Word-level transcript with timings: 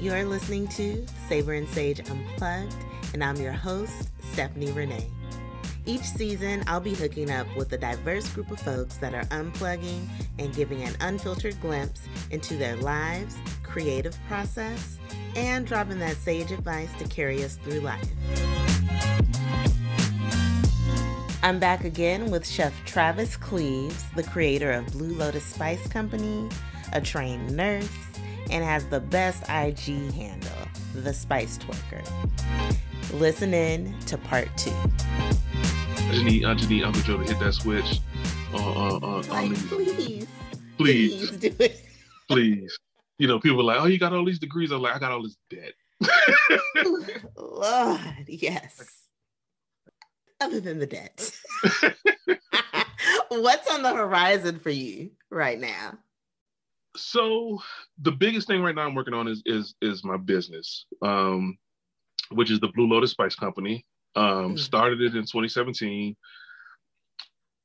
You're 0.00 0.24
listening 0.26 0.68
to 0.68 1.04
Savor 1.28 1.54
and 1.54 1.68
Sage 1.68 1.98
Unplugged, 2.08 2.72
and 3.14 3.24
I'm 3.24 3.34
your 3.34 3.52
host, 3.52 4.10
Stephanie 4.32 4.70
Renee. 4.70 5.10
Each 5.86 6.04
season, 6.04 6.62
I'll 6.68 6.78
be 6.78 6.94
hooking 6.94 7.32
up 7.32 7.48
with 7.56 7.72
a 7.72 7.78
diverse 7.78 8.28
group 8.28 8.52
of 8.52 8.60
folks 8.60 8.98
that 8.98 9.12
are 9.12 9.24
unplugging 9.24 10.06
and 10.38 10.54
giving 10.54 10.82
an 10.82 10.94
unfiltered 11.00 11.60
glimpse 11.60 12.02
into 12.30 12.56
their 12.56 12.76
lives, 12.76 13.34
creative 13.64 14.16
process, 14.28 14.98
and 15.34 15.66
dropping 15.66 15.98
that 15.98 16.16
sage 16.16 16.52
advice 16.52 16.90
to 17.00 17.04
carry 17.08 17.42
us 17.42 17.56
through 17.56 17.80
life. 17.80 18.08
I'm 21.42 21.58
back 21.58 21.82
again 21.82 22.30
with 22.30 22.46
Chef 22.46 22.72
Travis 22.84 23.36
Cleaves, 23.36 24.04
the 24.14 24.22
creator 24.22 24.70
of 24.70 24.86
Blue 24.92 25.12
Lotus 25.16 25.44
Spice 25.44 25.88
Company, 25.88 26.48
a 26.92 27.00
trained 27.00 27.56
nurse, 27.56 27.88
and 28.50 28.64
has 28.64 28.86
the 28.86 29.00
best 29.00 29.42
IG 29.44 30.12
handle, 30.12 30.50
The 30.94 31.12
Spice 31.12 31.58
Twerker. 31.58 32.06
Listen 33.12 33.54
in 33.54 33.98
to 34.00 34.18
part 34.18 34.48
two. 34.56 34.70
I 34.70 36.10
just 36.12 36.24
need, 36.24 36.44
I 36.44 36.54
just 36.54 36.70
need 36.70 36.84
Uncle 36.84 37.02
Joe 37.02 37.18
to 37.18 37.24
hit 37.24 37.38
that 37.40 37.54
switch. 37.54 38.00
Uh, 38.52 38.56
uh, 38.56 38.96
uh, 38.96 39.22
like, 39.28 39.54
please, 39.54 40.26
please, 40.76 41.30
please 41.30 41.30
do 41.32 41.54
it. 41.58 41.84
please. 42.28 42.78
You 43.18 43.28
know, 43.28 43.40
people 43.40 43.60
are 43.60 43.64
like, 43.64 43.80
oh, 43.80 43.86
you 43.86 43.98
got 43.98 44.12
all 44.12 44.24
these 44.24 44.38
degrees. 44.38 44.70
I'm 44.70 44.80
like, 44.80 44.94
I 44.94 44.98
got 44.98 45.12
all 45.12 45.22
this 45.22 45.36
debt. 45.50 45.74
Lord, 47.36 48.00
yes 48.28 48.98
other 50.40 50.60
than 50.60 50.78
the 50.78 50.86
debt. 50.86 51.32
What's 53.28 53.70
on 53.70 53.82
the 53.82 53.94
horizon 53.94 54.58
for 54.58 54.70
you 54.70 55.10
right 55.30 55.58
now? 55.58 55.98
So 56.96 57.60
the 58.02 58.12
biggest 58.12 58.46
thing 58.46 58.62
right 58.62 58.74
now 58.74 58.86
I'm 58.86 58.94
working 58.94 59.14
on 59.14 59.28
is 59.28 59.42
is 59.46 59.74
is 59.82 60.04
my 60.04 60.16
business, 60.16 60.86
um, 61.02 61.58
which 62.30 62.50
is 62.50 62.60
the 62.60 62.68
Blue 62.68 62.88
Lotus 62.88 63.12
Spice 63.12 63.34
Company. 63.34 63.84
Um, 64.16 64.54
mm. 64.54 64.58
Started 64.58 65.00
it 65.00 65.14
in 65.14 65.22
2017. 65.22 66.16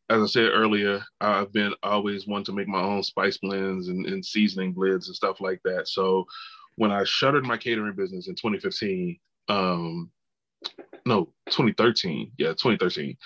As 0.09 0.21
I 0.21 0.25
said 0.25 0.49
earlier, 0.51 1.01
I've 1.21 1.51
been 1.53 1.73
always 1.81 2.27
one 2.27 2.43
to 2.43 2.51
make 2.51 2.67
my 2.67 2.81
own 2.81 3.01
spice 3.01 3.37
blends 3.37 3.87
and, 3.87 4.05
and 4.05 4.23
seasoning 4.23 4.73
blends 4.73 5.07
and 5.07 5.15
stuff 5.15 5.39
like 5.39 5.61
that. 5.63 5.87
So 5.87 6.25
when 6.75 6.91
I 6.91 7.05
shuttered 7.05 7.45
my 7.45 7.57
catering 7.57 7.95
business 7.95 8.27
in 8.27 8.35
2015, 8.35 9.17
um, 9.47 10.11
no 11.05 11.25
2013 11.47 12.31
yeah 12.37 12.49
2013 12.49 13.17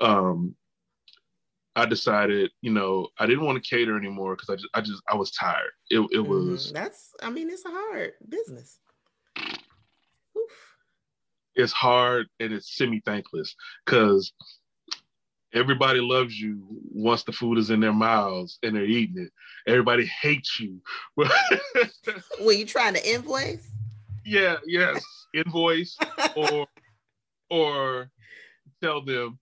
um 0.00 0.54
i 1.76 1.84
decided 1.84 2.50
you 2.62 2.72
know 2.72 3.06
i 3.18 3.26
didn't 3.26 3.44
want 3.44 3.62
to 3.62 3.68
cater 3.68 3.96
anymore 3.96 4.34
because 4.34 4.48
i 4.50 4.54
just 4.54 4.68
i 4.74 4.80
just 4.80 5.02
i 5.08 5.14
was 5.14 5.30
tired. 5.30 5.70
It, 5.90 6.00
it 6.00 6.18
mm-hmm. 6.18 6.50
was 6.50 6.72
that's 6.72 7.10
i 7.22 7.30
mean 7.30 7.48
it's 7.50 7.64
a 7.64 7.70
hard 7.70 8.12
business. 8.28 8.78
Oof. 9.38 10.50
it's 11.54 11.72
hard 11.72 12.26
and 12.40 12.52
it's 12.52 12.76
semi-thankless 12.76 13.54
because 13.84 14.32
everybody 15.52 16.00
loves 16.00 16.38
you 16.38 16.62
once 16.90 17.22
the 17.24 17.32
food 17.32 17.58
is 17.58 17.70
in 17.70 17.80
their 17.80 17.92
mouths 17.92 18.58
and 18.62 18.74
they're 18.74 18.84
eating 18.84 19.24
it. 19.24 19.32
Everybody 19.66 20.06
hates 20.06 20.60
you. 20.60 20.80
Were 21.16 22.52
you 22.52 22.66
trying 22.66 22.94
to 22.94 23.08
invoice? 23.08 23.68
Yeah 24.24 24.56
yes. 24.66 25.04
Invoice 25.34 25.96
or 26.34 26.66
or 27.50 28.10
tell 28.82 29.04
them 29.04 29.38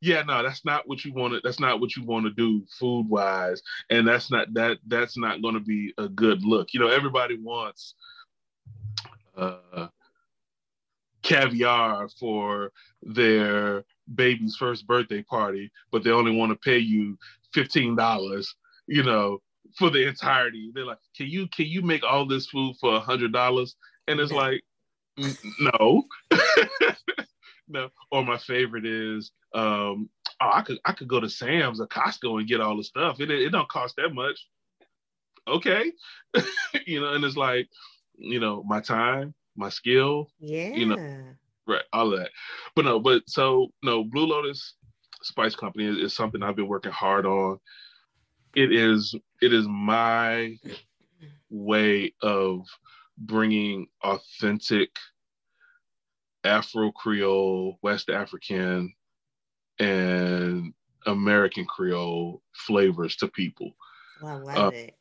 yeah 0.00 0.22
no 0.22 0.42
that's 0.42 0.64
not 0.64 0.86
what 0.86 1.04
you 1.04 1.12
want 1.12 1.32
to 1.32 1.40
that's 1.42 1.60
not 1.60 1.80
what 1.80 1.96
you 1.96 2.04
want 2.04 2.24
to 2.24 2.30
do 2.32 2.64
food 2.78 3.08
wise 3.08 3.62
and 3.90 4.06
that's 4.06 4.30
not 4.30 4.52
that 4.52 4.78
that's 4.86 5.16
not 5.16 5.42
going 5.42 5.54
to 5.54 5.60
be 5.60 5.92
a 5.98 6.08
good 6.08 6.44
look. 6.44 6.74
You 6.74 6.80
know 6.80 6.88
everybody 6.88 7.38
wants 7.38 7.94
uh 9.36 9.88
caviar 11.22 12.08
for 12.20 12.72
their 13.02 13.84
baby's 14.14 14.56
first 14.56 14.86
birthday 14.86 15.22
party 15.22 15.72
but 15.90 16.04
they 16.04 16.10
only 16.10 16.34
want 16.34 16.52
to 16.52 16.56
pay 16.56 16.78
you 16.78 17.18
$15 17.54 18.46
you 18.86 19.02
know 19.02 19.40
for 19.76 19.90
the 19.90 20.06
entirety. 20.06 20.70
They're 20.74 20.84
like 20.84 20.98
can 21.16 21.26
you 21.26 21.48
can 21.48 21.66
you 21.66 21.82
make 21.82 22.02
all 22.04 22.26
this 22.26 22.46
food 22.46 22.76
for 22.80 22.94
a 22.94 23.00
hundred 23.00 23.32
dollars? 23.32 23.76
And 24.08 24.20
it's 24.20 24.32
like 24.32 24.62
no 25.60 26.04
no. 27.68 27.88
Or 28.10 28.24
my 28.24 28.38
favorite 28.38 28.86
is 28.86 29.32
um, 29.54 30.08
oh, 30.40 30.50
I 30.52 30.62
could 30.62 30.78
I 30.84 30.92
could 30.92 31.08
go 31.08 31.20
to 31.20 31.28
Sam's 31.28 31.80
or 31.80 31.86
Costco 31.86 32.38
and 32.38 32.48
get 32.48 32.60
all 32.60 32.76
the 32.76 32.84
stuff. 32.84 33.20
It 33.20 33.30
it 33.30 33.50
don't 33.50 33.68
cost 33.68 33.96
that 33.96 34.14
much. 34.14 34.46
Okay, 35.48 35.92
you 36.86 37.00
know, 37.00 37.14
and 37.14 37.24
it's 37.24 37.36
like, 37.36 37.68
you 38.18 38.40
know, 38.40 38.64
my 38.64 38.80
time, 38.80 39.32
my 39.56 39.68
skill, 39.68 40.28
yeah, 40.40 40.70
you 40.70 40.86
know, 40.86 40.96
right, 41.66 41.84
all 41.92 42.12
of 42.12 42.18
that. 42.18 42.30
But 42.74 42.84
no, 42.84 42.98
but 42.98 43.22
so 43.28 43.68
no, 43.82 44.02
Blue 44.04 44.26
Lotus 44.26 44.74
Spice 45.22 45.54
Company 45.54 45.86
is, 45.86 45.98
is 45.98 46.14
something 46.14 46.42
I've 46.42 46.56
been 46.56 46.68
working 46.68 46.92
hard 46.92 47.26
on. 47.26 47.58
It 48.54 48.72
is 48.72 49.14
it 49.40 49.52
is 49.52 49.66
my 49.68 50.56
way 51.50 52.12
of 52.22 52.66
bringing 53.18 53.86
authentic 54.02 54.90
Afro 56.46 56.92
Creole, 56.92 57.78
West 57.82 58.08
African, 58.08 58.94
and 59.78 60.72
American 61.06 61.66
Creole 61.66 62.42
flavors 62.54 63.16
to 63.16 63.28
people. 63.28 63.72
Oh, 64.22 64.26
I 64.26 64.34
love 64.34 64.56
uh, 64.56 64.76
it. 64.76 64.94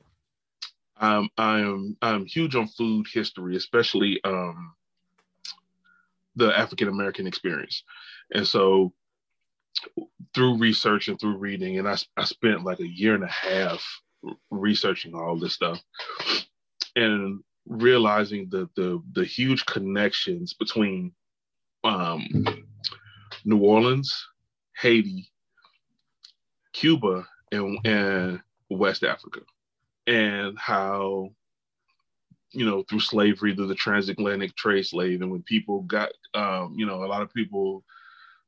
I'm 0.97 1.29
I'm 1.37 1.97
I'm 2.01 2.25
huge 2.25 2.55
on 2.55 2.67
food 2.67 3.07
history, 3.11 3.55
especially 3.55 4.21
um, 4.23 4.73
the 6.35 6.57
African 6.57 6.87
American 6.87 7.27
experience, 7.27 7.83
and 8.33 8.47
so 8.47 8.93
through 10.33 10.57
research 10.57 11.07
and 11.07 11.19
through 11.19 11.37
reading, 11.37 11.79
and 11.79 11.87
I 11.87 11.97
I 12.15 12.25
spent 12.25 12.63
like 12.63 12.79
a 12.79 12.87
year 12.87 13.13
and 13.13 13.23
a 13.23 13.27
half 13.27 13.83
researching 14.49 15.13
all 15.15 15.37
this 15.37 15.53
stuff, 15.53 15.81
and 16.95 17.41
realizing 17.65 18.47
the 18.49 18.69
the 18.75 19.01
the 19.13 19.25
huge 19.25 19.65
connections 19.65 20.53
between 20.53 21.11
um, 21.85 22.27
New 23.45 23.59
Orleans, 23.59 24.27
Haiti, 24.77 25.31
Cuba, 26.73 27.25
and, 27.51 27.77
and 27.85 28.41
West 28.69 29.03
Africa, 29.03 29.41
and 30.07 30.57
how 30.57 31.29
you 32.51 32.65
know 32.65 32.83
through 32.83 32.99
slavery, 32.99 33.55
through 33.55 33.67
the 33.67 33.75
transatlantic 33.75 34.55
trade 34.55 34.85
slave, 34.85 35.21
and 35.21 35.31
when 35.31 35.43
people 35.43 35.81
got, 35.81 36.09
um, 36.33 36.73
you 36.75 36.85
know, 36.85 37.03
a 37.03 37.07
lot 37.07 37.21
of 37.21 37.33
people 37.33 37.83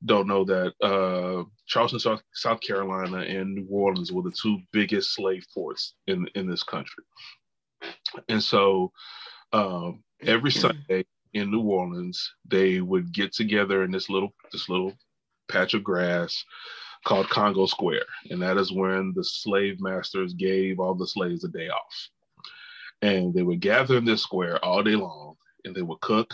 don't 0.06 0.28
know 0.28 0.44
that 0.44 0.74
uh, 0.82 1.44
Charleston, 1.68 2.00
South, 2.00 2.22
South 2.34 2.62
Carolina, 2.62 3.18
and 3.18 3.56
New 3.56 3.68
Orleans 3.70 4.12
were 4.12 4.24
the 4.24 4.32
two 4.32 4.60
biggest 4.72 5.14
slave 5.14 5.46
ports 5.54 5.94
in 6.08 6.28
in 6.36 6.50
this 6.50 6.64
country, 6.64 7.04
and 8.30 8.44
so 8.44 8.92
um, 9.54 10.04
every 10.24 10.52
Sunday 10.52 11.06
in 11.34 11.52
New 11.52 11.62
Orleans, 11.62 12.34
they 12.46 12.82
would 12.82 13.12
get 13.14 13.34
together 13.34 13.84
in 13.84 13.92
this 13.92 14.10
little 14.10 14.34
this 14.52 14.70
little 14.70 14.94
patch 15.50 15.74
of 15.74 15.84
grass 15.84 16.44
called 17.06 17.30
Congo 17.30 17.66
Square, 17.66 18.06
and 18.30 18.42
that 18.42 18.58
is 18.58 18.72
when 18.72 19.14
the 19.16 19.24
slave 19.24 19.80
masters 19.80 20.34
gave 20.34 20.80
all 20.80 20.96
the 20.96 21.08
slaves 21.08 21.44
a 21.44 21.48
day 21.48 21.70
off. 21.70 22.10
And 23.02 23.34
they 23.34 23.44
would 23.44 23.62
gather 23.62 23.98
in 23.98 24.06
this 24.06 24.24
square 24.24 24.64
all 24.64 24.84
day 24.84 24.96
long, 24.96 25.36
and 25.64 25.76
they 25.76 25.84
would 25.84 26.02
cook, 26.02 26.34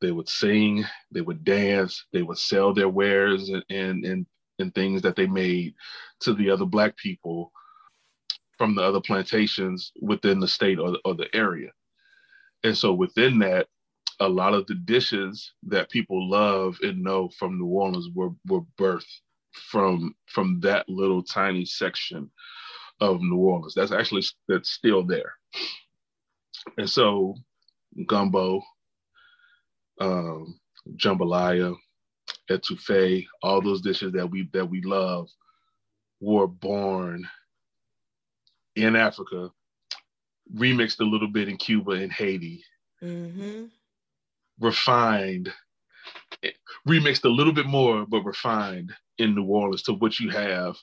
they 0.00 0.10
would 0.10 0.28
sing, 0.28 0.84
they 1.10 1.20
would 1.20 1.44
dance, 1.44 2.06
they 2.12 2.22
would 2.22 2.38
sell 2.38 2.72
their 2.72 2.88
wares 2.88 3.50
and 3.50 3.64
and 3.70 4.04
and, 4.04 4.26
and 4.58 4.74
things 4.74 5.02
that 5.02 5.16
they 5.16 5.26
made 5.26 5.74
to 6.20 6.34
the 6.34 6.50
other 6.50 6.66
black 6.66 6.96
people 6.96 7.52
from 8.56 8.74
the 8.74 8.82
other 8.82 9.00
plantations 9.00 9.92
within 10.00 10.40
the 10.40 10.48
state 10.48 10.78
or 10.78 10.96
or 11.04 11.14
the 11.14 11.34
area. 11.34 11.70
And 12.64 12.76
so 12.76 12.94
within 12.94 13.38
that, 13.40 13.68
a 14.20 14.28
lot 14.28 14.54
of 14.54 14.66
the 14.66 14.74
dishes 14.74 15.52
that 15.64 15.90
people 15.90 16.28
love 16.30 16.78
and 16.82 17.02
know 17.02 17.28
from 17.38 17.58
New 17.58 17.66
Orleans 17.66 18.08
were 18.14 18.30
were 18.46 18.62
birthed 18.78 19.20
from 19.52 20.14
from 20.26 20.60
that 20.60 20.88
little 20.88 21.22
tiny 21.22 21.64
section 21.64 22.30
of 23.00 23.20
New 23.20 23.36
Orleans. 23.36 23.74
That's 23.74 23.92
actually 23.92 24.22
that's 24.48 24.70
still 24.70 25.04
there. 25.04 25.32
And 26.78 26.88
so 26.88 27.34
gumbo, 28.06 28.62
um, 30.00 30.58
jambalaya, 30.96 31.74
etouffee, 32.50 33.26
all 33.42 33.60
those 33.60 33.82
dishes 33.82 34.12
that 34.12 34.30
we 34.30 34.48
that 34.52 34.68
we 34.68 34.82
love 34.82 35.28
were 36.20 36.46
born 36.46 37.28
in 38.76 38.96
Africa, 38.96 39.50
remixed 40.54 41.00
a 41.00 41.04
little 41.04 41.28
bit 41.28 41.48
in 41.48 41.56
Cuba 41.56 41.92
and 41.92 42.12
Haiti, 42.12 42.64
mm-hmm 43.02 43.64
refined, 44.60 45.52
remixed 46.88 47.24
a 47.24 47.28
little 47.28 47.52
bit 47.52 47.66
more, 47.66 48.06
but 48.06 48.24
refined 48.24 48.92
in 49.18 49.34
New 49.34 49.44
Orleans 49.44 49.82
to 49.84 49.92
what 49.94 50.18
you 50.20 50.30
have 50.30 50.76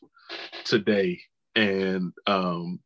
today. 0.66 1.20
And 1.56 2.14
um, 2.28 2.80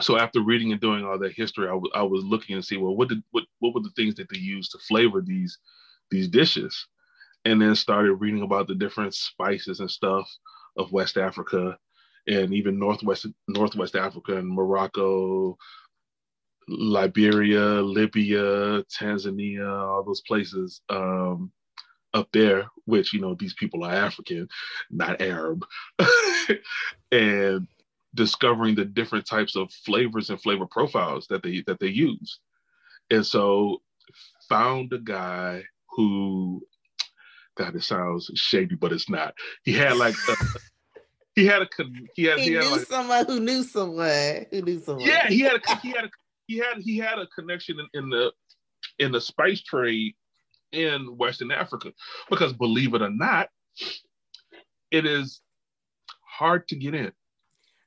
so 0.00 0.18
after 0.18 0.40
reading 0.40 0.72
and 0.72 0.80
doing 0.80 1.04
all 1.04 1.18
that 1.18 1.32
history, 1.32 1.66
I, 1.66 1.72
w- 1.72 1.92
I 1.94 2.02
was 2.02 2.24
looking 2.24 2.54
and 2.54 2.64
see 2.64 2.76
well, 2.76 2.96
what 2.96 3.08
did 3.08 3.22
what 3.30 3.44
what 3.60 3.74
were 3.74 3.80
the 3.80 3.90
things 3.96 4.14
that 4.16 4.28
they 4.30 4.38
used 4.38 4.72
to 4.72 4.78
flavor 4.78 5.20
these 5.20 5.58
these 6.10 6.28
dishes, 6.28 6.86
and 7.44 7.60
then 7.60 7.74
started 7.74 8.14
reading 8.14 8.42
about 8.42 8.68
the 8.68 8.74
different 8.74 9.14
spices 9.14 9.80
and 9.80 9.90
stuff 9.90 10.28
of 10.76 10.92
West 10.92 11.16
Africa, 11.16 11.76
and 12.26 12.52
even 12.52 12.78
Northwest 12.78 13.26
Northwest 13.48 13.96
Africa 13.96 14.36
and 14.36 14.48
Morocco, 14.48 15.56
Liberia, 16.68 17.80
Libya, 17.82 18.84
Tanzania, 18.84 19.68
all 19.68 20.04
those 20.04 20.20
places 20.22 20.80
um, 20.90 21.50
up 22.14 22.28
there, 22.32 22.68
which 22.84 23.12
you 23.12 23.20
know 23.20 23.34
these 23.34 23.54
people 23.54 23.84
are 23.84 23.92
African, 23.92 24.48
not 24.90 25.20
Arab, 25.20 25.64
and 27.12 27.66
discovering 28.14 28.74
the 28.74 28.84
different 28.84 29.26
types 29.26 29.56
of 29.56 29.72
flavors 29.72 30.30
and 30.30 30.40
flavor 30.40 30.66
profiles 30.66 31.26
that 31.28 31.42
they 31.42 31.62
that 31.66 31.80
they 31.80 31.88
use. 31.88 32.40
And 33.10 33.24
so 33.24 33.82
found 34.48 34.92
a 34.92 34.98
guy 34.98 35.64
who 35.90 36.62
God, 37.56 37.74
it 37.74 37.82
sounds 37.82 38.30
shady, 38.34 38.76
but 38.76 38.92
it's 38.92 39.10
not. 39.10 39.34
He 39.64 39.72
had 39.72 39.96
like 39.96 40.14
a, 40.28 40.36
he 41.34 41.44
had 41.44 41.62
a 41.62 41.68
he 42.14 42.24
had 42.24 42.38
he, 42.38 42.50
he 42.50 42.52
had 42.52 42.64
knew 42.64 42.70
like, 42.70 42.86
someone 42.86 43.26
who 43.26 43.40
knew 43.40 43.62
someone 43.64 44.46
who 44.50 44.62
knew 44.62 44.80
someone. 44.80 45.06
yeah 45.06 45.28
he 45.28 45.40
had 45.40 45.54
a 45.54 45.76
he 45.82 45.88
had 45.88 46.04
a 46.04 46.10
he 46.48 46.56
had 46.58 46.78
he 46.78 46.96
had 46.98 47.18
a 47.20 47.26
connection 47.28 47.78
in, 47.78 48.02
in 48.02 48.10
the 48.10 48.32
in 48.98 49.12
the 49.12 49.20
spice 49.20 49.62
trade 49.62 50.14
in 50.72 51.16
Western 51.16 51.52
Africa 51.52 51.92
because 52.28 52.52
believe 52.52 52.94
it 52.94 53.02
or 53.02 53.10
not, 53.10 53.48
it 54.90 55.06
is 55.06 55.40
hard 56.26 56.66
to 56.68 56.76
get 56.76 56.94
in. 56.94 57.12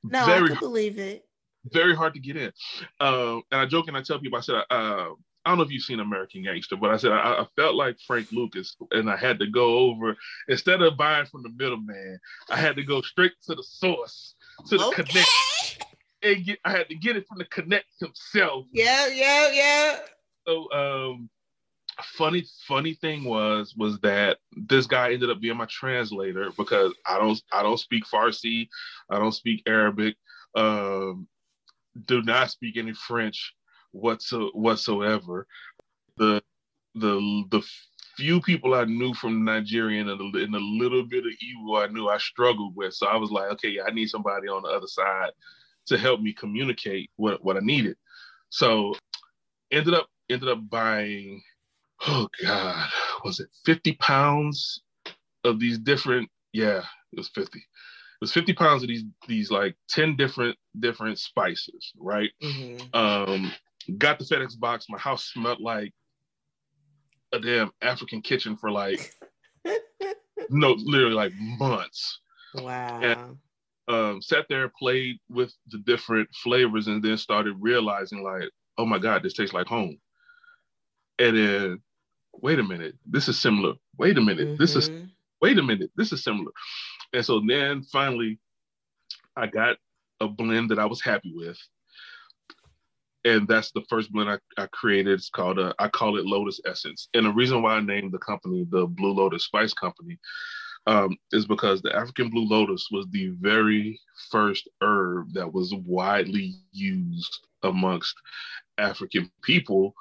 no, 0.04 0.24
very 0.24 0.44
I 0.44 0.48
can 0.48 0.58
believe 0.58 0.98
it. 0.98 1.24
very 1.72 1.94
hard 1.94 2.14
to 2.14 2.20
get 2.20 2.36
in. 2.36 2.52
Uh, 3.00 3.36
and 3.50 3.60
I 3.60 3.66
joke 3.66 3.88
and 3.88 3.96
I 3.96 4.02
tell 4.02 4.18
people, 4.20 4.38
I 4.38 4.42
said, 4.42 4.56
uh, 4.70 5.08
I 5.44 5.50
don't 5.50 5.58
know 5.58 5.64
if 5.64 5.72
you've 5.72 5.82
seen 5.82 5.98
American 6.00 6.44
Gangster, 6.44 6.76
but 6.76 6.90
I 6.90 6.96
said 6.96 7.12
I, 7.12 7.40
I 7.42 7.46
felt 7.56 7.74
like 7.74 7.96
Frank 8.06 8.28
Lucas, 8.30 8.76
and 8.92 9.10
I 9.10 9.16
had 9.16 9.40
to 9.40 9.46
go 9.48 9.78
over 9.78 10.16
instead 10.48 10.82
of 10.82 10.96
buying 10.96 11.26
from 11.26 11.42
the 11.42 11.50
middleman, 11.50 12.18
I 12.48 12.56
had 12.56 12.76
to 12.76 12.84
go 12.84 13.00
straight 13.00 13.32
to 13.48 13.56
the 13.56 13.62
source, 13.62 14.36
to 14.68 14.78
the 14.78 14.84
Okay. 14.84 15.02
connect, 15.02 15.30
and 16.22 16.44
get. 16.44 16.58
I 16.64 16.70
had 16.70 16.88
to 16.88 16.94
get 16.94 17.16
it 17.16 17.26
from 17.26 17.38
the 17.38 17.44
connect 17.46 17.86
himself. 18.00 18.66
Yeah, 18.72 19.08
yeah, 19.08 19.50
yeah. 19.52 19.98
So, 20.46 20.70
um, 20.72 21.30
funny, 22.02 22.44
funny 22.66 22.94
thing 22.94 23.24
was 23.24 23.74
was 23.76 23.98
that 24.00 24.38
this 24.56 24.86
guy 24.86 25.12
ended 25.12 25.30
up 25.30 25.40
being 25.40 25.56
my 25.56 25.66
translator 25.66 26.50
because 26.56 26.94
I 27.06 27.18
don't, 27.18 27.40
I 27.52 27.62
don't 27.62 27.78
speak 27.78 28.04
Farsi, 28.06 28.68
I 29.10 29.18
don't 29.18 29.32
speak 29.32 29.62
Arabic, 29.66 30.16
um, 30.56 31.26
do 32.06 32.22
not 32.22 32.50
speak 32.50 32.76
any 32.76 32.92
French 32.94 33.54
whatso- 33.92 34.52
whatsoever. 34.52 35.46
The 36.16 36.42
the 36.94 37.44
the 37.50 37.62
few 38.16 38.40
people 38.40 38.74
I 38.74 38.84
knew 38.84 39.14
from 39.14 39.44
Nigerian 39.44 40.08
and 40.10 40.34
the, 40.34 40.44
and 40.44 40.52
the 40.52 40.60
little 40.60 41.04
bit 41.04 41.24
of 41.24 41.32
evil 41.40 41.76
I 41.76 41.86
knew 41.86 42.08
I 42.08 42.18
struggled 42.18 42.76
with. 42.76 42.92
So 42.94 43.06
I 43.06 43.16
was 43.16 43.30
like, 43.30 43.50
okay, 43.52 43.78
I 43.84 43.90
need 43.90 44.08
somebody 44.08 44.48
on 44.48 44.62
the 44.62 44.68
other 44.68 44.86
side 44.86 45.30
to 45.86 45.98
help 45.98 46.20
me 46.20 46.32
communicate 46.32 47.10
what, 47.16 47.42
what 47.44 47.56
I 47.56 47.60
needed. 47.60 47.96
So 48.50 48.94
ended 49.70 49.94
up 49.94 50.08
ended 50.30 50.48
up 50.48 50.68
buying, 50.68 51.42
oh 52.06 52.28
God, 52.42 52.88
was 53.24 53.40
it 53.40 53.48
50 53.64 53.94
pounds 53.94 54.82
of 55.44 55.58
these 55.58 55.78
different, 55.78 56.28
yeah, 56.52 56.82
it 57.12 57.18
was 57.18 57.28
50. 57.28 57.58
It 57.58 57.62
was 58.20 58.32
50 58.32 58.52
pounds 58.52 58.82
of 58.82 58.88
these 58.88 59.04
these 59.26 59.50
like 59.50 59.76
10 59.88 60.16
different 60.16 60.56
different 60.78 61.18
spices, 61.18 61.92
right? 61.98 62.30
hmm 62.40 62.76
um, 62.94 63.52
got 63.98 64.18
the 64.18 64.24
FedEx 64.24 64.58
box. 64.58 64.86
My 64.88 64.98
house 64.98 65.24
smelled 65.32 65.60
like 65.60 65.92
a 67.32 67.40
damn 67.40 67.70
African 67.80 68.20
kitchen 68.20 68.56
for 68.56 68.70
like 68.70 69.12
no, 70.50 70.72
literally 70.72 71.14
like 71.14 71.32
months. 71.36 72.20
Wow. 72.54 73.36
Um, 73.88 74.22
sat 74.22 74.46
there, 74.48 74.70
played 74.78 75.18
with 75.28 75.52
the 75.68 75.78
different 75.78 76.28
flavors, 76.34 76.86
and 76.86 77.02
then 77.02 77.16
started 77.16 77.56
realizing 77.58 78.22
like, 78.22 78.48
oh 78.78 78.86
my 78.86 78.98
god, 78.98 79.22
this 79.22 79.34
tastes 79.34 79.54
like 79.54 79.66
home. 79.66 79.98
And 81.18 81.36
then, 81.36 81.82
wait 82.32 82.58
a 82.58 82.62
minute, 82.62 82.94
this 83.04 83.28
is 83.28 83.38
similar. 83.38 83.74
Wait 83.98 84.16
a 84.18 84.20
minute, 84.20 84.58
this 84.58 84.76
is 84.76 84.88
Mhm. 84.88 85.10
wait 85.40 85.58
a 85.58 85.62
minute, 85.62 85.90
this 85.96 86.12
is 86.12 86.22
similar. 86.22 86.52
And 87.12 87.24
so 87.24 87.40
then 87.46 87.82
finally, 87.82 88.38
I 89.36 89.46
got 89.48 89.76
a 90.20 90.28
blend 90.28 90.70
that 90.70 90.78
I 90.78 90.86
was 90.86 91.02
happy 91.02 91.32
with. 91.34 91.58
And 93.24 93.46
that's 93.46 93.70
the 93.72 93.82
first 93.88 94.12
blend 94.12 94.30
I, 94.30 94.38
I 94.56 94.66
created. 94.72 95.12
It's 95.12 95.30
called, 95.30 95.58
a, 95.58 95.74
I 95.78 95.88
call 95.88 96.18
it 96.18 96.26
Lotus 96.26 96.60
Essence. 96.64 97.08
And 97.14 97.26
the 97.26 97.30
reason 97.30 97.62
why 97.62 97.74
I 97.74 97.80
named 97.80 98.12
the 98.12 98.18
company 98.18 98.66
the 98.68 98.86
Blue 98.86 99.12
Lotus 99.12 99.44
Spice 99.44 99.74
Company 99.74 100.18
um, 100.86 101.16
is 101.32 101.46
because 101.46 101.82
the 101.82 101.94
African 101.94 102.30
Blue 102.30 102.46
Lotus 102.48 102.88
was 102.90 103.06
the 103.10 103.28
very 103.40 104.00
first 104.30 104.68
herb 104.82 105.34
that 105.34 105.52
was 105.52 105.74
widely 105.74 106.54
used 106.72 107.40
amongst 107.62 108.14
African 108.78 109.30
people 109.42 109.94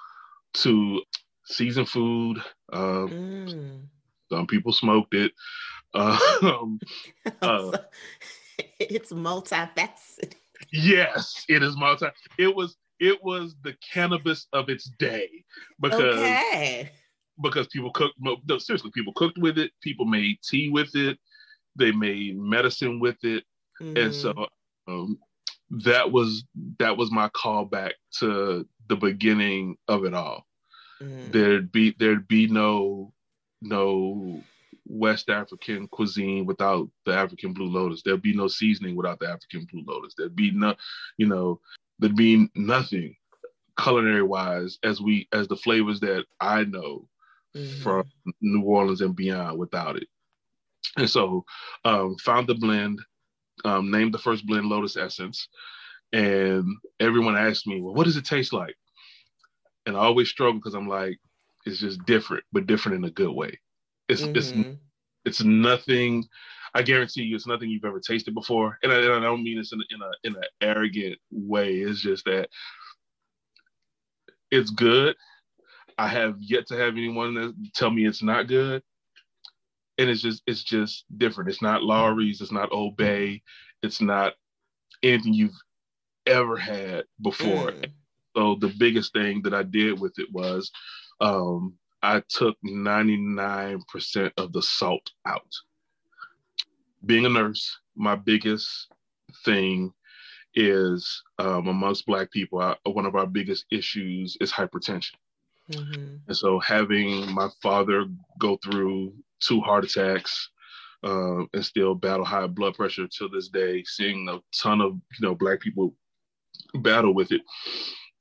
to 0.55 1.01
season 1.45 1.85
food. 1.85 2.39
Um, 2.71 3.11
Mm. 3.11 3.89
some 4.31 4.47
people 4.47 4.71
smoked 4.73 5.13
it. 5.13 5.31
Um, 5.93 6.81
Uh, 7.41 7.73
it's 8.79 9.11
multifaceted. 9.11 10.33
yes, 10.71 11.43
it 11.47 11.63
is 11.63 11.75
multi. 11.77 12.07
It 12.37 12.55
was 12.55 12.77
it 12.99 13.23
was 13.23 13.55
the 13.63 13.75
cannabis 13.93 14.47
of 14.53 14.69
its 14.69 14.89
day 14.99 15.45
because 15.79 16.45
Okay. 16.53 16.91
Because 17.41 17.67
people 17.67 17.91
cooked. 17.91 18.15
No, 18.19 18.37
no, 18.47 18.57
seriously, 18.57 18.91
people 18.93 19.13
cooked 19.13 19.37
with 19.37 19.57
it. 19.57 19.71
People 19.81 20.05
made 20.05 20.37
tea 20.43 20.69
with 20.69 20.95
it. 20.95 21.17
They 21.75 21.91
made 21.91 22.37
medicine 22.37 22.99
with 22.99 23.23
it, 23.23 23.43
and 23.79 23.97
Mhm. 23.97 24.13
so 24.13 24.47
um, 24.87 25.17
that 25.69 26.11
was 26.11 26.43
that 26.79 26.97
was 26.97 27.11
my 27.11 27.29
callback 27.29 27.93
to 28.19 28.67
the 28.87 28.95
beginning 28.95 29.77
of 29.87 30.05
it 30.05 30.13
all. 30.13 30.45
Mhm. 31.01 31.31
There'd 31.31 31.71
be 31.71 31.91
there'd 31.97 32.27
be 32.27 32.47
no 32.47 33.13
no 33.61 34.43
West 34.85 35.29
African 35.29 35.87
cuisine 35.87 36.45
without 36.45 36.89
the 37.05 37.13
African 37.13 37.53
blue 37.53 37.69
lotus. 37.69 38.01
There'd 38.01 38.21
be 38.21 38.35
no 38.35 38.47
seasoning 38.47 38.95
without 38.95 39.19
the 39.19 39.29
African 39.29 39.65
blue 39.71 39.83
lotus. 39.85 40.13
There'd 40.17 40.35
be 40.35 40.51
no, 40.51 40.75
you 41.17 41.27
know, 41.27 41.61
there'd 41.99 42.15
be 42.15 42.49
nothing 42.55 43.15
culinary 43.79 44.23
wise 44.23 44.77
as 44.83 44.99
we 44.99 45.27
as 45.31 45.47
the 45.47 45.55
flavors 45.55 45.99
that 46.01 46.25
I 46.41 46.65
know 46.65 47.07
Mhm. 47.55 47.81
from 47.81 48.03
New 48.41 48.61
Orleans 48.63 49.01
and 49.01 49.15
beyond 49.15 49.57
without 49.59 49.97
it. 49.97 50.07
And 50.97 51.09
so 51.09 51.45
um, 51.85 52.15
found 52.17 52.47
the 52.47 52.55
blend, 52.55 52.99
um, 53.65 53.91
named 53.91 54.13
the 54.13 54.19
first 54.19 54.45
blend 54.45 54.67
Lotus 54.67 54.97
Essence, 54.97 55.47
and 56.13 56.65
everyone 56.99 57.37
asked 57.37 57.67
me, 57.67 57.81
"Well, 57.81 57.93
what 57.93 58.05
does 58.05 58.17
it 58.17 58.25
taste 58.25 58.53
like?" 58.53 58.75
And 59.85 59.95
I 59.95 60.01
always 60.01 60.29
struggle 60.29 60.59
because 60.59 60.73
I'm 60.73 60.87
like, 60.87 61.19
it's 61.65 61.79
just 61.79 62.03
different, 62.05 62.43
but 62.51 62.67
different 62.67 62.97
in 62.97 63.03
a 63.05 63.11
good 63.11 63.31
way. 63.31 63.59
It's 64.09 64.29
it's 64.33 64.53
Mhm. 64.53 64.77
it's 65.25 65.43
nothing. 65.43 66.27
I 66.73 66.83
guarantee 66.83 67.23
you, 67.23 67.35
it's 67.35 67.47
nothing 67.47 67.69
you've 67.69 67.85
ever 67.85 67.99
tasted 67.99 68.33
before, 68.33 68.77
and 68.83 68.91
I, 68.91 68.97
and 68.99 69.13
I 69.13 69.19
don't 69.21 69.43
mean 69.43 69.57
this 69.57 69.73
in, 69.73 69.81
a- 69.81 69.95
in 69.95 70.01
a 70.01 70.11
in 70.23 70.35
an 70.35 70.43
arrogant 70.61 71.19
way. 71.31 71.77
It's 71.79 72.01
just 72.01 72.25
that 72.25 72.49
it's 74.51 74.69
good. 74.71 75.15
I 76.01 76.07
have 76.07 76.37
yet 76.39 76.65
to 76.69 76.77
have 76.77 76.93
anyone 76.93 77.35
that 77.35 77.53
tell 77.75 77.91
me 77.91 78.07
it's 78.07 78.23
not 78.23 78.47
good, 78.47 78.81
and 79.99 80.09
it's 80.09 80.23
just 80.23 80.41
it's 80.47 80.63
just 80.63 81.05
different. 81.15 81.51
It's 81.51 81.61
not 81.61 81.83
Lawry's. 81.83 82.41
It's 82.41 82.51
not 82.51 82.71
Old 82.71 82.97
Bay. 82.97 83.43
It's 83.83 84.01
not 84.01 84.33
anything 85.03 85.35
you've 85.35 85.61
ever 86.25 86.57
had 86.57 87.03
before. 87.21 87.73
Mm. 87.73 87.91
So 88.35 88.55
the 88.55 88.73
biggest 88.79 89.13
thing 89.13 89.43
that 89.43 89.53
I 89.53 89.61
did 89.61 89.99
with 89.99 90.17
it 90.17 90.31
was 90.31 90.71
um, 91.19 91.75
I 92.01 92.23
took 92.29 92.57
99% 92.65 94.31
of 94.37 94.53
the 94.53 94.61
salt 94.63 95.07
out. 95.27 95.53
Being 97.05 97.27
a 97.27 97.29
nurse, 97.29 97.77
my 97.95 98.15
biggest 98.15 98.87
thing 99.45 99.93
is 100.55 101.21
um, 101.37 101.67
amongst 101.67 102.07
Black 102.07 102.31
people, 102.31 102.59
I, 102.59 102.75
one 102.85 103.05
of 103.05 103.15
our 103.15 103.27
biggest 103.27 103.65
issues 103.71 104.35
is 104.41 104.51
hypertension. 104.51 105.13
Mhm. 105.71 106.19
And 106.27 106.37
so 106.37 106.59
having 106.59 107.31
my 107.33 107.49
father 107.61 108.05
go 108.39 108.57
through 108.57 109.13
two 109.39 109.61
heart 109.61 109.83
attacks 109.83 110.49
um, 111.03 111.49
and 111.53 111.65
still 111.65 111.95
battle 111.95 112.25
high 112.25 112.47
blood 112.47 112.75
pressure 112.75 113.07
to 113.07 113.27
this 113.29 113.49
day, 113.49 113.83
seeing 113.83 114.29
a 114.29 114.39
ton 114.55 114.81
of 114.81 114.93
you 114.93 115.27
know 115.27 115.35
Black 115.35 115.59
people 115.59 115.95
battle 116.75 117.13
with 117.13 117.31
it. 117.31 117.41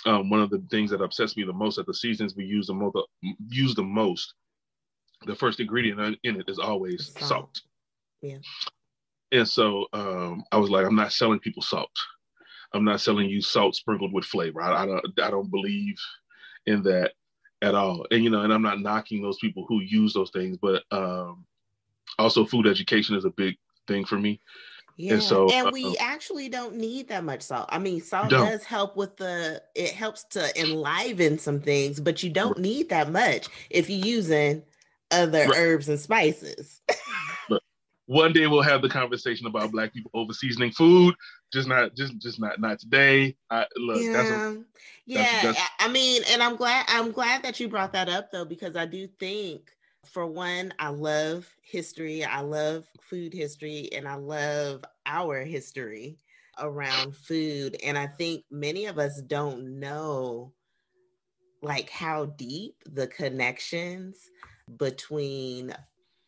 Um, 0.06 0.30
one 0.30 0.40
of 0.40 0.50
the 0.50 0.64
things 0.70 0.90
that 0.90 1.02
upsets 1.02 1.36
me 1.36 1.44
the 1.44 1.52
most 1.52 1.76
at 1.78 1.86
the 1.86 1.92
seasons 1.92 2.34
we 2.34 2.44
use 2.44 2.68
the 2.68 2.74
most, 2.74 2.96
use 3.48 3.74
the 3.74 3.82
most, 3.82 4.32
the 5.26 5.34
first 5.34 5.60
ingredient 5.60 6.18
in 6.24 6.40
it 6.40 6.48
is 6.48 6.58
always 6.58 7.12
Salt. 7.18 7.28
salt. 7.28 7.60
Yeah. 8.22 8.38
And 9.32 9.46
so 9.46 9.86
um, 9.92 10.42
I 10.52 10.56
was 10.56 10.70
like, 10.70 10.86
I'm 10.86 10.96
not 10.96 11.12
selling 11.12 11.38
people 11.38 11.62
salt. 11.62 11.90
I'm 12.72 12.84
not 12.84 13.00
selling 13.00 13.28
you 13.28 13.42
salt 13.42 13.76
sprinkled 13.76 14.12
with 14.12 14.24
flavor. 14.24 14.62
I, 14.62 14.82
I 14.82 14.86
don't 14.86 15.20
I 15.20 15.30
don't 15.30 15.50
believe 15.50 15.96
in 16.66 16.82
that 16.84 17.12
at 17.62 17.74
all. 17.74 18.06
And 18.10 18.24
you 18.24 18.30
know, 18.30 18.42
and 18.42 18.52
I'm 18.52 18.62
not 18.62 18.80
knocking 18.80 19.22
those 19.22 19.38
people 19.38 19.64
who 19.68 19.80
use 19.80 20.12
those 20.12 20.30
things, 20.30 20.56
but 20.60 20.82
um, 20.90 21.44
also 22.18 22.44
food 22.44 22.66
education 22.66 23.16
is 23.16 23.24
a 23.24 23.30
big 23.30 23.56
thing 23.86 24.04
for 24.04 24.18
me. 24.18 24.40
Yeah, 24.96 25.14
and, 25.14 25.22
so, 25.22 25.50
and 25.50 25.72
we 25.72 25.86
uh, 25.86 25.94
actually 25.98 26.50
don't 26.50 26.76
need 26.76 27.08
that 27.08 27.24
much 27.24 27.40
salt. 27.40 27.70
I 27.70 27.78
mean, 27.78 28.02
salt 28.02 28.28
does 28.28 28.64
help 28.64 28.96
with 28.96 29.16
the 29.16 29.62
it 29.74 29.92
helps 29.92 30.24
to 30.30 30.60
enliven 30.60 31.38
some 31.38 31.60
things, 31.60 31.98
but 32.00 32.22
you 32.22 32.28
don't 32.28 32.56
right. 32.56 32.58
need 32.58 32.88
that 32.90 33.10
much 33.10 33.48
if 33.70 33.88
you're 33.88 34.04
using 34.04 34.62
other 35.10 35.46
right. 35.46 35.56
herbs 35.56 35.88
and 35.88 35.98
spices. 35.98 36.82
but 37.48 37.62
one 38.06 38.34
day 38.34 38.46
we'll 38.46 38.60
have 38.60 38.82
the 38.82 38.90
conversation 38.90 39.46
about 39.46 39.72
black 39.72 39.94
people 39.94 40.10
over 40.12 40.34
seasoning 40.34 40.72
food. 40.72 41.14
Just 41.52 41.68
not 41.68 41.96
just 41.96 42.18
just 42.18 42.38
not 42.38 42.60
not 42.60 42.78
today. 42.78 43.36
I 43.50 43.66
look 43.76 44.00
yeah. 44.00 44.12
That's 44.12 44.30
a, 44.30 44.64
yeah. 45.06 45.22
That's, 45.42 45.58
that's, 45.58 45.70
I 45.80 45.88
mean, 45.88 46.22
and 46.30 46.42
I'm 46.42 46.56
glad 46.56 46.86
I'm 46.88 47.10
glad 47.10 47.42
that 47.42 47.58
you 47.58 47.68
brought 47.68 47.92
that 47.92 48.08
up 48.08 48.30
though, 48.30 48.44
because 48.44 48.76
I 48.76 48.86
do 48.86 49.08
think 49.18 49.72
for 50.06 50.26
one, 50.26 50.72
I 50.78 50.88
love 50.88 51.48
history. 51.62 52.24
I 52.24 52.40
love 52.40 52.86
food 53.00 53.34
history 53.34 53.88
and 53.92 54.06
I 54.08 54.14
love 54.14 54.84
our 55.06 55.44
history 55.44 56.18
around 56.58 57.16
food. 57.16 57.76
And 57.84 57.98
I 57.98 58.06
think 58.06 58.44
many 58.50 58.86
of 58.86 58.98
us 58.98 59.20
don't 59.20 59.80
know 59.80 60.52
like 61.62 61.90
how 61.90 62.26
deep 62.26 62.76
the 62.86 63.06
connections 63.06 64.30
between 64.78 65.74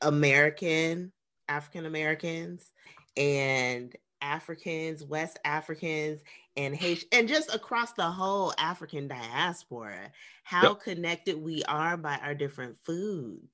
American, 0.00 1.12
African 1.49 1.87
Americans, 1.87 2.73
and 3.17 3.95
Africans, 4.23 5.05
West 5.05 5.38
Africans, 5.45 6.23
and 6.57 6.75
Haitian, 6.75 7.09
and 7.12 7.29
just 7.29 7.55
across 7.55 7.93
the 7.93 8.11
whole 8.11 8.55
African 8.57 9.09
diaspora, 9.09 10.11
how 10.45 10.71
yep. 10.71 10.81
connected 10.81 11.37
we 11.37 11.62
are 11.64 11.97
by 11.97 12.17
our 12.23 12.35
different 12.35 12.76
foods. 12.85 13.49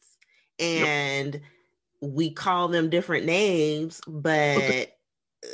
And 0.60 1.34
yep. 1.34 1.42
we 2.00 2.30
call 2.30 2.68
them 2.68 2.90
different 2.90 3.26
names, 3.26 4.00
but 4.06 4.56
okay. 4.58 4.92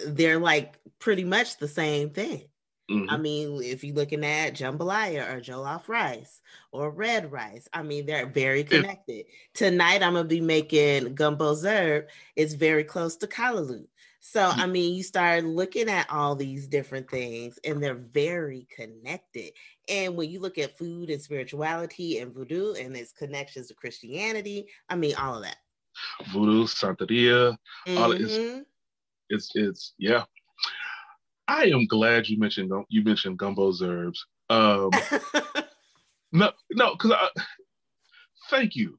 they're 0.07 0.39
like 0.39 0.79
pretty 0.99 1.25
much 1.25 1.59
the 1.59 1.69
same 1.69 2.11
thing. 2.11 2.43
Mm-hmm. 2.91 3.09
I 3.09 3.17
mean, 3.17 3.63
if 3.63 3.83
you're 3.83 3.97
looking 3.97 4.25
at 4.25 4.55
jambalaya 4.55 5.35
or 5.35 5.41
jollof 5.41 5.89
rice 5.89 6.43
or 6.71 6.91
red 6.91 7.33
rice, 7.33 7.67
I 7.73 7.83
mean, 7.83 8.05
they're 8.05 8.27
very 8.27 8.63
connected. 8.63 9.21
It, 9.21 9.27
Tonight, 9.55 10.03
I'm 10.03 10.13
gonna 10.15 10.25
be 10.25 10.43
making 10.43 11.15
gumbo 11.15 11.55
z'herbes. 11.55 12.09
It's 12.37 12.53
very 12.53 12.85
close 12.85 13.17
to 13.17 13.27
callaloo. 13.27 13.87
So. 14.27 14.43
I 14.43 14.67
mean, 14.67 14.95
you 14.95 15.03
start 15.03 15.45
looking 15.45 15.91
at 15.91 16.11
all 16.11 16.35
these 16.35 16.67
different 16.67 17.11
things, 17.11 17.59
and 17.63 17.83
they're 17.83 17.95
very 17.95 18.67
connected. 18.75 19.53
And 19.89 20.17
when 20.17 20.31
you 20.31 20.41
look 20.41 20.57
at 20.57 20.79
food 20.79 21.11
and 21.11 21.21
spirituality 21.21 22.19
and 22.19 22.35
voodoo 22.35 22.73
and 22.73 22.97
its 22.97 23.13
connections 23.13 23.69
to 23.69 23.75
Christianity, 23.75 24.67
I 24.89 24.97
mean, 24.97 25.15
all 25.17 25.37
of 25.37 25.43
that. 25.43 25.59
Voodoo, 26.33 26.65
Santeria, 26.65 27.55
mm-hmm. 27.87 27.99
all 27.99 28.13
it's, 28.13 28.65
it's 29.29 29.51
it's 29.55 29.93
yeah. 29.99 30.25
I 31.47 31.67
am 31.67 31.87
glad 31.87 32.27
you 32.27 32.39
mentioned 32.39 32.73
you 32.89 33.05
mentioned 33.05 33.39
gumbo 33.39 33.73
Herbs. 33.83 34.25
Um, 34.49 34.91
no, 36.33 36.51
no, 36.73 36.95
because 36.95 37.13
I 37.13 37.29
thank 38.49 38.75
you. 38.75 38.99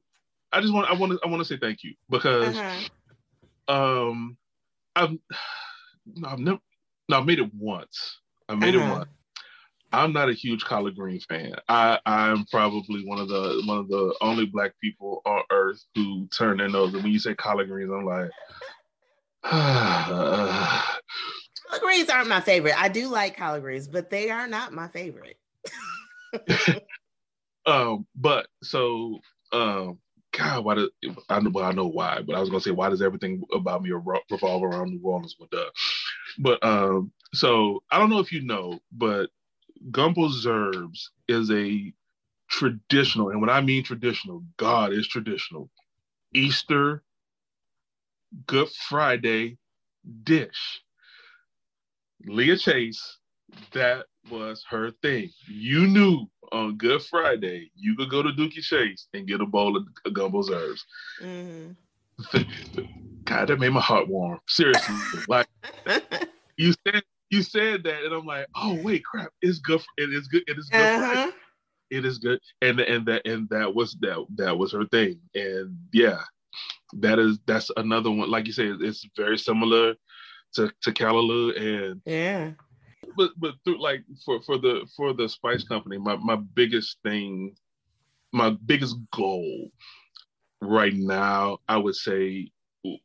I 0.52 0.60
just 0.60 0.72
want 0.72 0.88
I 0.88 0.94
want 0.94 1.12
to 1.12 1.18
I 1.24 1.28
want 1.28 1.40
to 1.40 1.44
say 1.44 1.58
thank 1.58 1.82
you 1.82 1.94
because 2.08 2.56
uh-huh. 2.56 3.74
um 3.74 4.36
I've 4.96 5.16
I've 6.24 6.38
never 6.38 6.58
no, 7.08 7.18
I've 7.18 7.26
made 7.26 7.38
it 7.38 7.54
once. 7.54 8.18
I 8.48 8.56
made 8.56 8.74
uh-huh. 8.74 8.86
it 8.86 8.98
once. 8.98 9.10
I'm 9.92 10.12
not 10.12 10.28
a 10.28 10.32
huge 10.32 10.64
collard 10.64 10.96
green 10.96 11.20
fan. 11.20 11.54
I 11.68 12.00
I'm 12.06 12.44
probably 12.46 13.06
one 13.06 13.20
of 13.20 13.28
the 13.28 13.62
one 13.66 13.78
of 13.78 13.88
the 13.88 14.16
only 14.20 14.46
black 14.46 14.72
people 14.82 15.22
on 15.24 15.42
earth 15.50 15.84
who 15.94 16.26
turn 16.28 16.58
their 16.58 16.68
nose. 16.68 16.92
And 16.92 17.04
when 17.04 17.12
you 17.12 17.20
say 17.20 17.34
collard 17.34 17.68
greens, 17.68 17.92
I'm 17.92 18.04
like, 18.04 18.30
collard 19.44 20.82
greens 21.80 22.10
aren't 22.10 22.28
my 22.28 22.40
favorite. 22.40 22.76
I 22.76 22.88
do 22.88 23.08
like 23.08 23.36
collard 23.36 23.62
greens, 23.62 23.86
but 23.86 24.10
they 24.10 24.30
are 24.30 24.48
not 24.48 24.72
my 24.72 24.88
favorite. 24.88 25.38
um, 27.66 28.06
but 28.16 28.48
so 28.62 29.20
um, 29.52 29.98
God, 30.36 30.64
why 30.64 30.74
does 30.76 30.90
I 31.28 31.40
know? 31.40 31.50
Well, 31.50 31.64
I 31.64 31.72
know 31.72 31.86
why, 31.86 32.22
but 32.22 32.36
I 32.36 32.40
was 32.40 32.50
gonna 32.50 32.60
say, 32.60 32.72
why 32.72 32.90
does 32.90 33.02
everything 33.02 33.42
about 33.52 33.82
me 33.82 33.90
revolve 33.92 34.62
around 34.64 34.90
New 34.90 35.00
Orleans? 35.02 35.36
But 35.38 35.58
uh, 35.58 35.70
but 36.38 36.64
um, 36.64 37.12
so 37.34 37.82
I 37.90 37.98
don't 37.98 38.10
know 38.10 38.20
if 38.20 38.32
you 38.32 38.42
know, 38.42 38.80
but 38.92 39.30
gumbo 39.90 40.28
z'herbes 40.28 41.08
is 41.28 41.50
a 41.50 41.92
traditional, 42.50 43.30
and 43.30 43.40
when 43.40 43.50
I 43.50 43.60
mean 43.60 43.84
traditional, 43.84 44.44
God 44.56 44.92
is 44.92 45.08
traditional. 45.08 45.70
Easter, 46.34 47.02
Good 48.46 48.68
Friday 48.70 49.58
dish. 50.24 50.82
Leah 52.26 52.56
Chase, 52.56 53.18
that 53.72 54.06
was 54.30 54.64
her 54.68 54.90
thing. 55.02 55.30
You 55.48 55.86
knew 55.86 56.26
on 56.52 56.76
Good 56.76 57.02
Friday 57.02 57.70
you 57.74 57.96
could 57.96 58.10
go 58.10 58.22
to 58.22 58.30
Dooky 58.30 58.62
Chase 58.62 59.08
and 59.14 59.26
get 59.26 59.40
a 59.40 59.46
bowl 59.46 59.76
of 59.76 59.86
gumbo 60.12 60.42
z'herbes. 60.42 60.80
Mm-hmm. 61.22 62.82
God, 63.24 63.48
that 63.48 63.58
made 63.58 63.70
my 63.70 63.80
heart 63.80 64.08
warm. 64.08 64.40
Seriously, 64.48 64.94
like 65.28 65.48
you 66.56 66.72
said, 66.86 67.02
you 67.30 67.42
said 67.42 67.82
that, 67.84 68.04
and 68.04 68.14
I'm 68.14 68.24
like, 68.24 68.46
oh 68.54 68.80
wait, 68.82 69.04
crap, 69.04 69.30
it's 69.42 69.58
good. 69.58 69.80
For, 69.80 69.86
it 69.98 70.12
is 70.12 70.28
good. 70.28 70.44
It 70.46 70.58
is 70.58 70.68
good. 70.68 70.80
Uh-huh. 70.80 71.32
It 71.90 72.04
is 72.04 72.18
good, 72.18 72.40
and 72.62 72.80
and 72.80 73.06
that 73.06 73.26
and 73.26 73.48
that 73.50 73.74
was 73.74 73.96
that 74.00 74.24
that 74.36 74.56
was 74.56 74.72
her 74.72 74.86
thing, 74.86 75.20
and 75.34 75.76
yeah, 75.92 76.20
that 76.94 77.18
is 77.18 77.38
that's 77.46 77.70
another 77.76 78.10
one. 78.10 78.30
Like 78.30 78.46
you 78.46 78.52
said, 78.52 78.78
it's 78.80 79.06
very 79.16 79.38
similar 79.38 79.94
to 80.54 80.72
to 80.82 80.92
Callaloo, 80.92 81.56
and 81.56 82.00
yeah, 82.04 82.52
but 83.16 83.30
but 83.36 83.54
through 83.64 83.80
like 83.80 84.02
for 84.24 84.40
for 84.42 84.58
the 84.58 84.86
for 84.96 85.12
the 85.12 85.28
spice 85.28 85.64
company, 85.64 85.98
my 85.98 86.16
my 86.16 86.36
biggest 86.36 86.98
thing, 87.02 87.54
my 88.32 88.50
biggest 88.66 88.96
goal 89.12 89.70
right 90.60 90.94
now, 90.94 91.58
I 91.68 91.76
would 91.76 91.96
say, 91.96 92.50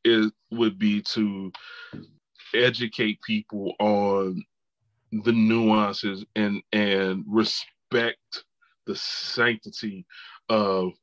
it 0.04 0.34
would 0.52 0.78
be 0.78 1.02
to 1.02 1.52
educate 2.54 3.22
people 3.22 3.74
on 3.80 4.44
the 5.12 5.32
nuances 5.32 6.26
and 6.36 6.62
and 6.72 7.24
respect 7.28 8.44
the 8.88 8.96
sanctity 8.96 10.06
of 10.50 10.94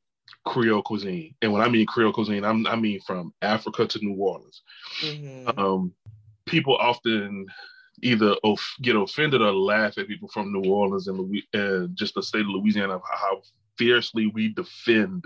Creole 0.45 0.81
cuisine. 0.81 1.35
And 1.41 1.51
when 1.51 1.61
I 1.61 1.69
mean 1.69 1.85
Creole 1.85 2.13
cuisine, 2.13 2.43
I'm, 2.43 2.65
i 2.67 2.75
mean 2.75 2.99
from 3.01 3.33
Africa 3.41 3.87
to 3.87 3.99
New 3.99 4.15
Orleans. 4.15 4.61
Mm-hmm. 5.01 5.59
Um, 5.59 5.93
people 6.45 6.75
often 6.77 7.45
either 8.03 8.35
of, 8.43 8.59
get 8.81 8.95
offended 8.95 9.41
or 9.41 9.51
laugh 9.51 9.97
at 9.97 10.07
people 10.07 10.29
from 10.29 10.51
New 10.51 10.69
Orleans 10.69 11.07
and, 11.07 11.17
Louis, 11.17 11.43
and 11.53 11.95
just 11.95 12.15
the 12.15 12.23
state 12.23 12.41
of 12.41 12.47
Louisiana, 12.47 12.99
how 13.03 13.41
fiercely 13.77 14.27
we 14.27 14.49
defend 14.49 15.25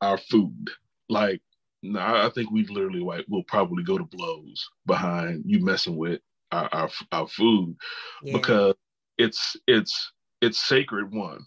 our 0.00 0.18
food. 0.18 0.70
Like, 1.08 1.40
no, 1.82 2.00
I 2.00 2.30
think 2.34 2.50
we 2.50 2.66
literally 2.66 3.00
like 3.00 3.24
will 3.28 3.44
probably 3.44 3.84
go 3.84 3.98
to 3.98 4.04
blows 4.04 4.68
behind 4.86 5.44
you 5.46 5.64
messing 5.64 5.96
with 5.96 6.20
our 6.50 6.68
our, 6.72 6.90
our 7.12 7.28
food 7.28 7.76
yeah. 8.22 8.32
because 8.32 8.74
it's 9.16 9.56
it's 9.66 10.12
it's 10.40 10.66
sacred. 10.66 11.14
One, 11.14 11.46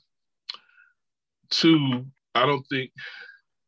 two. 1.50 2.06
I 2.34 2.46
don't 2.46 2.66
think. 2.68 2.92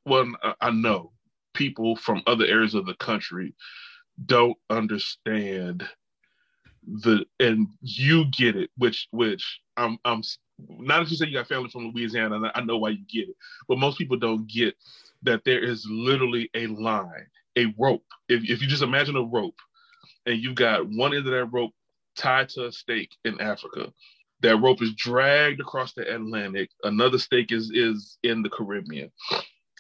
Well, 0.06 0.32
I 0.62 0.72
know 0.72 1.12
people 1.54 1.96
from 1.96 2.24
other 2.28 2.46
areas 2.46 2.76
of 2.76 2.86
the 2.86 2.96
country 2.96 3.54
don't 4.26 4.58
understand 4.70 5.88
the 6.88 7.26
and 7.40 7.68
you 7.82 8.26
get 8.26 8.56
it, 8.56 8.70
which 8.78 9.08
which 9.12 9.62
I'm 9.78 9.98
I'm 10.06 10.22
not 10.70 11.00
that 11.00 11.12
you 11.12 11.18
say 11.18 11.28
you 11.28 11.34
got 11.34 11.48
family 11.48 11.70
from 11.70 11.88
Louisiana, 11.90 12.52
I 12.54 12.62
know 12.62 12.78
why 12.78 12.90
you 12.90 13.06
get 13.10 13.30
it, 13.30 13.36
but 13.68 13.80
most 13.80 13.98
people 13.98 14.18
don't 14.18 14.48
get 14.48 14.76
that 15.24 15.44
there 15.46 15.64
is 15.64 15.86
literally 15.90 16.50
a 16.54 16.68
line, 16.68 17.28
a 17.58 17.74
rope. 17.78 18.06
If 18.30 18.50
if 18.50 18.62
you 18.62 18.68
just 18.68 18.84
imagine 18.84 19.16
a 19.16 19.24
rope, 19.24 19.60
and 20.26 20.42
you've 20.42 20.56
got 20.56 20.88
one 20.90 21.14
end 21.14 21.26
of 21.26 21.32
that 21.32 21.46
rope 21.46 21.72
tied 22.16 22.50
to 22.50 22.68
a 22.68 22.72
stake 22.72 23.16
in 23.26 23.40
Africa, 23.42 23.92
that 24.42 24.58
rope 24.58 24.82
is 24.82 24.94
dragged 24.96 25.60
across 25.60 25.94
the 25.94 26.14
Atlantic. 26.14 26.70
Another 26.84 27.18
stake 27.18 27.52
is 27.52 27.72
is 27.74 28.18
in 28.24 28.42
the 28.42 28.50
Caribbean, 28.50 29.12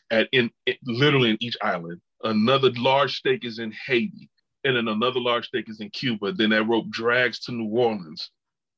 at 0.09 0.27
in, 0.31 0.49
in 0.65 0.75
literally 0.85 1.31
in 1.31 1.37
each 1.41 1.57
island. 1.61 2.01
Another 2.23 2.71
large 2.77 3.17
stake 3.17 3.43
is 3.43 3.59
in 3.59 3.73
Haiti 3.85 4.29
and 4.63 4.75
then 4.75 4.87
another 4.87 5.19
large 5.19 5.47
stake 5.47 5.69
is 5.69 5.79
in 5.79 5.89
Cuba. 5.89 6.31
Then 6.31 6.51
that 6.51 6.67
rope 6.67 6.89
drags 6.89 7.39
to 7.41 7.51
New 7.51 7.69
Orleans. 7.69 8.31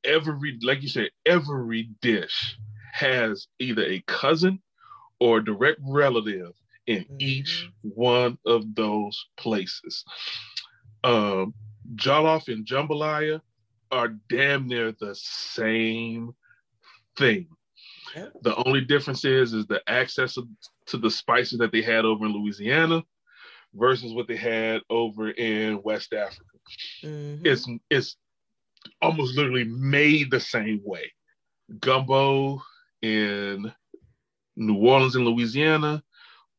Every, 0.04 0.58
like 0.62 0.82
you 0.82 0.90
said, 0.90 1.10
every 1.26 1.90
dish 2.02 2.58
has 2.94 3.48
either 3.60 3.84
a 3.84 4.04
cousin 4.08 4.62
or 5.20 5.38
a 5.38 5.46
direct 5.46 5.80
relative 5.84 6.54
in 6.88 7.04
mm-hmm. 7.04 7.16
each 7.20 7.70
one 7.82 8.38
of 8.46 8.76
those 8.76 9.26
places. 9.38 10.04
Um, 11.04 11.54
jollof 11.96 12.48
and 12.48 12.66
jambalaya, 12.66 13.42
are 13.92 14.10
damn 14.30 14.68
near 14.68 14.92
the 14.92 15.16
same 15.16 16.34
thing. 17.18 17.48
Yep. 18.16 18.34
The 18.42 18.56
only 18.66 18.82
difference 18.82 19.26
is 19.26 19.54
is 19.54 19.68
the 19.68 19.82
access 19.88 20.38
to 20.88 20.98
the 20.98 21.10
spices 21.10 21.60
that 21.60 21.72
they 21.72 21.82
had 21.82 22.06
over 22.06 22.26
in 22.26 22.34
Louisiana 22.34 23.04
versus 23.76 24.14
what 24.14 24.28
they 24.28 24.36
had 24.36 24.82
over 24.90 25.30
in 25.30 25.82
West 25.84 26.14
Africa. 26.14 26.58
Mm-hmm. 27.04 27.46
It's 27.46 27.68
it's 27.90 28.16
almost 29.02 29.36
literally 29.36 29.66
made 29.66 30.32
the 30.32 30.40
same 30.40 30.82
way. 30.84 31.12
Gumbo 31.80 32.62
in 33.02 33.72
New 34.56 34.78
Orleans 34.78 35.16
and 35.16 35.26
Louisiana, 35.26 36.04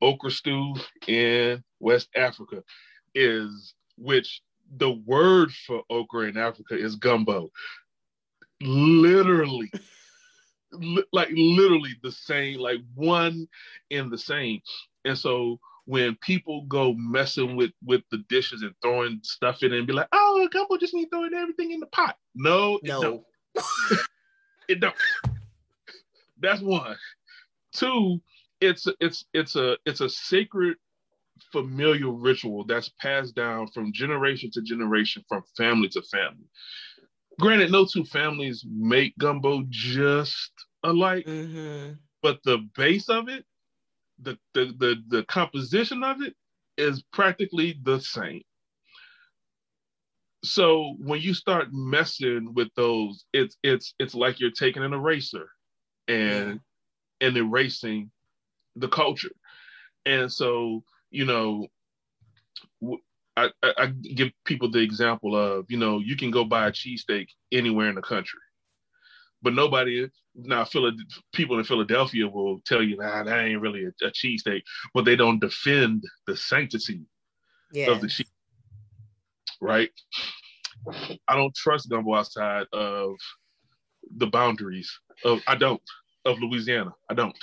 okra 0.00 0.30
stew 0.30 0.74
in 1.06 1.62
West 1.80 2.08
Africa 2.14 2.62
is 3.14 3.74
which 3.96 4.42
the 4.76 4.90
word 4.90 5.50
for 5.52 5.82
okra 5.88 6.28
in 6.28 6.36
Africa 6.36 6.76
is 6.76 6.96
gumbo. 6.96 7.50
Literally, 8.60 9.70
li- 10.72 11.04
like 11.12 11.30
literally 11.32 11.94
the 12.02 12.12
same, 12.12 12.58
like 12.58 12.80
one 12.94 13.48
in 13.90 14.10
the 14.10 14.18
same. 14.18 14.60
And 15.04 15.16
so 15.16 15.60
when 15.86 16.16
people 16.16 16.62
go 16.62 16.94
messing 16.94 17.56
with 17.56 17.70
with 17.84 18.02
the 18.10 18.18
dishes 18.28 18.62
and 18.62 18.74
throwing 18.82 19.20
stuff 19.22 19.62
in 19.62 19.72
and 19.72 19.86
be 19.86 19.92
like, 19.92 20.08
oh, 20.12 20.48
gumbo 20.52 20.76
just 20.76 20.94
need 20.94 21.08
throwing 21.10 21.34
everything 21.34 21.70
in 21.70 21.80
the 21.80 21.86
pot. 21.86 22.16
No, 22.34 22.78
no, 22.82 22.98
it 22.98 23.02
don't. 23.02 23.24
it 24.68 24.80
don't. 24.80 24.94
That's 26.40 26.60
one. 26.60 26.96
Two, 27.72 28.20
it's 28.60 28.86
it's 29.00 29.24
it's 29.32 29.56
a 29.56 29.76
it's 29.86 30.00
a 30.00 30.08
sacred 30.08 30.76
familial 31.52 32.12
ritual 32.12 32.64
that's 32.64 32.90
passed 33.00 33.34
down 33.34 33.68
from 33.68 33.92
generation 33.92 34.50
to 34.52 34.62
generation, 34.62 35.24
from 35.28 35.42
family 35.56 35.88
to 35.90 36.02
family. 36.02 36.48
Granted, 37.40 37.70
no 37.70 37.84
two 37.84 38.04
families 38.04 38.64
make 38.68 39.16
gumbo 39.18 39.62
just 39.68 40.50
alike, 40.82 41.26
mm-hmm. 41.26 41.92
but 42.22 42.40
the 42.44 42.58
base 42.74 43.08
of 43.08 43.28
it, 43.28 43.44
the, 44.20 44.38
the 44.54 44.74
the 44.78 44.96
the 45.08 45.24
composition 45.24 46.02
of 46.02 46.22
it 46.22 46.34
is 46.76 47.02
practically 47.12 47.78
the 47.82 48.00
same. 48.00 48.42
So 50.44 50.94
when 50.98 51.20
you 51.20 51.34
start 51.34 51.68
messing 51.72 52.54
with 52.54 52.68
those, 52.76 53.24
it's 53.32 53.56
it's 53.62 53.94
it's 53.98 54.14
like 54.14 54.40
you're 54.40 54.50
taking 54.50 54.82
an 54.82 54.92
eraser 54.92 55.48
and 56.08 56.60
yeah. 57.20 57.28
and 57.28 57.36
erasing 57.36 58.10
the 58.76 58.88
culture. 58.88 59.32
And 60.04 60.30
so 60.30 60.84
you 61.10 61.24
know, 61.24 61.66
I, 63.36 63.50
I, 63.62 63.72
I 63.78 63.86
give 63.86 64.30
people 64.44 64.70
the 64.70 64.80
example 64.80 65.36
of, 65.36 65.66
you 65.68 65.78
know, 65.78 65.98
you 65.98 66.16
can 66.16 66.30
go 66.30 66.44
buy 66.44 66.66
a 66.66 66.72
cheesesteak 66.72 67.28
anywhere 67.52 67.88
in 67.88 67.94
the 67.94 68.02
country, 68.02 68.40
but 69.42 69.54
nobody 69.54 70.08
now 70.36 70.66
people 71.32 71.58
in 71.58 71.64
Philadelphia 71.64 72.28
will 72.28 72.60
tell 72.66 72.82
you, 72.82 72.96
nah, 72.96 73.22
that 73.22 73.44
ain't 73.44 73.60
really 73.60 73.84
a, 73.84 74.06
a 74.06 74.10
cheesesteak, 74.10 74.62
but 74.94 75.04
they 75.04 75.16
don't 75.16 75.40
defend 75.40 76.04
the 76.26 76.36
sanctity 76.36 77.02
of 77.92 78.00
the 78.00 78.08
cheese, 78.08 78.30
right? 79.60 79.90
I 81.26 81.34
don't 81.34 81.54
trust 81.54 81.88
gumbo 81.88 82.14
outside 82.14 82.66
of 82.72 83.14
the 84.16 84.26
boundaries 84.26 84.90
of 85.24 85.40
I 85.46 85.56
don't 85.56 85.82
of 86.24 86.38
Louisiana. 86.40 86.92
I 87.10 87.14
don't, 87.14 87.36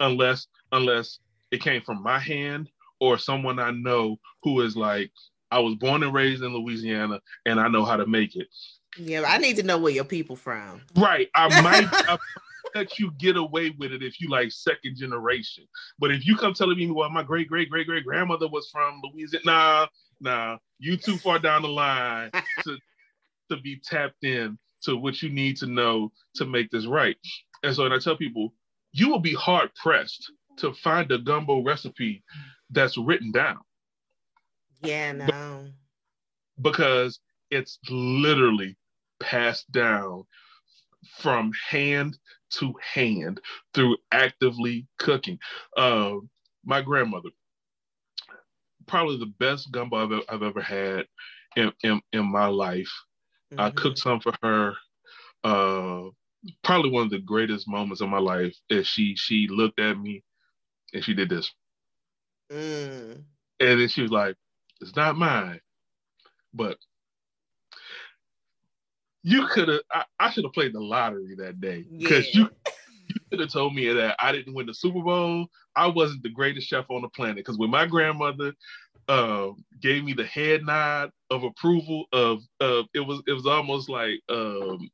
unless 0.00 0.46
unless 0.72 1.18
it 1.50 1.60
came 1.60 1.82
from 1.82 2.02
my 2.02 2.18
hand 2.18 2.70
or 3.00 3.18
someone 3.18 3.58
I 3.58 3.70
know 3.70 4.18
who 4.42 4.62
is 4.62 4.76
like, 4.76 5.10
I 5.50 5.60
was 5.60 5.74
born 5.74 6.02
and 6.02 6.14
raised 6.14 6.42
in 6.42 6.54
Louisiana 6.54 7.20
and 7.44 7.60
I 7.60 7.68
know 7.68 7.84
how 7.84 7.96
to 7.96 8.06
make 8.06 8.36
it. 8.36 8.48
Yeah, 8.98 9.24
I 9.26 9.38
need 9.38 9.56
to 9.56 9.62
know 9.62 9.78
where 9.78 9.92
your 9.92 10.04
people 10.04 10.36
from. 10.36 10.82
Right. 10.96 11.28
I 11.34 11.60
might 11.62 11.88
I 11.92 12.18
let 12.74 12.98
you 12.98 13.10
get 13.18 13.36
away 13.36 13.70
with 13.78 13.92
it 13.92 14.02
if 14.02 14.20
you 14.20 14.28
like 14.28 14.52
second 14.52 14.96
generation. 14.96 15.64
But 15.98 16.10
if 16.10 16.26
you 16.26 16.36
come 16.36 16.54
telling 16.54 16.76
me, 16.76 16.90
well, 16.90 17.10
my 17.10 17.22
great 17.22 17.48
great 17.48 17.70
great 17.70 17.86
great 17.86 18.04
grandmother 18.04 18.48
was 18.48 18.68
from 18.70 19.00
Louisiana, 19.02 19.44
nah, 19.44 19.86
nah, 20.20 20.58
you 20.78 20.96
too 20.96 21.16
far 21.16 21.38
down 21.38 21.62
the 21.62 21.68
line 21.68 22.30
to 22.64 22.76
to 23.50 23.56
be 23.58 23.80
tapped 23.84 24.24
in 24.24 24.58
to 24.82 24.96
what 24.96 25.22
you 25.22 25.30
need 25.30 25.56
to 25.58 25.66
know 25.66 26.12
to 26.34 26.44
make 26.44 26.70
this 26.70 26.86
right. 26.86 27.16
And 27.62 27.74
so, 27.74 27.84
and 27.84 27.94
I 27.94 27.98
tell 27.98 28.16
people, 28.16 28.52
you 28.92 29.08
will 29.08 29.20
be 29.20 29.34
hard 29.34 29.74
pressed 29.74 30.30
to 30.58 30.72
find 30.72 31.10
a 31.12 31.18
gumbo 31.18 31.62
recipe 31.62 32.22
that's 32.70 32.96
written 32.98 33.32
down. 33.32 33.58
Yeah, 34.82 35.12
no. 35.12 35.68
Because 36.60 37.20
it's 37.50 37.78
literally 37.90 38.76
passed 39.20 39.70
down 39.70 40.24
from 41.18 41.52
hand 41.68 42.18
to 42.50 42.74
hand 42.94 43.40
through 43.74 43.96
actively 44.12 44.86
cooking. 44.98 45.38
Uh, 45.76 46.16
my 46.64 46.80
grandmother, 46.82 47.30
probably 48.86 49.18
the 49.18 49.26
best 49.38 49.70
gumbo 49.70 49.96
I've, 49.96 50.22
I've 50.28 50.42
ever 50.42 50.60
had 50.60 51.06
in, 51.56 51.72
in, 51.82 52.00
in 52.12 52.24
my 52.24 52.46
life. 52.46 52.92
Mm-hmm. 53.52 53.60
I 53.60 53.70
cooked 53.70 53.98
some 53.98 54.20
for 54.20 54.34
her. 54.42 54.74
Uh, 55.44 56.10
probably 56.62 56.90
one 56.90 57.04
of 57.04 57.10
the 57.10 57.18
greatest 57.18 57.68
moments 57.68 58.00
of 58.00 58.08
my 58.08 58.18
life 58.18 58.56
is 58.68 58.86
she 58.86 59.14
she 59.16 59.48
looked 59.48 59.80
at 59.80 59.98
me 59.98 60.22
and 60.92 61.04
she 61.04 61.14
did 61.14 61.28
this. 61.28 61.52
Mm. 62.50 63.22
And 63.60 63.80
then 63.80 63.88
she 63.88 64.02
was 64.02 64.10
like, 64.10 64.36
it's 64.80 64.94
not 64.96 65.16
mine. 65.16 65.60
But 66.52 66.78
you 69.26 69.48
could 69.48 69.66
have, 69.66 69.80
I, 69.92 70.04
I 70.20 70.30
should 70.30 70.44
have 70.44 70.52
played 70.52 70.72
the 70.72 70.80
lottery 70.80 71.34
that 71.38 71.60
day 71.60 71.84
because 71.98 72.32
yeah. 72.32 72.42
you, 72.42 72.50
you 73.08 73.14
could 73.28 73.40
have 73.40 73.52
told 73.52 73.74
me 73.74 73.92
that 73.92 74.14
I 74.20 74.30
didn't 74.30 74.54
win 74.54 74.66
the 74.66 74.74
Super 74.74 75.02
Bowl. 75.02 75.48
I 75.74 75.88
wasn't 75.88 76.22
the 76.22 76.28
greatest 76.28 76.68
chef 76.68 76.84
on 76.90 77.02
the 77.02 77.08
planet 77.08 77.34
because 77.34 77.58
when 77.58 77.70
my 77.70 77.86
grandmother 77.86 78.54
uh, 79.08 79.48
gave 79.82 80.04
me 80.04 80.12
the 80.12 80.24
head 80.24 80.62
nod 80.62 81.10
of 81.30 81.42
approval 81.42 82.04
of, 82.12 82.40
of 82.60 82.86
it 82.94 83.00
was 83.00 83.20
it 83.26 83.32
was 83.32 83.46
almost 83.46 83.88
like 83.88 84.20
um, 84.28 84.88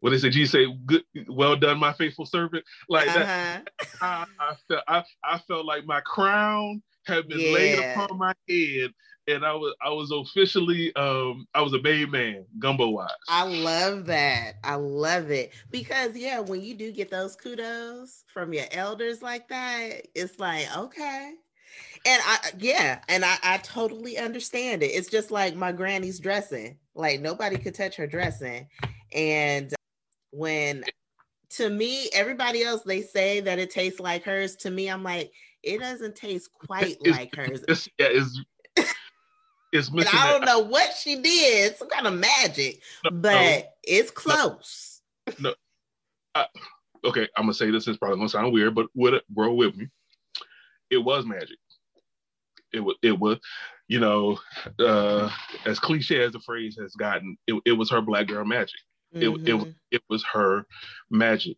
when 0.00 0.12
they 0.12 0.18
say 0.18 0.28
Jesus 0.28 0.52
say 0.52 0.66
good 0.84 1.02
well 1.26 1.56
done 1.56 1.78
my 1.78 1.94
faithful 1.94 2.26
servant 2.26 2.64
like 2.90 3.08
uh-huh. 3.08 3.16
that 3.18 3.68
I, 4.02 4.26
I, 4.38 4.54
felt 4.68 4.84
I, 4.88 5.04
I 5.24 5.38
felt 5.38 5.64
like 5.64 5.86
my 5.86 6.00
crown 6.02 6.82
had 7.06 7.28
been 7.28 7.40
yeah. 7.40 7.52
laid 7.52 7.78
upon 7.78 8.18
my 8.18 8.34
head 8.46 8.92
and 9.28 9.44
I 9.44 9.52
was 9.52 9.74
I 9.82 9.90
was 9.90 10.10
officially 10.10 10.94
um 10.96 11.46
I 11.54 11.62
was 11.62 11.72
a 11.72 11.80
made 11.80 12.10
man 12.10 12.44
gumbo 12.58 12.88
wise. 12.88 13.10
I 13.28 13.44
love 13.44 14.06
that. 14.06 14.54
I 14.64 14.76
love 14.76 15.30
it 15.30 15.52
because 15.70 16.16
yeah, 16.16 16.40
when 16.40 16.62
you 16.62 16.74
do 16.74 16.92
get 16.92 17.10
those 17.10 17.36
kudos 17.36 18.24
from 18.26 18.52
your 18.52 18.66
elders 18.72 19.22
like 19.22 19.48
that, 19.48 20.06
it's 20.14 20.38
like 20.38 20.66
okay. 20.76 21.34
And 22.04 22.22
I 22.24 22.38
yeah, 22.58 23.00
and 23.08 23.24
I, 23.24 23.36
I 23.42 23.56
totally 23.58 24.18
understand 24.18 24.82
it. 24.82 24.86
It's 24.86 25.10
just 25.10 25.30
like 25.30 25.56
my 25.56 25.72
granny's 25.72 26.20
dressing. 26.20 26.78
Like 26.94 27.20
nobody 27.20 27.58
could 27.58 27.74
touch 27.74 27.96
her 27.96 28.06
dressing. 28.06 28.68
And 29.12 29.72
when 30.30 30.84
to 31.50 31.68
me, 31.68 32.08
everybody 32.12 32.62
else 32.62 32.82
they 32.82 33.02
say 33.02 33.40
that 33.40 33.58
it 33.58 33.70
tastes 33.70 34.00
like 34.00 34.24
hers. 34.24 34.56
To 34.56 34.70
me, 34.70 34.88
I'm 34.88 35.02
like, 35.02 35.32
it 35.62 35.80
doesn't 35.80 36.14
taste 36.14 36.50
quite 36.52 36.98
it's, 37.00 37.16
like 37.16 37.34
hers. 37.34 37.64
It's, 37.66 37.88
yeah, 37.98 38.08
it's 38.10 38.40
it's 39.72 39.90
missing. 39.90 40.10
And 40.12 40.18
I 40.18 40.30
don't 40.30 40.40
that. 40.40 40.46
know 40.46 40.60
what 40.60 40.94
she 40.94 41.20
did, 41.20 41.76
some 41.76 41.88
kind 41.88 42.06
of 42.06 42.14
magic, 42.14 42.80
no, 43.04 43.10
but 43.10 43.32
no, 43.32 43.62
it's 43.82 44.10
close. 44.10 45.00
No, 45.38 45.54
I, 46.34 46.46
okay, 47.04 47.28
I'm 47.36 47.44
gonna 47.44 47.54
say 47.54 47.70
this 47.70 47.88
is 47.88 47.96
probably 47.96 48.18
gonna 48.18 48.28
sound 48.28 48.52
weird, 48.52 48.74
but 48.74 48.86
with 48.94 49.14
it, 49.14 49.24
bro, 49.28 49.52
with 49.54 49.76
me, 49.76 49.88
it 50.90 50.98
was 50.98 51.26
magic. 51.26 51.58
It 52.72 52.80
was, 52.80 52.96
it 53.02 53.18
was, 53.18 53.38
you 53.88 54.00
know, 54.00 54.38
uh, 54.78 55.30
as 55.64 55.78
cliche 55.78 56.22
as 56.22 56.32
the 56.32 56.40
phrase 56.40 56.76
has 56.80 56.94
gotten, 56.94 57.36
it, 57.46 57.60
it 57.64 57.72
was 57.72 57.90
her 57.90 58.00
black 58.00 58.26
girl 58.26 58.44
magic. 58.44 58.80
Mm-hmm. 59.14 59.46
It, 59.46 59.54
it, 59.54 59.74
it 59.92 60.02
was 60.08 60.24
her 60.32 60.66
magic. 61.10 61.56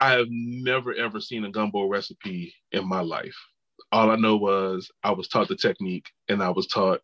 I 0.00 0.12
have 0.12 0.28
never 0.30 0.94
ever 0.94 1.20
seen 1.20 1.44
a 1.44 1.50
gumbo 1.50 1.88
recipe 1.88 2.54
in 2.72 2.88
my 2.88 3.00
life. 3.00 3.36
All 3.90 4.10
I 4.10 4.16
know 4.16 4.36
was 4.36 4.90
I 5.02 5.12
was 5.12 5.28
taught 5.28 5.48
the 5.48 5.56
technique 5.56 6.10
and 6.28 6.42
I 6.42 6.50
was 6.50 6.66
taught 6.66 7.00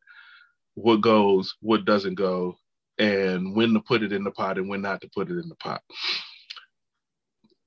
what 0.74 1.00
goes, 1.00 1.54
what 1.60 1.84
doesn't 1.84 2.16
go, 2.16 2.56
and 2.98 3.54
when 3.54 3.72
to 3.74 3.80
put 3.80 4.02
it 4.02 4.12
in 4.12 4.24
the 4.24 4.30
pot 4.30 4.58
and 4.58 4.68
when 4.68 4.82
not 4.82 5.00
to 5.00 5.10
put 5.14 5.30
it 5.30 5.38
in 5.38 5.48
the 5.48 5.54
pot. 5.56 5.82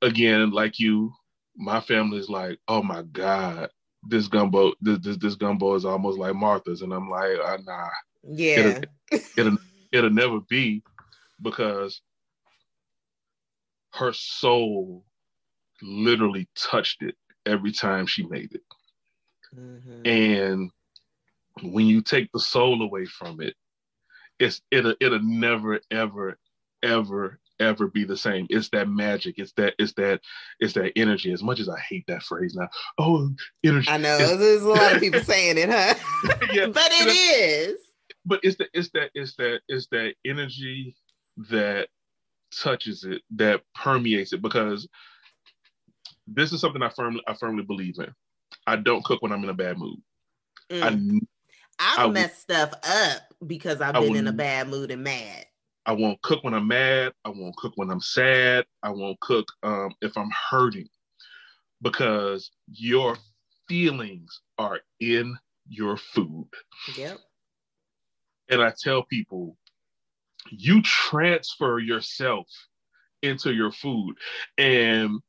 Again, 0.02 0.52
like 0.52 0.80
you, 0.80 1.12
my 1.56 1.80
family 1.80 2.20
is 2.20 2.30
like, 2.30 2.60
oh 2.68 2.84
my 2.84 3.02
God, 3.02 3.70
this 4.04 4.28
gumbo, 4.28 4.74
this 4.82 5.00
this, 5.00 5.18
this 5.18 5.36
gumbo 5.36 5.74
is 5.76 5.86
almost 5.86 6.20
like 6.20 6.36
Martha's. 6.36 6.82
And 6.82 6.94
I'm 6.94 7.10
like, 7.10 7.38
uh, 7.44 7.58
nah. 7.66 7.90
Yeah. 8.24 8.60
It'll, 8.60 9.20
it'll, 9.38 9.58
it'll 9.92 10.10
never 10.12 10.40
be 10.42 10.84
because 11.42 12.02
her 13.94 14.14
soul 14.14 15.04
literally 15.82 16.48
touched 16.56 17.02
it 17.02 17.16
every 17.46 17.72
time 17.72 18.06
she 18.06 18.26
made 18.28 18.54
it. 18.54 18.62
Mm-hmm. 19.56 20.06
And 20.06 20.72
when 21.62 21.86
you 21.86 22.02
take 22.02 22.32
the 22.32 22.40
soul 22.40 22.82
away 22.82 23.06
from 23.06 23.42
it, 23.42 23.56
it's 24.40 24.62
it'll 24.72 24.96
it'll 25.00 25.22
never 25.22 25.80
ever 25.92 26.38
ever 26.84 27.40
ever 27.60 27.88
be 27.88 28.04
the 28.04 28.18
same. 28.18 28.48
It's 28.50 28.70
that 28.70 28.88
magic. 28.88 29.36
It's 29.38 29.54
that 29.54 29.74
it's 29.80 29.94
that 29.94 30.22
it's 30.60 30.74
that 30.74 30.94
energy. 30.96 31.32
As 31.32 31.44
much 31.44 31.60
as 31.60 31.70
I 31.70 31.80
hate 31.80 32.06
that 32.08 32.24
phrase 32.24 32.56
now, 32.56 32.70
oh 32.98 33.30
energy. 33.64 33.90
I 33.90 33.98
know 33.98 34.36
there's 34.36 34.64
a 34.64 34.70
lot 34.70 34.96
of 34.96 35.02
people 35.02 35.20
saying 35.24 35.58
it, 35.58 35.70
huh? 35.70 35.96
yeah, 36.54 36.68
but 36.68 36.90
it 36.92 37.08
is. 37.08 37.80
But 38.26 38.42
it's 38.44 38.58
that 38.58 38.70
it's 38.74 38.90
that 38.92 39.12
it's 39.14 39.36
that 39.36 39.62
it's 39.68 39.88
that 39.88 40.14
energy 40.26 40.96
that 41.50 41.88
touches 42.52 43.04
it, 43.04 43.22
that 43.36 43.62
permeates 43.74 44.34
it. 44.34 44.42
Because 44.42 44.88
this 46.28 46.52
is 46.52 46.62
something 46.62 46.82
I 46.84 46.90
firmly 46.90 47.22
I 47.28 47.34
firmly 47.34 47.64
believe 47.64 47.96
in. 48.00 48.14
I 48.68 48.76
don't 48.76 49.04
cook 49.04 49.22
when 49.22 49.32
I'm 49.32 49.44
in 49.44 49.50
a 49.50 49.54
bad 49.54 49.78
mood. 49.78 50.00
Mm. 50.70 51.20
I, 51.80 51.96
I've 51.98 52.12
messed 52.12 52.42
stuff 52.42 52.74
up 52.84 53.22
because 53.46 53.82
I've 53.82 53.94
been 53.94 54.16
in 54.16 54.28
a 54.28 54.34
bad 54.34 54.68
mood 54.68 54.92
and 54.92 55.04
mad. 55.04 55.46
I 55.86 55.94
won't 55.94 56.22
cook 56.22 56.44
when 56.44 56.54
I'm 56.54 56.68
mad. 56.68 57.14
I 57.24 57.30
won't 57.30 57.56
cook 57.56 57.72
when 57.76 57.90
I'm 57.90 58.02
sad. 58.02 58.66
I 58.84 58.90
won't 58.90 59.20
cook 59.22 59.48
um, 59.64 59.94
if 60.02 60.18
I'm 60.18 60.30
hurting 60.50 60.90
because 61.82 62.52
your 62.70 63.18
feelings 63.70 64.42
are 64.58 64.82
in 65.00 65.38
your 65.70 65.96
food. 65.96 66.50
Yep. 66.98 67.20
And 68.50 68.62
I 68.62 68.74
tell 68.78 69.04
people, 69.04 69.58
you 70.50 70.82
transfer 70.82 71.80
yourself 71.80 72.48
into 73.22 73.54
your 73.54 73.72
food. 73.72 74.16
And 74.58 75.22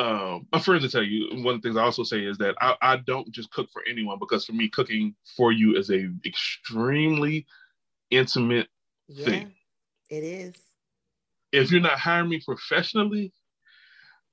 um, 0.00 0.46
my 0.50 0.58
friends 0.58 0.82
will 0.82 0.88
tell 0.88 1.02
you 1.02 1.28
one 1.44 1.56
of 1.56 1.60
the 1.60 1.68
things 1.68 1.76
I 1.76 1.82
also 1.82 2.04
say 2.04 2.24
is 2.24 2.38
that 2.38 2.54
I, 2.58 2.74
I 2.80 2.96
don't 2.96 3.30
just 3.30 3.50
cook 3.50 3.68
for 3.70 3.82
anyone 3.86 4.18
because 4.18 4.46
for 4.46 4.54
me, 4.54 4.66
cooking 4.70 5.14
for 5.36 5.52
you 5.52 5.76
is 5.76 5.90
a 5.90 6.08
extremely 6.24 7.44
intimate 8.10 8.68
yeah. 9.08 9.24
thing. 9.26 9.52
It 10.08 10.24
is. 10.24 10.54
If 11.52 11.70
you're 11.70 11.82
not 11.82 11.98
hiring 11.98 12.30
me 12.30 12.40
professionally, 12.40 13.30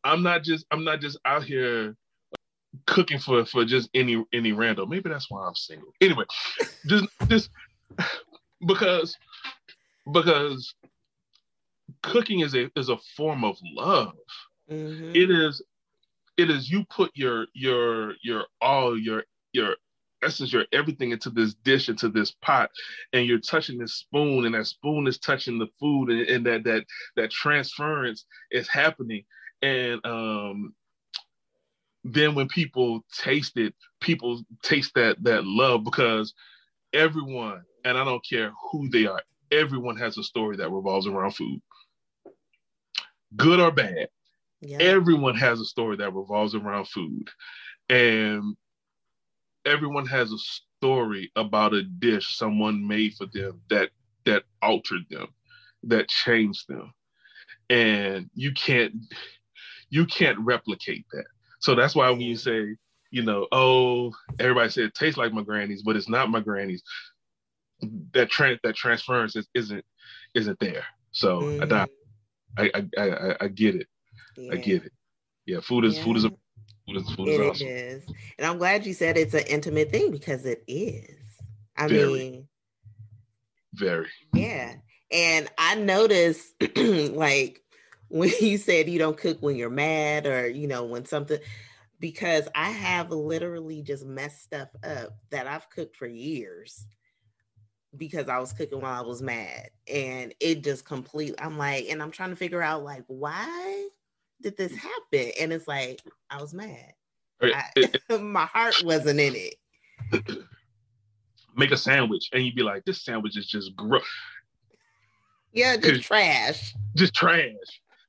I'm 0.06 0.24
not 0.24 0.44
just 0.44 0.66
I'm 0.72 0.86
not 0.86 1.02
just 1.02 1.20
out 1.26 1.44
here 1.44 1.98
cooking 2.86 3.20
for 3.20 3.46
for 3.46 3.66
just 3.66 3.90
any 3.94 4.24
any 4.32 4.54
random. 4.54 4.88
Maybe 4.88 5.10
that's 5.10 5.30
why 5.30 5.46
I'm 5.46 5.56
single. 5.56 5.90
Anyway, 6.00 6.24
just 6.88 7.10
just 7.28 7.50
because 8.66 9.18
because 10.14 10.74
cooking 12.04 12.40
is 12.40 12.56
a 12.56 12.72
is 12.78 12.88
a 12.88 12.98
form 13.18 13.44
of 13.44 13.58
love. 13.76 14.14
Mm-hmm. 14.70 15.16
It 15.16 15.32
is 15.32 15.62
it 16.38 16.50
is 16.50 16.70
you 16.70 16.86
put 16.86 17.12
your 17.16 17.48
your 17.54 18.14
your 18.24 18.46
all 18.62 18.98
your 18.98 19.24
your 19.54 19.76
essence 20.24 20.52
your 20.52 20.66
everything 20.72 21.12
into 21.12 21.30
this 21.30 21.54
dish 21.56 21.90
into 21.90 22.10
this 22.10 22.32
pot 22.42 22.70
and 23.14 23.26
you're 23.26 23.40
touching 23.40 23.78
this 23.78 23.96
spoon 23.96 24.46
and 24.46 24.56
that 24.56 24.66
spoon 24.66 25.08
is 25.08 25.20
touching 25.20 25.60
the 25.60 25.68
food 25.80 26.10
and, 26.10 26.28
and 26.28 26.46
that 26.46 26.64
that 26.64 26.86
that 27.16 27.32
transference 27.32 28.26
is 28.52 28.68
happening 28.68 29.24
and 29.62 30.04
um 30.06 30.74
then 32.04 32.34
when 32.34 32.48
people 32.48 33.04
taste 33.16 33.58
it 33.58 33.74
people 34.02 34.42
taste 34.64 34.92
that 34.96 35.22
that 35.24 35.46
love 35.46 35.84
because 35.84 36.34
everyone 36.94 37.62
and 37.86 37.98
i 37.98 38.04
don't 38.04 38.26
care 38.28 38.52
who 38.72 38.90
they 38.90 39.06
are 39.06 39.22
everyone 39.52 39.96
has 39.96 40.18
a 40.18 40.24
story 40.24 40.58
that 40.58 40.72
revolves 40.72 41.06
around 41.06 41.32
food 41.32 41.62
good 43.36 43.60
or 43.60 43.72
bad 43.72 44.08
yeah. 44.62 44.78
everyone 44.80 45.36
has 45.36 45.60
a 45.60 45.66
story 45.66 45.98
that 45.98 46.14
revolves 46.14 46.56
around 46.56 46.88
food 46.88 47.30
and 47.90 48.56
everyone 49.66 50.06
has 50.06 50.32
a 50.32 50.38
story 50.38 51.32
about 51.36 51.74
a 51.74 51.84
dish 51.84 52.36
someone 52.36 52.88
made 52.88 53.14
for 53.16 53.28
them 53.34 53.62
that 53.70 53.90
that 54.26 54.44
altered 54.62 55.04
them, 55.10 55.28
that 55.84 56.10
changed 56.10 56.68
them. 56.68 56.94
And 57.70 58.30
you 58.34 58.54
can't 58.54 58.94
you 59.90 60.06
can't 60.06 60.40
replicate 60.40 61.06
that. 61.14 61.26
So 61.60 61.76
that's 61.76 61.96
why 61.96 62.10
when 62.10 62.22
you 62.22 62.36
say, 62.36 62.76
you 63.12 63.24
know, 63.24 63.48
oh, 63.52 64.14
everybody 64.40 64.70
said 64.70 64.86
it 64.86 64.96
tastes 64.96 65.18
like 65.18 65.34
my 65.34 65.44
granny's, 65.44 65.84
but 65.84 65.96
it's 65.96 66.10
not 66.10 66.30
my 66.30 66.40
granny's. 66.40 66.84
That 68.14 68.30
trans 68.30 68.60
that 68.64 68.76
transference 68.76 69.36
is, 69.36 69.48
isn't 69.54 69.86
isn't 70.34 70.60
there. 70.60 70.84
So 71.12 71.42
mm. 71.42 71.88
I, 72.58 72.64
I, 72.64 72.72
I 72.76 73.02
I 73.02 73.36
I 73.42 73.48
get 73.48 73.76
it. 73.76 73.88
Yeah. 74.38 74.54
I 74.54 74.58
get 74.58 74.86
it. 74.86 74.92
Yeah, 75.46 75.60
food 75.62 75.86
is 75.86 75.98
yeah. 75.98 76.04
food 76.04 76.18
is 76.18 76.26
a 76.26 76.32
Food 76.88 76.98
is, 76.98 77.10
food 77.12 77.28
is 77.28 77.40
it 77.40 77.46
awesome. 77.46 77.68
is. 77.68 78.06
And 78.38 78.48
I'm 78.48 78.58
glad 78.58 78.86
you 78.86 78.94
said 78.94 79.18
it's 79.18 79.34
an 79.34 79.44
intimate 79.48 79.92
thing 79.92 80.10
because 80.10 80.46
it 80.46 80.64
is. 80.68 81.18
I 81.76 81.88
very, 81.88 82.14
mean, 82.14 82.48
very. 83.74 84.08
Yeah. 84.34 84.76
And 85.12 85.50
I 85.58 85.76
noticed 85.76 86.54
like 86.78 87.62
when 88.08 88.32
you 88.40 88.58
said 88.58 88.88
you 88.88 89.00
don't 89.00 89.18
cook 89.18 89.38
when 89.42 89.58
you're 89.58 89.70
mad 89.70 90.26
or, 90.26 90.48
you 90.48 90.68
know, 90.68 90.86
when 90.86 91.06
something, 91.06 91.40
because 92.00 92.48
I 92.56 92.70
have 92.70 93.12
literally 93.12 93.82
just 93.82 94.06
messed 94.06 94.44
stuff 94.44 94.70
up 94.82 95.18
that 95.32 95.46
I've 95.46 95.70
cooked 95.70 95.98
for 95.98 96.08
years 96.08 96.86
because 97.98 98.30
I 98.30 98.40
was 98.40 98.54
cooking 98.54 98.80
while 98.80 99.04
I 99.04 99.06
was 99.06 99.22
mad. 99.22 99.72
And 99.92 100.34
it 100.40 100.64
just 100.64 100.86
completely, 100.86 101.38
I'm 101.40 101.58
like, 101.58 101.88
and 101.90 102.02
I'm 102.02 102.12
trying 102.12 102.30
to 102.30 102.38
figure 102.38 102.62
out 102.62 102.84
like, 102.84 103.04
why? 103.08 103.90
Did 104.42 104.58
this 104.58 104.76
happen? 104.76 105.32
And 105.40 105.54
it's 105.54 105.68
like, 105.68 106.02
I 106.30 106.42
was 106.42 106.54
mad. 106.54 106.94
I, 107.42 107.64
my 108.20 108.46
heart 108.46 108.82
wasn't 108.84 109.20
in 109.20 109.36
it. 109.36 110.38
Make 111.56 111.72
a 111.72 111.78
sandwich 111.78 112.30
and 112.34 112.44
you'd 112.44 112.56
be 112.56 112.64
like, 112.64 112.86
this 112.86 113.04
sandwich 113.04 113.38
is 113.38 113.48
just 113.48 113.76
gross. 113.76 114.04
Yeah, 115.54 115.78
just 115.78 116.04
trash. 116.04 116.76
Just 116.96 117.16
trash. 117.16 117.52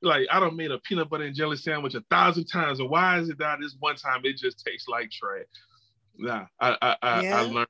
Like 0.01 0.27
I 0.31 0.39
don't 0.39 0.55
made 0.55 0.71
a 0.71 0.79
peanut 0.79 1.09
butter 1.09 1.25
and 1.25 1.35
jelly 1.35 1.57
sandwich 1.57 1.95
a 1.95 2.01
thousand 2.09 2.45
times, 2.45 2.79
and 2.79 2.89
why 2.89 3.19
is 3.19 3.29
it 3.29 3.37
that 3.39 3.59
this 3.59 3.75
one 3.79 3.95
time 3.95 4.21
it 4.23 4.37
just 4.37 4.63
tastes 4.65 4.87
like 4.87 5.11
trash? 5.11 5.45
Nah, 6.17 6.45
I 6.59 6.77
I 6.81 6.95
I, 7.01 7.21
yeah. 7.21 7.37
I 7.37 7.41
learned 7.41 7.67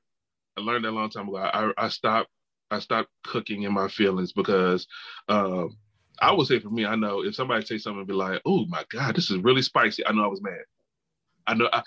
I 0.56 0.60
learned 0.60 0.84
that 0.84 0.90
a 0.90 0.92
long 0.92 1.10
time 1.10 1.28
ago. 1.28 1.38
I 1.38 1.72
I 1.76 1.88
stopped 1.88 2.30
I 2.70 2.78
stopped 2.78 3.08
cooking 3.24 3.62
in 3.62 3.72
my 3.72 3.88
feelings 3.88 4.32
because 4.32 4.86
um, 5.28 5.76
I 6.20 6.32
would 6.32 6.46
say 6.46 6.60
for 6.60 6.70
me, 6.70 6.84
I 6.84 6.96
know 6.96 7.24
if 7.24 7.34
somebody 7.34 7.64
say 7.64 7.78
something 7.78 8.00
and 8.00 8.08
be 8.08 8.14
like, 8.14 8.40
"Oh 8.44 8.66
my 8.66 8.84
god, 8.90 9.16
this 9.16 9.30
is 9.30 9.38
really 9.38 9.62
spicy," 9.62 10.06
I 10.06 10.12
know 10.12 10.24
I 10.24 10.28
was 10.28 10.42
mad. 10.42 10.64
I 11.46 11.54
know 11.54 11.68
I, 11.72 11.82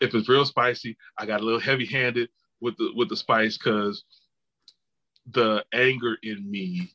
if 0.00 0.14
it's 0.14 0.28
real 0.28 0.44
spicy, 0.44 0.96
I 1.18 1.26
got 1.26 1.40
a 1.40 1.44
little 1.44 1.60
heavy 1.60 1.86
handed 1.86 2.30
with 2.60 2.76
the 2.76 2.90
with 2.94 3.08
the 3.08 3.16
spice 3.16 3.58
because 3.58 4.04
the 5.30 5.64
anger 5.72 6.16
in 6.22 6.50
me, 6.50 6.92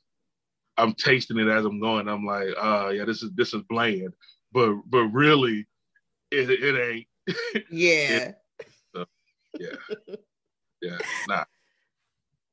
I'm 0.77 0.93
tasting 0.93 1.37
it 1.37 1.47
as 1.47 1.65
I'm 1.65 1.79
going. 1.79 2.07
I'm 2.07 2.25
like, 2.25 2.49
"Oh 2.57 2.89
yeah, 2.89 3.05
this 3.05 3.23
is 3.23 3.31
this 3.35 3.53
is 3.53 3.61
bland," 3.69 4.13
but 4.51 4.73
but 4.87 5.05
really, 5.07 5.65
it 6.31 6.49
it 6.49 6.75
ain't. 6.79 7.07
Yeah. 7.69 8.31
it, 8.95 9.07
yeah. 9.59 9.95
Yeah. 10.81 10.99
Nah. 11.25 11.43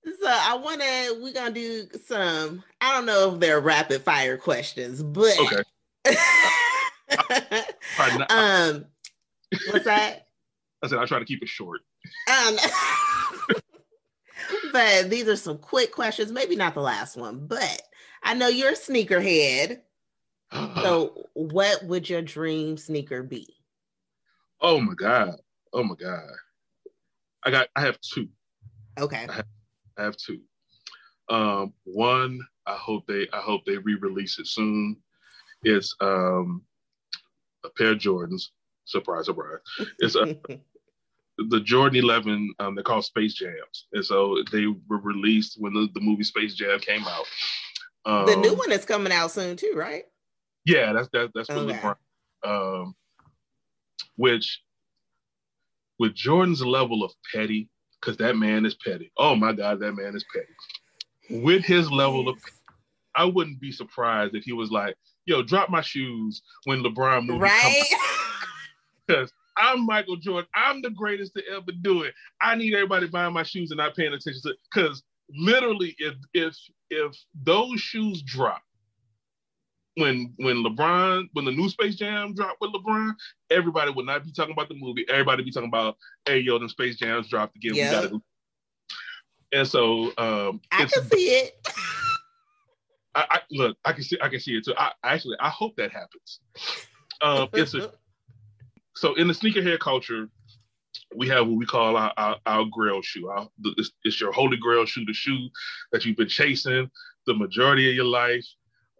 So 0.05 0.29
I 0.29 0.57
want 0.57 0.81
to. 0.81 1.19
We're 1.23 1.33
gonna 1.33 1.51
do 1.51 1.87
some. 2.05 2.63
I 2.81 2.95
don't 2.95 3.07
know 3.07 3.35
if 3.35 3.41
they're 3.41 3.61
rapid 3.61 4.03
fire 4.03 4.37
questions, 4.37 5.03
but 5.03 5.39
okay. 5.39 5.63
um, 8.29 8.85
what's 9.71 9.87
that? 9.87 10.27
I 10.83 10.89
said 10.89 10.99
I 10.99 11.07
try 11.07 11.19
to 11.19 11.25
keep 11.25 11.43
it 11.43 11.49
short. 11.49 11.81
Um, 12.31 12.57
but 14.73 15.09
these 15.09 15.29
are 15.29 15.37
some 15.37 15.59
quick 15.59 15.93
questions. 15.93 16.31
Maybe 16.31 16.57
not 16.57 16.75
the 16.75 16.81
last 16.81 17.17
one, 17.17 17.47
but 17.47 17.83
I 18.23 18.35
know 18.35 18.49
you're 18.49 18.73
a 18.73 18.77
sneakerhead. 18.77 19.81
so, 20.53 21.29
what 21.33 21.83
would 21.85 22.11
your 22.11 22.23
dream 22.23 22.77
sneaker 22.77 23.23
be? 23.23 23.49
Oh 24.61 24.81
my 24.81 24.95
god! 24.95 25.37
Oh 25.73 25.83
my 25.83 25.95
god! 25.95 26.31
I 27.43 27.51
got. 27.51 27.69
I 27.75 27.81
have 27.81 27.99
two. 28.01 28.29
Okay. 28.99 29.27
I 29.29 29.33
have, 29.33 29.47
I 29.99 30.05
have 30.05 30.17
two. 30.17 30.41
Um, 31.29 31.73
one, 31.85 32.41
I 32.67 32.75
hope 32.75 33.07
they 33.07 33.29
I 33.33 33.41
hope 33.41 33.65
they 33.65 33.79
re-release 33.79 34.39
it 34.39 34.47
soon. 34.47 34.97
It's 35.63 35.95
um, 36.01 36.63
a 37.65 37.71
pair 37.71 37.93
of 37.93 37.99
Jordans. 37.99 38.49
Surprise, 38.85 39.27
surprise. 39.27 39.61
It's 39.99 40.15
a, 40.15 40.37
the 41.39 41.61
Jordan 41.61 41.99
11. 41.99 42.55
Um, 42.59 42.75
they're 42.75 42.85
called 42.85 43.05
Space 43.05 43.35
Jams, 43.35 43.87
and 43.93 44.05
so 44.05 44.43
they 44.53 44.67
were 44.67 44.99
released 44.99 45.57
when 45.59 45.73
the, 45.73 45.89
the 45.95 46.01
movie 46.01 46.25
Space 46.25 46.55
Jam 46.55 46.79
came 46.81 47.05
out. 47.07 47.27
Um, 48.07 48.27
the 48.27 48.37
new 48.37 48.55
one 48.55 48.71
is 48.71 48.85
coming 48.85 49.13
out 49.13 49.31
soon 49.31 49.57
too, 49.57 49.73
right? 49.75 50.05
Yeah, 50.67 50.93
that's 50.93 51.09
that, 51.13 51.31
that's 51.35 51.49
really 51.49 51.75
okay. 51.75 51.93
Um, 52.45 52.95
which 54.17 54.61
with 55.99 56.15
Jordan's 56.15 56.65
level 56.65 57.03
of 57.03 57.13
petty, 57.33 57.71
because 58.05 58.17
that 58.19 58.37
man 58.37 58.67
is 58.67 58.75
petty. 58.75 59.11
Oh 59.17 59.35
my 59.35 59.53
God, 59.53 59.81
that 59.81 59.93
man 59.93 60.15
is 60.15 60.25
petty. 60.35 61.43
With 61.43 61.65
his 61.65 61.91
level 61.91 62.29
of, 62.29 62.39
I 63.17 63.25
wouldn't 63.25 63.61
be 63.61 63.73
surprised 63.73 64.35
if 64.35 64.45
he 64.45 64.53
was 64.53 64.71
like, 64.71 64.97
"Yo, 65.25 65.43
drop 65.43 65.71
my 65.71 65.81
shoes 65.81 66.43
when 66.65 66.83
LeBron 66.83 67.27
movie 67.27 67.41
right?" 67.41 67.83
Because 69.07 69.33
I'm 69.57 69.87
Michael 69.87 70.17
Jordan. 70.17 70.49
I'm 70.55 70.83
the 70.83 70.91
greatest 70.91 71.33
to 71.35 71.43
ever 71.51 71.73
do 71.83 72.03
it. 72.03 72.15
I 72.41 72.57
need 72.57 72.75
everybody 72.75 73.07
buying 73.07 73.33
my 73.33 73.45
shoes 73.45 73.71
and 73.71 73.79
not 73.79 73.97
paying 73.97 74.13
attention 74.13 74.43
to 74.43 74.55
because 74.73 75.03
literally, 75.37 75.95
if 75.99 76.15
if 76.35 76.57
if 76.91 77.17
those 77.43 77.81
shoes 77.81 78.23
drop 78.23 78.63
when 79.97 80.33
when 80.37 80.65
LeBron 80.65 81.29
when 81.33 81.45
the 81.45 81.53
new 81.53 81.69
Space 81.69 81.97
Jam 81.97 82.35
dropped 82.35 82.61
with 82.61 82.73
LeBron, 82.73 83.13
everybody 83.51 83.91
would 83.93 84.07
not 84.07 84.25
be 84.25 84.33
talking 84.33 84.53
about 84.53 84.69
the 84.69 84.75
movie. 84.75 85.07
Everybody 85.09 85.45
be 85.45 85.53
talking 85.53 85.69
about, 85.69 85.97
hey 86.27 86.39
yo, 86.39 86.59
them 86.59 86.69
Space 86.69 86.97
Jams 86.97 87.29
dropped 87.29 87.57
again. 87.57 87.75
Yep. 87.75 88.03
We 88.03 88.09
gotta. 88.09 88.23
And 89.53 89.69
so 89.69 90.13
um, 90.19 90.61
I 90.73 90.85
can 90.87 91.09
see 91.11 91.29
it. 91.29 91.57
I, 93.15 93.27
I, 93.31 93.41
look, 93.53 93.77
I 93.85 93.93
can 93.93 94.03
see, 94.03 94.19
I 94.21 94.29
can 94.29 94.41
see 94.41 94.57
it 94.57 94.65
too. 94.65 94.75
I 94.77 94.91
actually, 95.05 95.37
I 95.41 95.49
hope 95.49 95.77
that 95.77 95.93
happens. 95.93 96.41
Um, 97.23 97.49
it's 97.53 97.75
a, 97.75 97.93
so 98.97 99.15
in 99.15 99.29
the 99.29 99.35
sneakerhead 99.35 99.79
culture, 99.79 100.29
we 101.15 101.29
have 101.29 101.47
what 101.47 101.57
we 101.57 101.67
call 101.67 101.97
our, 101.97 102.13
our, 102.17 102.37
our 102.47 102.65
grail 102.73 103.03
shoe. 103.03 103.29
Our, 103.29 103.49
it's, 103.77 103.93
it's, 104.03 104.21
your 104.21 104.33
holy 104.33 104.57
grail 104.57 104.85
shoe, 104.85 105.05
the 105.05 105.13
shoe 105.13 105.49
that 105.93 106.05
you've 106.05 106.17
been 106.17 106.29
chasing 106.29 106.91
the 107.27 107.35
majority 107.35 107.89
of 107.89 107.95
your 107.95 108.05
life. 108.05 108.45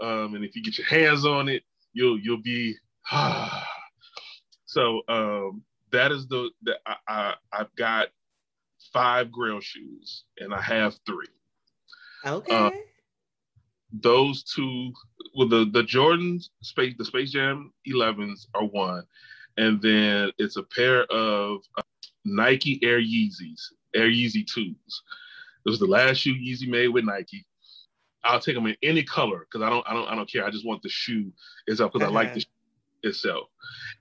Um, 0.01 0.35
and 0.35 0.45
if 0.45 0.57
you 0.57 0.63
get 0.63 0.79
your 0.79 0.87
hands 0.87 1.25
on 1.25 1.49
it, 1.49 1.63
you'll 1.93 2.19
you'll 2.19 2.43
be. 2.43 2.75
so 4.67 5.03
um, 5.09 5.63
that 5.93 6.13
is 6.13 6.27
the 6.29 6.51
that 6.63 6.79
I, 6.87 6.97
I 7.09 7.35
I've 7.53 7.75
got 7.77 8.09
five 8.93 9.31
grail 9.31 9.61
shoes 9.61 10.25
and 10.39 10.55
I 10.55 10.61
have 10.61 10.97
three. 11.07 11.27
Okay. 12.27 12.55
Uh, 12.55 12.71
those 14.01 14.43
two, 14.43 14.93
well, 15.37 15.49
the 15.49 15.71
the 15.73 15.83
Jordan 15.83 16.41
space 16.63 16.95
the 16.99 17.05
Space 17.05 17.31
Jam 17.31 17.73
11s 17.89 18.47
are 18.55 18.65
one, 18.65 19.05
and 19.57 19.81
then 19.81 20.33
it's 20.39 20.57
a 20.57 20.63
pair 20.63 21.05
of 21.05 21.61
uh, 21.79 21.83
Nike 22.25 22.81
Air 22.83 23.01
Yeezys, 23.01 23.61
Air 23.95 24.09
Yeezy 24.09 24.47
twos. 24.47 25.03
It 25.67 25.71
was 25.71 25.79
the 25.79 25.87
last 25.87 26.19
shoe 26.19 26.35
Yeezy 26.35 26.69
made 26.69 26.89
with 26.89 27.05
Nike. 27.05 27.47
I'll 28.25 28.41
take 28.41 28.55
them 28.55 28.67
in 28.67 28.77
any 28.83 29.03
color 29.03 29.41
because 29.41 29.65
I 29.65 29.71
don't 29.71 29.87
I 29.87 29.95
don't 29.95 30.09
I 30.09 30.15
don't 30.15 30.31
care. 30.31 30.45
I 30.45 30.51
just 30.51 30.67
want 30.67 30.83
the 30.83 30.89
shoe 30.89 31.33
itself 31.67 31.93
because 31.93 32.07
uh-huh. 32.09 32.19
I 32.19 32.23
like 32.23 32.35
the 32.35 32.41
uh-huh. 32.41 33.09
itself. 33.11 33.49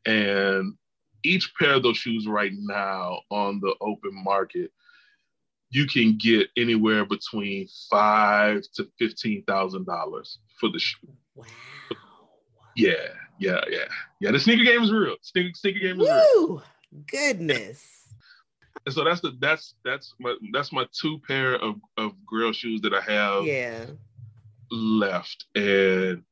And 0.05 0.75
each 1.23 1.53
pair 1.55 1.75
of 1.75 1.83
those 1.83 1.97
shoes 1.97 2.27
right 2.27 2.51
now 2.53 3.21
on 3.29 3.59
the 3.59 3.75
open 3.81 4.11
market, 4.13 4.71
you 5.69 5.87
can 5.87 6.17
get 6.17 6.49
anywhere 6.57 7.05
between 7.05 7.67
five 7.89 8.63
to 8.75 8.87
fifteen 8.97 9.43
thousand 9.45 9.85
dollars 9.85 10.39
for 10.59 10.69
the 10.69 10.79
shoe. 10.79 11.07
Wow. 11.35 11.45
Yeah, 12.75 12.93
yeah, 13.39 13.61
yeah, 13.69 13.85
yeah. 14.19 14.31
The 14.31 14.39
sneaker 14.39 14.63
game 14.63 14.81
is 14.81 14.91
real. 14.91 15.15
Sneaker 15.21 15.53
sneaker 15.53 15.79
game 15.79 16.01
is 16.01 16.07
Woo! 16.07 16.47
real. 16.47 16.63
Goodness. 17.07 17.85
And 18.85 18.93
so 18.93 19.03
that's 19.03 19.21
the 19.21 19.35
that's 19.39 19.75
that's 19.85 20.13
my 20.19 20.35
that's 20.51 20.71
my 20.71 20.85
two 20.91 21.19
pair 21.27 21.55
of 21.55 21.75
of 21.97 22.13
grail 22.25 22.51
shoes 22.51 22.81
that 22.81 22.93
I 22.93 23.01
have. 23.01 23.45
Yeah. 23.45 23.85
Left, 24.75 25.45
and 25.53 26.23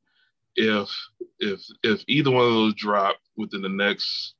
if 0.56 0.90
if 1.38 1.60
if 1.84 2.02
either 2.08 2.30
one 2.32 2.44
of 2.44 2.52
those 2.52 2.74
drop 2.74 3.16
within 3.36 3.62
the 3.62 3.68
next 3.68 4.34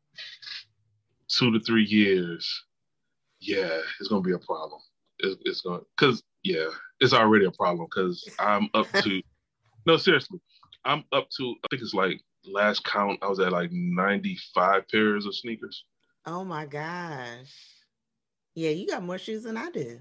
two 1.29 1.53
to 1.53 1.61
three 1.61 1.85
years, 1.85 2.65
yeah, 3.41 3.79
it's 4.01 4.09
gonna 4.09 4.21
be 4.21 4.33
a 4.33 4.39
problem. 4.39 4.81
It, 5.21 5.39
it's 5.43 5.61
gonna 5.61 5.83
because 5.97 6.23
yeah, 6.43 6.67
it's 6.99 7.13
already 7.13 7.45
a 7.45 7.53
problem 7.53 7.87
because 7.89 8.29
I'm 8.41 8.69
up 8.75 8.91
to 9.03 9.23
no 9.87 9.97
seriously, 9.97 10.41
I'm 10.85 11.05
up 11.13 11.29
to 11.39 11.55
I 11.65 11.69
think 11.71 11.83
it's 11.83 11.95
like 11.95 12.21
last 12.45 12.85
count 12.85 13.21
I 13.23 13.29
was 13.29 13.39
at 13.39 13.53
like 13.53 13.71
95 13.73 14.89
pairs 14.89 15.27
of 15.27 15.35
sneakers. 15.37 15.85
Oh 16.27 16.45
my 16.45 16.67
gosh. 16.67 17.55
Yeah, 18.55 18.71
you 18.71 18.87
got 18.87 19.03
more 19.03 19.19
shoes 19.19 19.45
than 19.45 19.57
I 19.57 19.71
do. 19.71 20.01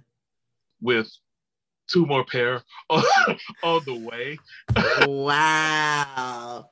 With 0.82 1.12
two 1.92 2.06
more 2.06 2.26
pair 2.26 2.62
on, 2.90 3.04
on 3.64 3.82
the 3.86 3.96
way. 3.96 4.38
wow. 5.08 6.70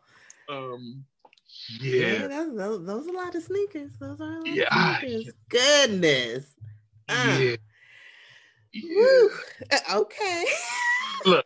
Um 0.47 1.05
yeah. 1.81 2.27
yeah 2.27 2.27
those, 2.27 2.85
those, 2.85 3.07
are 3.07 3.11
a 3.11 3.17
lot 3.17 3.35
of 3.35 3.43
sneakers. 3.43 3.91
Those 3.99 4.19
are 4.21 4.37
a 4.37 4.39
lot 4.39 4.47
yeah, 4.47 4.93
of 4.93 4.99
sneakers. 4.99 5.33
Goodness. 5.49 6.45
Uh. 7.07 7.37
Yeah. 7.39 7.55
yeah. 8.73 9.27
Okay. 9.93 10.45
Look, 11.25 11.45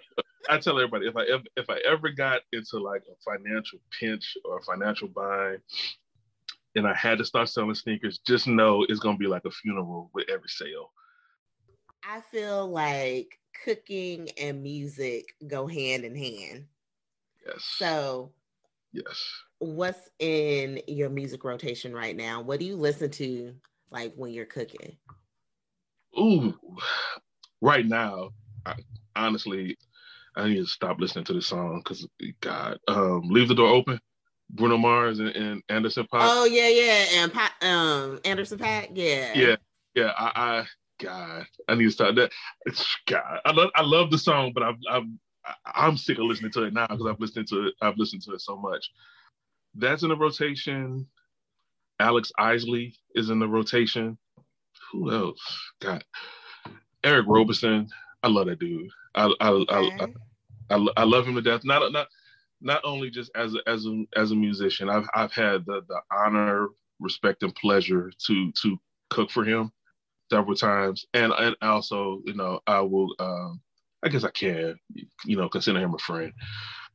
I 0.49 0.57
tell 0.59 0.77
everybody 0.77 1.07
if 1.07 1.15
I 1.15 1.23
ever 1.23 1.43
if 1.57 1.69
I 1.69 1.77
ever 1.87 2.09
got 2.09 2.41
into 2.51 2.79
like 2.79 3.03
a 3.09 3.15
financial 3.23 3.79
pinch 3.97 4.37
or 4.45 4.59
a 4.59 4.63
financial 4.63 5.07
bind, 5.07 5.59
and 6.75 6.87
I 6.87 6.93
had 6.93 7.17
to 7.17 7.25
start 7.25 7.49
selling 7.49 7.75
sneakers, 7.75 8.19
just 8.19 8.47
know 8.47 8.85
it's 8.87 8.99
gonna 8.99 9.17
be 9.17 9.27
like 9.27 9.45
a 9.45 9.51
funeral 9.51 10.09
with 10.13 10.29
every 10.29 10.49
sale. 10.49 10.91
I 12.05 12.21
feel 12.31 12.67
like 12.67 13.39
cooking 13.63 14.29
and 14.41 14.61
music 14.63 15.35
go 15.47 15.67
hand 15.67 16.03
in 16.03 16.15
hand. 16.15 16.65
Yes. 17.45 17.63
So, 17.77 18.31
yes. 18.91 19.31
What's 19.59 20.09
in 20.19 20.81
your 20.87 21.09
music 21.09 21.43
rotation 21.43 21.93
right 21.93 22.15
now? 22.15 22.41
What 22.41 22.59
do 22.59 22.65
you 22.65 22.75
listen 22.75 23.09
to 23.11 23.53
like 23.91 24.13
when 24.15 24.31
you're 24.31 24.45
cooking? 24.45 24.97
Ooh, 26.19 26.57
right 27.61 27.85
now, 27.85 28.31
I, 28.65 28.75
honestly, 29.15 29.77
I 30.35 30.47
need 30.47 30.57
to 30.57 30.65
stop 30.65 30.99
listening 30.99 31.25
to 31.25 31.33
the 31.33 31.41
song 31.41 31.81
because 31.83 32.07
God, 32.41 32.77
um, 32.87 33.29
leave 33.29 33.47
the 33.47 33.55
door 33.55 33.69
open. 33.69 33.99
Bruno 34.49 34.77
Mars 34.77 35.19
and, 35.19 35.29
and 35.29 35.63
Anderson 35.69 36.03
.Paak. 36.03 36.29
Oh 36.29 36.45
yeah, 36.45 36.67
yeah, 36.67 37.05
and 37.15 37.33
pa- 37.33 37.55
um 37.61 38.19
Anderson 38.23 38.59
.Paak, 38.59 38.89
yeah. 38.93 39.33
Yeah, 39.33 39.55
yeah. 39.95 40.11
I, 40.17 40.31
I 40.35 40.65
God, 40.99 41.45
I 41.67 41.75
need 41.75 41.85
to 41.85 41.91
start 41.91 42.15
that. 42.15 42.31
God, 43.07 43.39
I 43.45 43.51
love 43.51 43.69
I 43.75 43.81
love 43.81 44.11
the 44.11 44.17
song, 44.17 44.51
but 44.53 44.63
I'm 44.63 44.79
I'm 44.89 45.19
I'm 45.65 45.97
sick 45.97 46.17
of 46.17 46.25
listening 46.25 46.51
to 46.53 46.63
it 46.63 46.73
now 46.73 46.87
because 46.87 47.07
I've 47.07 47.19
listened 47.19 47.47
to 47.49 47.67
it. 47.67 47.73
I've 47.81 47.97
listened 47.97 48.21
to 48.23 48.33
it 48.33 48.41
so 48.41 48.55
much. 48.55 48.89
That's 49.75 50.03
in 50.03 50.09
the 50.09 50.15
rotation. 50.15 51.07
Alex 51.99 52.31
Isley 52.37 52.95
is 53.15 53.29
in 53.29 53.39
the 53.39 53.47
rotation. 53.47 54.17
Who 54.91 55.11
else? 55.11 55.71
God, 55.81 56.03
Eric 57.03 57.25
Roberson. 57.27 57.89
I 58.21 58.29
love 58.29 58.47
that 58.47 58.59
dude. 58.59 58.89
I 59.15 59.33
I, 59.41 59.49
okay. 59.49 59.91
I, 59.99 60.07
I, 60.69 60.75
I, 60.77 60.87
I 60.97 61.03
love 61.03 61.27
him 61.27 61.35
to 61.35 61.41
death. 61.41 61.63
Not 61.63 61.91
not 61.91 62.07
not 62.61 62.81
only 62.85 63.09
just 63.09 63.31
as 63.35 63.55
a, 63.55 63.69
as 63.69 63.85
a, 63.85 64.03
as 64.15 64.31
a 64.31 64.35
musician, 64.35 64.89
I've 64.89 65.07
I've 65.13 65.33
had 65.33 65.65
the 65.65 65.81
the 65.87 65.99
honor, 66.11 66.69
respect, 66.99 67.43
and 67.43 67.53
pleasure 67.55 68.11
to 68.27 68.51
to 68.51 68.79
cook 69.09 69.29
for 69.29 69.43
him 69.43 69.71
several 70.33 70.55
times, 70.55 71.05
and 71.13 71.31
and 71.31 71.55
also 71.61 72.21
you 72.25 72.33
know 72.33 72.59
I 72.65 72.81
will 72.81 73.13
um, 73.19 73.61
I 74.03 74.09
guess 74.09 74.23
I 74.23 74.31
can 74.31 74.75
you 75.25 75.37
know 75.37 75.47
consider 75.47 75.79
him 75.79 75.93
a 75.93 75.99
friend, 75.99 76.33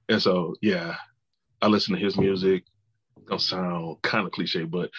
and 0.09 0.21
so 0.21 0.57
yeah, 0.61 0.97
I 1.63 1.69
listen 1.69 1.95
to 1.95 2.01
his 2.01 2.17
music. 2.17 2.65
Don't 3.29 3.41
sound 3.41 4.03
kind 4.03 4.27
of 4.27 4.33
cliche, 4.33 4.65
but 4.65 4.91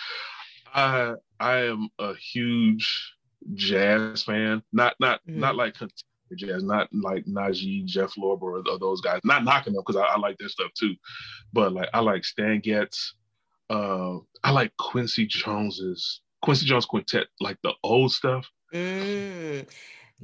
I 0.73 1.15
I 1.39 1.65
am 1.65 1.89
a 1.99 2.13
huge 2.15 3.13
jazz 3.55 4.23
fan. 4.23 4.63
Not 4.71 4.95
not 4.99 5.19
mm-hmm. 5.27 5.39
not 5.41 5.55
like 5.57 5.75
jazz, 6.35 6.63
not 6.63 6.87
like 6.93 7.25
Najee, 7.25 7.85
Jeff 7.85 8.13
Lorber, 8.15 8.43
or, 8.43 8.63
or 8.69 8.79
those 8.79 9.01
guys. 9.01 9.19
Not 9.25 9.43
knocking 9.43 9.73
them 9.73 9.83
because 9.85 10.01
I, 10.01 10.05
I, 10.05 10.17
like 10.17 10.37
their 10.37 10.47
stuff 10.47 10.71
too, 10.79 10.95
but 11.51 11.73
like 11.73 11.89
I 11.93 11.99
like 11.99 12.23
Stan 12.23 12.59
Getz. 12.59 13.15
Uh, 13.69 14.17
I 14.43 14.51
like 14.51 14.71
Quincy 14.77 15.25
Jones's 15.27 16.21
Quincy 16.41 16.65
Jones 16.65 16.85
Quintet, 16.85 17.27
like 17.39 17.57
the 17.63 17.73
old 17.83 18.11
stuff. 18.11 18.49
Mm. 18.73 19.67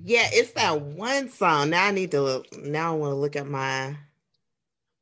Yeah, 0.03 0.27
it's 0.31 0.51
that 0.53 0.81
one 0.81 1.29
song. 1.29 1.71
Now 1.71 1.85
I 1.85 1.91
need 1.91 2.11
to 2.11 2.21
look, 2.21 2.45
now 2.57 2.93
I 2.93 2.97
want 2.97 3.11
to 3.11 3.15
look 3.15 3.35
at 3.35 3.47
my 3.47 3.97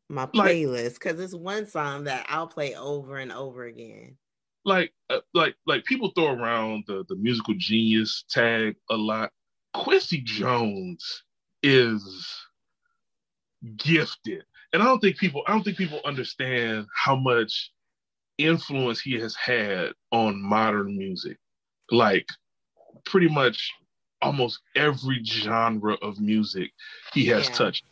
my 0.10 0.26
playlist 0.28 0.96
because 0.96 1.18
like, 1.18 1.26
it's 1.26 1.34
one 1.34 1.66
song 1.66 2.04
that 2.04 2.26
I'll 2.30 2.48
play 2.48 2.76
over 2.76 3.18
and 3.18 3.32
over 3.32 3.64
again. 3.66 4.18
Like, 4.66 4.94
uh, 5.10 5.20
like, 5.34 5.56
like 5.66 5.84
people 5.86 6.12
throw 6.12 6.34
around 6.34 6.86
the 6.88 7.04
the 7.10 7.16
musical 7.16 7.56
genius 7.58 8.24
tag 8.30 8.76
a 8.90 8.96
lot. 8.96 9.32
Quincy 9.74 10.22
Jones 10.22 11.24
is 11.64 12.32
gifted. 13.78 14.44
And 14.72 14.82
I 14.82 14.86
don't 14.86 15.00
think 15.00 15.18
people 15.18 15.44
I 15.48 15.52
don't 15.52 15.64
think 15.64 15.78
people 15.78 16.02
understand 16.06 16.88
how 16.96 17.16
much 17.16 17.72
influence 18.38 19.00
he 19.00 19.20
has 19.20 19.36
had 19.36 19.92
on 20.12 20.42
modern 20.42 20.98
music. 20.98 21.38
Like 21.92 22.28
pretty 23.06 23.28
much 23.28 23.72
almost 24.22 24.62
every 24.76 25.24
genre 25.24 25.96
of 26.02 26.20
music 26.20 26.72
he 27.14 27.26
has 27.26 27.48
yeah. 27.50 27.56
touched. 27.56 27.86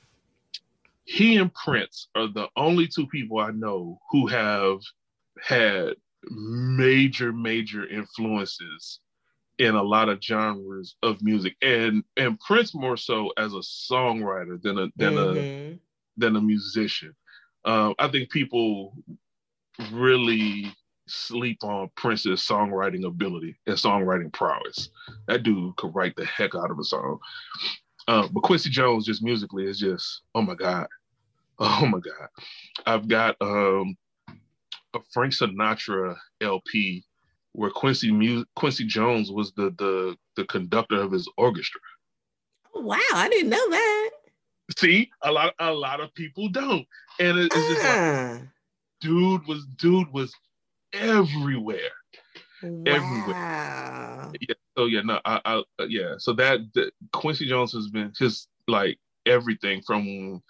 He 1.04 1.38
and 1.38 1.54
Prince 1.54 2.08
are 2.16 2.28
the 2.28 2.48
only 2.56 2.88
two 2.88 3.08
people 3.08 3.40
I 3.40 3.52
know 3.52 4.00
who 4.12 4.28
have 4.28 4.80
had 5.42 5.96
major, 6.30 7.34
major 7.34 7.88
influences 7.88 9.00
in 9.58 9.76
a 9.76 9.84
lot 9.84 10.10
of 10.10 10.24
genres 10.24 10.96
of 11.04 11.22
music, 11.22 11.56
and 11.62 12.04
and 12.18 12.40
Prince 12.40 12.74
more 12.74 12.98
so 12.98 13.32
as 13.38 13.54
a 13.54 13.58
songwriter 13.58 14.62
than 14.62 14.78
a 14.78 14.88
than 14.96 15.14
mm-hmm. 15.14 15.74
a 15.74 15.80
than 16.18 16.36
a 16.36 16.42
musician. 16.42 17.16
Um, 17.66 17.94
I 18.00 18.08
think 18.08 18.32
people 18.32 18.96
really 19.92 20.74
sleep 21.08 21.64
on 21.64 21.90
Prince's 21.96 22.42
songwriting 22.42 23.06
ability 23.06 23.58
and 23.68 23.76
songwriting 23.76 24.32
prowess. 24.32 24.90
That 25.28 25.44
dude 25.44 25.76
could 25.76 25.94
write 25.94 26.16
the 26.16 26.26
heck 26.26 26.56
out 26.56 26.72
of 26.72 26.80
a 26.80 26.84
song. 26.84 27.20
Uh, 28.08 28.28
but 28.32 28.42
Quincy 28.42 28.70
Jones, 28.70 29.06
just 29.06 29.24
musically, 29.24 29.66
is 29.66 29.80
just 29.80 30.22
oh 30.36 30.42
my 30.42 30.56
god, 30.56 30.88
oh 31.60 31.86
my 31.86 32.00
god. 32.00 32.30
I've 32.86 33.08
got 33.08 33.36
um, 33.42 33.96
a 34.94 35.00
Frank 35.12 35.34
Sinatra 35.34 36.16
LP 36.42 37.04
where 37.54 37.70
Quincy 37.70 38.12
Mu- 38.12 38.46
Quincy 38.56 38.86
Jones 38.86 39.32
was 39.32 39.52
the 39.54 39.74
the 39.78 40.18
the 40.36 40.46
conductor 40.46 41.02
of 41.02 41.12
his 41.12 41.30
orchestra. 41.38 41.82
Oh, 42.74 42.82
wow, 42.82 43.00
I 43.14 43.30
didn't 43.30 43.50
know 43.50 43.70
that. 43.70 44.10
See, 44.78 45.12
a 45.22 45.32
lot 45.32 45.54
a 45.60 45.72
lot 45.72 46.00
of 46.00 46.14
people 46.14 46.50
don't, 46.50 46.88
and 47.20 47.38
it, 47.38 47.52
it's 47.54 47.68
just 47.68 47.86
uh. 47.86 48.34
like, 48.34 48.48
dude 49.02 49.46
was 49.48 49.66
dude 49.76 50.12
was 50.14 50.34
everywhere. 50.94 51.80
Wow. 52.64 52.84
Everywhere. 52.86 54.32
Yeah. 54.40 54.56
So 54.78 54.86
yeah, 54.86 55.02
no, 55.02 55.20
I, 55.26 55.42
I 55.80 55.86
yeah. 55.88 56.16
So 56.18 56.34
that, 56.34 56.60
that 56.76 56.92
Quincy 57.12 57.48
Jones 57.48 57.74
has 57.74 57.90
been 57.90 58.14
just 58.18 58.48
like 58.68 58.98
everything 59.26 59.82
from 59.82 60.42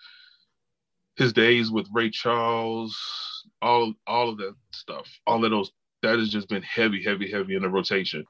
his 1.16 1.34
days 1.34 1.72
with 1.72 1.88
Ray 1.92 2.10
Charles, 2.10 2.98
all 3.62 3.94
all 4.08 4.30
of 4.30 4.38
that 4.38 4.56
stuff, 4.72 5.08
all 5.26 5.44
of 5.44 5.52
those. 5.52 5.72
That 6.04 6.18
has 6.18 6.30
just 6.30 6.50
been 6.50 6.64
heavy, 6.64 7.04
heavy, 7.04 7.30
heavy 7.32 7.56
in 7.56 7.62
the 7.62 7.70
rotation. 7.70 8.26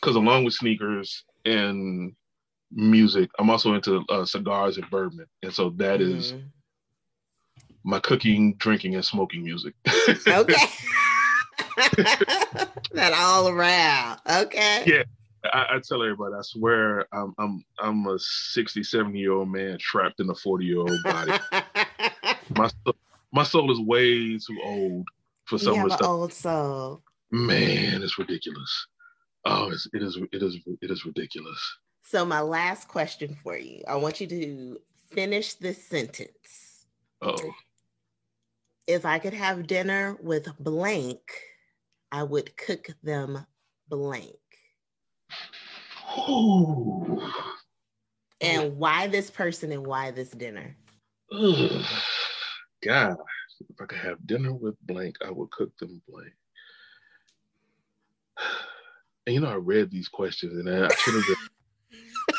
Because 0.00 0.16
along 0.16 0.44
with 0.44 0.54
sneakers 0.54 1.22
and 1.44 2.14
music, 2.72 3.30
I'm 3.38 3.50
also 3.50 3.74
into 3.74 4.02
uh, 4.08 4.24
cigars 4.24 4.78
and 4.78 4.88
bourbon, 4.88 5.26
and 5.42 5.52
so 5.52 5.70
that 5.76 6.00
mm. 6.00 6.16
is 6.16 6.34
my 7.84 7.98
cooking, 8.00 8.54
drinking, 8.54 8.94
and 8.94 9.04
smoking 9.04 9.42
music. 9.42 9.74
okay. 10.26 10.54
that 12.92 13.12
all 13.16 13.48
around. 13.48 14.20
Okay. 14.28 14.84
Yeah. 14.86 15.02
I, 15.52 15.76
I, 15.76 15.80
tell 15.82 16.02
everybody, 16.02 16.34
I 16.34 16.42
swear 16.42 17.06
I'm 17.12 17.34
I'm 17.38 17.64
I'm 17.78 18.06
a 18.06 18.18
67 18.18 19.14
year 19.14 19.32
old 19.32 19.48
man 19.48 19.78
trapped 19.80 20.20
in 20.20 20.28
a 20.28 20.34
40 20.34 20.66
year 20.66 20.80
old 20.80 21.02
body. 21.02 21.32
my 22.56 22.68
my 23.32 23.42
soul 23.42 23.72
is 23.72 23.80
way 23.80 24.36
too 24.36 24.60
old 24.62 25.08
for 25.46 25.58
some 25.58 25.78
of 25.78 25.88
the 25.88 25.96
stuff. 25.96 26.08
Old 26.08 26.32
soul. 26.34 27.02
Man, 27.30 28.02
it's 28.02 28.18
ridiculous. 28.18 28.86
Oh, 29.46 29.70
it's, 29.70 29.88
it 29.94 30.02
is 30.02 30.18
it 30.32 30.42
is 30.42 30.58
it 30.82 30.90
is 30.90 31.06
ridiculous. 31.06 31.78
So 32.02 32.24
my 32.26 32.40
last 32.40 32.88
question 32.88 33.36
for 33.42 33.56
you, 33.56 33.82
I 33.88 33.96
want 33.96 34.20
you 34.20 34.26
to 34.26 34.78
finish 35.10 35.54
this 35.54 35.82
sentence. 35.82 36.86
Oh. 37.22 37.36
If 38.86 39.06
I 39.06 39.18
could 39.18 39.34
have 39.34 39.66
dinner 39.66 40.16
with 40.22 40.48
blank, 40.58 41.20
I 42.12 42.22
would 42.22 42.56
cook 42.56 42.88
them 43.02 43.46
blank. 43.88 44.36
Ooh. 46.28 47.22
And 48.40 48.76
why 48.78 49.06
this 49.06 49.30
person 49.30 49.70
and 49.70 49.86
why 49.86 50.10
this 50.10 50.30
dinner? 50.30 50.76
God, 51.30 53.16
if 53.68 53.80
I 53.80 53.84
could 53.84 53.98
have 53.98 54.26
dinner 54.26 54.52
with 54.52 54.74
blank, 54.86 55.16
I 55.24 55.30
would 55.30 55.50
cook 55.50 55.76
them 55.78 56.02
blank. 56.08 56.32
And 59.26 59.34
you 59.34 59.42
know, 59.42 59.50
I 59.50 59.56
read 59.56 59.90
these 59.90 60.08
questions 60.08 60.56
and 60.56 60.66
I 60.66 60.88
should 60.94 61.14
have 61.14 61.24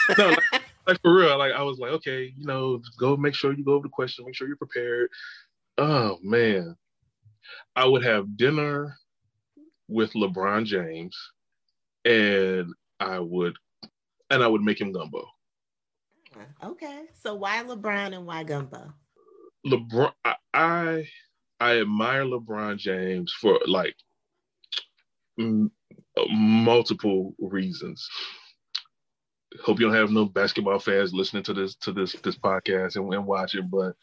no, 0.18 0.30
like, 0.30 0.64
like, 0.88 1.02
for 1.02 1.14
real. 1.14 1.38
Like 1.38 1.54
I 1.54 1.62
was 1.62 1.78
like, 1.78 1.92
okay, 1.92 2.34
you 2.36 2.46
know, 2.46 2.82
go 2.98 3.16
make 3.16 3.36
sure 3.36 3.54
you 3.54 3.64
go 3.64 3.74
over 3.74 3.84
the 3.84 3.90
question, 3.90 4.26
make 4.26 4.36
sure 4.36 4.48
you're 4.48 4.58
prepared. 4.58 5.10
Oh 5.84 6.20
man, 6.22 6.76
I 7.76 7.88
would 7.88 8.04
have 8.04 8.38
dinner 8.38 8.96
with 9.88 10.14
LeBron 10.14 10.64
James, 10.64 11.18
and 12.06 12.72
I 13.00 13.18
would, 13.18 13.56
and 14.30 14.44
I 14.44 14.48
would 14.48 14.62
make 14.62 14.80
him 14.80 14.92
gumbo. 14.92 15.26
Okay, 16.64 17.06
so 17.20 17.34
why 17.34 17.64
LeBron 17.64 18.16
and 18.16 18.28
why 18.28 18.44
gumbo? 18.44 18.94
LeBron, 19.66 20.12
I, 20.24 21.08
I, 21.60 21.78
admire 21.80 22.26
LeBron 22.26 22.78
James 22.78 23.34
for 23.34 23.60
like 23.66 23.96
m- 25.40 25.72
multiple 26.30 27.34
reasons. 27.40 28.08
Hope 29.64 29.80
you 29.80 29.88
don't 29.88 29.96
have 29.96 30.12
no 30.12 30.26
basketball 30.26 30.78
fans 30.78 31.12
listening 31.12 31.42
to 31.42 31.56
this 31.56 31.74
to 31.78 31.92
this 31.92 32.14
this 32.22 32.38
podcast 32.38 32.98
and, 32.98 33.12
and 33.12 33.26
watching, 33.26 33.68
but 33.68 33.96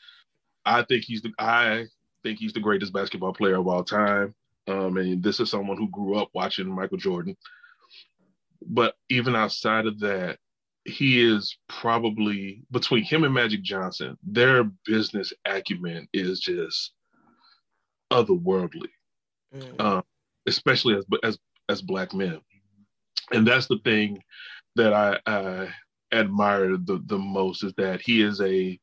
I 0.68 0.84
think 0.84 1.04
he's 1.04 1.22
the 1.22 1.32
I 1.38 1.86
think 2.22 2.38
he's 2.38 2.52
the 2.52 2.60
greatest 2.60 2.92
basketball 2.92 3.32
player 3.32 3.56
of 3.56 3.66
all 3.66 3.84
time. 3.84 4.34
Um, 4.66 4.98
and 4.98 5.22
this 5.22 5.40
is 5.40 5.50
someone 5.50 5.78
who 5.78 5.88
grew 5.90 6.16
up 6.16 6.28
watching 6.34 6.68
Michael 6.68 6.98
Jordan. 6.98 7.36
But 8.66 8.94
even 9.08 9.34
outside 9.34 9.86
of 9.86 9.98
that, 10.00 10.38
he 10.84 11.26
is 11.26 11.56
probably 11.68 12.62
between 12.70 13.02
him 13.02 13.24
and 13.24 13.32
Magic 13.32 13.62
Johnson, 13.62 14.18
their 14.22 14.64
business 14.84 15.32
acumen 15.46 16.08
is 16.12 16.40
just 16.40 16.92
otherworldly, 18.10 18.90
mm. 19.54 19.74
uh, 19.78 20.02
especially 20.46 20.96
as 20.96 21.04
as 21.22 21.38
as 21.68 21.82
black 21.82 22.12
men. 22.12 22.40
And 23.32 23.46
that's 23.46 23.66
the 23.66 23.78
thing 23.84 24.22
that 24.76 24.92
I, 24.92 25.18
I 25.26 25.68
admire 26.12 26.76
the 26.76 27.02
the 27.06 27.18
most 27.18 27.64
is 27.64 27.72
that 27.76 28.00
he 28.00 28.22
is 28.22 28.40
a 28.40 28.78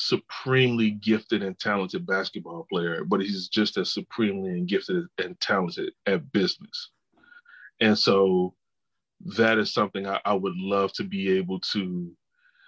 supremely 0.00 0.92
gifted 0.92 1.42
and 1.42 1.58
talented 1.58 2.06
basketball 2.06 2.66
player, 2.72 3.04
but 3.04 3.20
he's 3.20 3.48
just 3.48 3.76
as 3.76 3.92
supremely 3.92 4.50
and 4.50 4.66
gifted 4.66 5.04
and 5.18 5.38
talented 5.40 5.92
at 6.06 6.32
business. 6.32 6.90
And 7.80 7.98
so 7.98 8.54
that 9.36 9.58
is 9.58 9.74
something 9.74 10.06
I, 10.06 10.18
I 10.24 10.32
would 10.32 10.56
love 10.56 10.92
to 10.94 11.04
be 11.04 11.30
able 11.36 11.60
to 11.72 12.10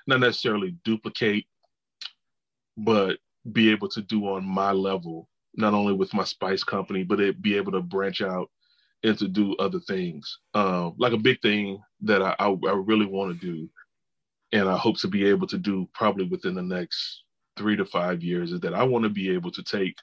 not 0.06 0.20
necessarily 0.20 0.76
duplicate, 0.84 1.46
but 2.76 3.18
be 3.50 3.70
able 3.70 3.88
to 3.88 4.02
do 4.02 4.28
on 4.28 4.44
my 4.44 4.72
level, 4.72 5.28
not 5.54 5.72
only 5.72 5.94
with 5.94 6.12
my 6.12 6.24
spice 6.24 6.62
company, 6.62 7.02
but 7.02 7.20
it 7.20 7.40
be 7.40 7.56
able 7.56 7.72
to 7.72 7.80
branch 7.80 8.20
out 8.20 8.50
and 9.04 9.18
to 9.18 9.26
do 9.26 9.56
other 9.56 9.80
things. 9.80 10.38
Um, 10.52 10.94
like 10.98 11.14
a 11.14 11.18
big 11.18 11.40
thing 11.40 11.80
that 12.02 12.20
I, 12.20 12.36
I, 12.38 12.48
I 12.48 12.72
really 12.74 13.06
want 13.06 13.40
to 13.40 13.46
do 13.46 13.70
and 14.52 14.68
I 14.68 14.76
hope 14.76 14.98
to 14.98 15.08
be 15.08 15.26
able 15.26 15.46
to 15.48 15.58
do 15.58 15.88
probably 15.94 16.26
within 16.26 16.54
the 16.54 16.62
next 16.62 17.22
three 17.56 17.76
to 17.76 17.84
five 17.84 18.22
years 18.22 18.52
is 18.52 18.60
that 18.60 18.74
I 18.74 18.82
want 18.82 19.04
to 19.04 19.08
be 19.08 19.30
able 19.30 19.50
to 19.52 19.62
take 19.62 19.96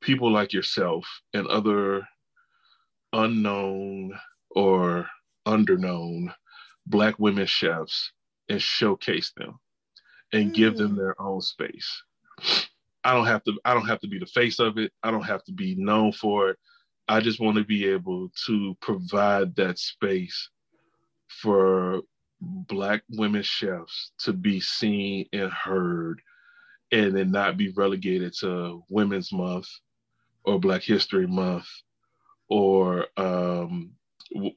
people 0.00 0.30
like 0.30 0.52
yourself 0.52 1.06
and 1.32 1.46
other 1.46 2.06
unknown 3.12 4.18
or 4.50 5.06
underknown 5.46 6.32
black 6.86 7.18
women 7.18 7.46
chefs 7.46 8.12
and 8.48 8.60
showcase 8.60 9.32
them 9.36 9.58
and 10.32 10.50
mm. 10.50 10.54
give 10.54 10.76
them 10.76 10.92
mm. 10.92 10.96
their 10.96 11.20
own 11.20 11.40
space. 11.40 12.02
I 13.04 13.12
don't 13.12 13.26
have 13.26 13.44
to 13.44 13.58
I 13.64 13.74
don't 13.74 13.86
have 13.86 14.00
to 14.00 14.08
be 14.08 14.18
the 14.18 14.26
face 14.26 14.58
of 14.58 14.78
it. 14.78 14.92
I 15.02 15.10
don't 15.10 15.22
have 15.22 15.44
to 15.44 15.52
be 15.52 15.76
known 15.76 16.12
for 16.12 16.50
it. 16.50 16.58
I 17.08 17.20
just 17.20 17.38
want 17.38 17.56
to 17.56 17.64
be 17.64 17.86
able 17.86 18.30
to 18.46 18.76
provide 18.80 19.54
that 19.56 19.78
space 19.78 20.50
for 21.28 22.02
black 22.40 23.02
women 23.10 23.42
chefs 23.42 24.12
to 24.18 24.32
be 24.32 24.60
seen 24.60 25.26
and 25.32 25.50
heard 25.50 26.20
and 26.92 27.16
then 27.16 27.30
not 27.30 27.56
be 27.56 27.70
relegated 27.70 28.32
to 28.40 28.82
women's 28.88 29.32
month 29.32 29.68
or 30.44 30.60
black 30.60 30.82
history 30.82 31.26
month 31.26 31.66
or 32.48 33.06
um, 33.16 33.90
w- 34.32 34.54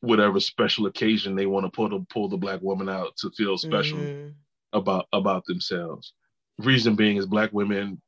whatever 0.00 0.40
special 0.40 0.86
occasion 0.86 1.36
they 1.36 1.46
want 1.46 1.64
to 1.64 1.70
pull 1.70 1.88
the, 1.88 2.04
pull 2.10 2.28
the 2.28 2.36
black 2.36 2.60
woman 2.62 2.88
out 2.88 3.16
to 3.16 3.30
feel 3.30 3.56
special 3.56 3.98
mm-hmm. 3.98 4.30
about 4.72 5.06
about 5.12 5.44
themselves. 5.46 6.14
Reason 6.58 6.96
being 6.96 7.16
is 7.16 7.26
black 7.26 7.52
women 7.52 8.00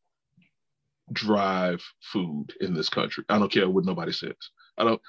drive 1.12 1.82
food 2.00 2.46
in 2.60 2.74
this 2.74 2.88
country. 2.88 3.24
I 3.28 3.38
don't 3.38 3.52
care 3.52 3.68
what 3.68 3.84
nobody 3.84 4.12
says. 4.12 4.34
I 4.78 4.84
don't 4.84 5.00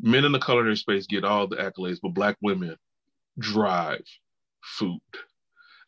men 0.00 0.24
in 0.24 0.32
the 0.32 0.38
culinary 0.38 0.76
space 0.76 1.06
get 1.06 1.24
all 1.24 1.46
the 1.46 1.56
accolades 1.56 1.98
but 2.00 2.14
black 2.14 2.36
women 2.40 2.76
drive 3.38 4.04
food. 4.62 5.00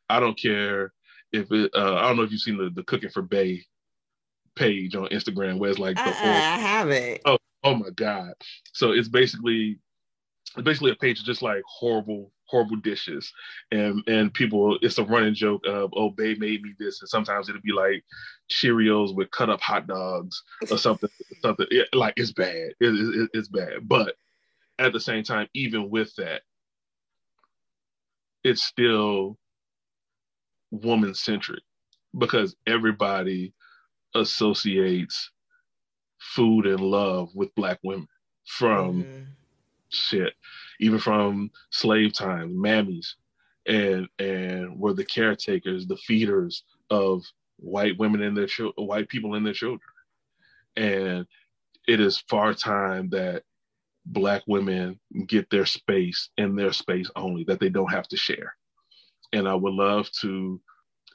I 0.08 0.20
don't 0.20 0.38
care 0.38 0.92
if 1.32 1.50
it. 1.52 1.70
Uh, 1.74 1.96
I 1.96 2.02
don't 2.02 2.16
know 2.16 2.22
if 2.22 2.32
you've 2.32 2.40
seen 2.40 2.58
the, 2.58 2.70
the 2.70 2.82
cooking 2.84 3.10
for 3.10 3.22
Bae 3.22 3.58
page 4.56 4.94
on 4.94 5.08
Instagram 5.08 5.58
where 5.58 5.70
it's 5.70 5.78
like 5.78 5.98
uh-uh, 5.98 6.10
I 6.10 6.58
haven't. 6.58 7.20
Oh, 7.24 7.38
oh 7.64 7.74
my 7.74 7.90
god! 7.90 8.32
So 8.72 8.92
it's 8.92 9.08
basically 9.08 9.78
it's 10.56 10.64
basically 10.64 10.90
a 10.90 10.96
page 10.96 11.20
of 11.20 11.26
just 11.26 11.42
like 11.42 11.62
horrible 11.66 12.32
horrible 12.46 12.76
dishes 12.76 13.32
and 13.70 14.02
and 14.08 14.34
people 14.34 14.76
it's 14.82 14.98
a 14.98 15.04
running 15.04 15.34
joke 15.34 15.64
of 15.66 15.92
oh 15.94 16.10
Bae 16.10 16.34
made 16.38 16.62
me 16.62 16.74
this 16.78 17.00
and 17.00 17.08
sometimes 17.08 17.48
it'll 17.48 17.60
be 17.60 17.72
like 17.72 18.04
cheerios 18.50 19.14
with 19.14 19.30
cut 19.30 19.48
up 19.48 19.60
hot 19.60 19.86
dogs 19.86 20.42
or 20.68 20.78
something 20.78 21.08
something 21.42 21.66
it, 21.70 21.88
like 21.94 22.14
it's 22.16 22.32
bad 22.32 22.72
it, 22.80 22.88
it, 22.88 23.30
it's 23.32 23.46
bad 23.46 23.86
but 23.86 24.16
at 24.80 24.92
the 24.92 24.98
same 24.98 25.22
time 25.22 25.46
even 25.54 25.90
with 25.90 26.12
that 26.16 26.42
it's 28.44 28.62
still 28.62 29.38
woman 30.70 31.14
centric 31.14 31.62
because 32.18 32.56
everybody 32.66 33.52
associates 34.14 35.30
food 36.18 36.66
and 36.66 36.80
love 36.80 37.30
with 37.34 37.54
black 37.54 37.78
women 37.82 38.06
from 38.44 39.04
mm-hmm. 39.04 39.22
shit 39.88 40.32
even 40.80 40.98
from 40.98 41.50
slave 41.70 42.12
times 42.12 42.52
mammies 42.54 43.14
and 43.66 44.08
and 44.18 44.78
were 44.78 44.94
the 44.94 45.04
caretakers, 45.04 45.86
the 45.86 45.96
feeders 45.96 46.64
of 46.90 47.22
white 47.56 47.98
women 47.98 48.22
and 48.22 48.36
their 48.36 48.46
children, 48.46 48.86
white 48.86 49.08
people 49.08 49.34
and 49.34 49.44
their 49.46 49.52
children. 49.52 49.80
And 50.76 51.26
it 51.86 52.00
is 52.00 52.24
far 52.28 52.54
time 52.54 53.10
that 53.10 53.42
black 54.12 54.42
women 54.46 55.00
get 55.28 55.50
their 55.50 55.66
space 55.66 56.30
and 56.38 56.58
their 56.58 56.72
space 56.72 57.10
only, 57.16 57.44
that 57.44 57.60
they 57.60 57.70
don't 57.70 57.92
have 57.92 58.08
to 58.08 58.18
share. 58.18 58.54
And 59.32 59.48
I 59.48 59.54
would 59.54 59.74
love 59.74 60.10
to 60.22 60.60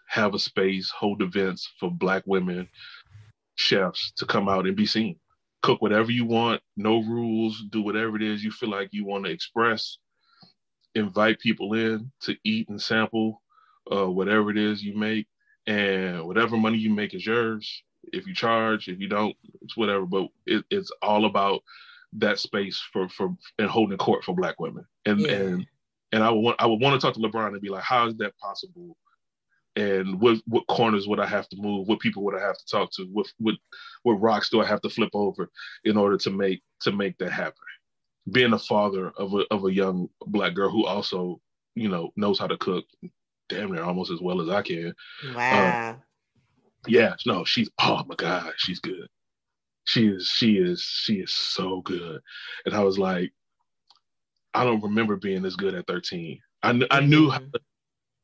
have 0.07 0.33
a 0.33 0.39
space, 0.39 0.89
hold 0.91 1.21
events 1.21 1.71
for 1.79 1.91
black 1.91 2.23
women 2.25 2.69
chefs 3.55 4.13
to 4.17 4.25
come 4.25 4.49
out 4.49 4.67
and 4.67 4.75
be 4.75 4.85
seen. 4.85 5.17
Cook 5.63 5.81
whatever 5.81 6.11
you 6.11 6.25
want, 6.25 6.61
no 6.77 7.01
rules, 7.03 7.63
do 7.71 7.81
whatever 7.81 8.15
it 8.17 8.23
is 8.23 8.43
you 8.43 8.51
feel 8.51 8.69
like 8.69 8.89
you 8.91 9.05
want 9.05 9.25
to 9.25 9.31
express. 9.31 9.97
Invite 10.95 11.39
people 11.39 11.73
in 11.73 12.11
to 12.21 12.35
eat 12.45 12.69
and 12.69 12.81
sample 12.81 13.41
uh, 13.91 14.09
whatever 14.09 14.51
it 14.51 14.57
is 14.57 14.83
you 14.83 14.97
make, 14.97 15.27
and 15.67 16.25
whatever 16.25 16.57
money 16.57 16.77
you 16.77 16.89
make 16.91 17.13
is 17.13 17.25
yours. 17.25 17.83
If 18.13 18.27
you 18.27 18.35
charge, 18.35 18.87
if 18.87 18.99
you 18.99 19.07
don't, 19.07 19.35
it's 19.61 19.77
whatever. 19.77 20.05
But 20.05 20.27
it, 20.45 20.65
it's 20.69 20.91
all 21.01 21.25
about 21.25 21.61
that 22.17 22.39
space 22.39 22.81
for 22.91 23.09
for 23.09 23.35
and 23.59 23.69
holding 23.69 23.97
court 23.97 24.23
for 24.23 24.35
Black 24.35 24.59
women. 24.59 24.85
And 25.05 25.19
yeah. 25.21 25.31
and 25.31 25.65
and 26.11 26.23
I 26.23 26.29
would 26.29 26.41
want 26.41 26.61
I 26.61 26.65
would 26.65 26.81
want 26.81 26.99
to 26.99 27.05
talk 27.05 27.13
to 27.15 27.19
LeBron 27.19 27.49
and 27.53 27.61
be 27.61 27.69
like, 27.69 27.83
how 27.83 28.07
is 28.07 28.15
that 28.17 28.37
possible? 28.37 28.97
And 29.75 30.21
what 30.21 30.37
what 30.47 30.67
corners 30.67 31.07
would 31.07 31.19
I 31.19 31.25
have 31.25 31.49
to 31.49 31.57
move? 31.57 31.87
What 31.87 31.99
people 31.99 32.23
would 32.23 32.35
I 32.35 32.41
have 32.41 32.57
to 32.57 32.65
talk 32.65 32.91
to? 32.93 33.03
What 33.11 33.27
what 33.39 33.55
what 34.03 34.21
rocks 34.21 34.49
do 34.49 34.61
I 34.61 34.65
have 34.65 34.81
to 34.81 34.89
flip 34.89 35.09
over 35.13 35.49
in 35.83 35.97
order 35.97 36.17
to 36.17 36.29
make 36.29 36.61
to 36.81 36.91
make 36.91 37.17
that 37.17 37.31
happen? 37.31 37.53
Being 38.31 38.53
a 38.53 38.59
father 38.59 39.11
of 39.17 39.33
a 39.33 39.45
of 39.51 39.65
a 39.65 39.73
young 39.73 40.09
black 40.25 40.53
girl 40.53 40.69
who 40.69 40.85
also 40.85 41.41
you 41.75 41.89
know 41.89 42.11
knows 42.15 42.39
how 42.39 42.47
to 42.47 42.57
cook 42.57 42.85
damn 43.49 43.71
near 43.71 43.83
almost 43.83 44.11
as 44.11 44.21
well 44.21 44.41
as 44.41 44.49
I 44.49 44.61
can. 44.61 44.93
Wow. 45.35 45.89
Um, 45.89 46.01
yeah, 46.87 47.15
no, 47.25 47.43
she's 47.43 47.69
oh 47.81 48.03
my 48.07 48.15
god, 48.15 48.53
she's 48.57 48.79
good. 48.79 49.07
She 49.85 50.07
is 50.07 50.27
she 50.27 50.57
is 50.57 50.81
she 50.81 51.15
is 51.15 51.31
so 51.31 51.81
good. 51.81 52.21
And 52.65 52.75
I 52.75 52.83
was 52.83 52.97
like, 52.97 53.31
I 54.53 54.63
don't 54.63 54.83
remember 54.83 55.15
being 55.15 55.41
this 55.41 55.55
good 55.55 55.75
at 55.75 55.87
13. 55.87 56.39
I, 56.63 56.81
I 56.89 56.99
knew 57.01 57.29
how 57.29 57.39
to, 57.39 57.59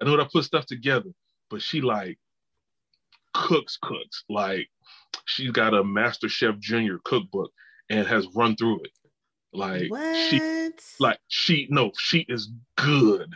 I 0.01 0.05
knew 0.05 0.11
how 0.11 0.23
to 0.23 0.29
put 0.29 0.43
stuff 0.43 0.65
together, 0.65 1.11
but 1.49 1.61
she 1.61 1.81
like 1.81 2.17
cooks 3.33 3.77
cooks 3.81 4.23
like 4.29 4.67
she's 5.25 5.51
got 5.51 5.73
a 5.73 5.83
MasterChef 5.83 6.59
Junior 6.59 6.99
cookbook 7.05 7.51
and 7.89 8.07
has 8.07 8.27
run 8.35 8.55
through 8.55 8.81
it. 8.83 8.91
Like 9.53 9.91
what? 9.91 10.15
she 10.15 10.41
like 10.99 11.19
she 11.27 11.67
no 11.69 11.91
she 11.97 12.25
is 12.27 12.51
good 12.75 13.31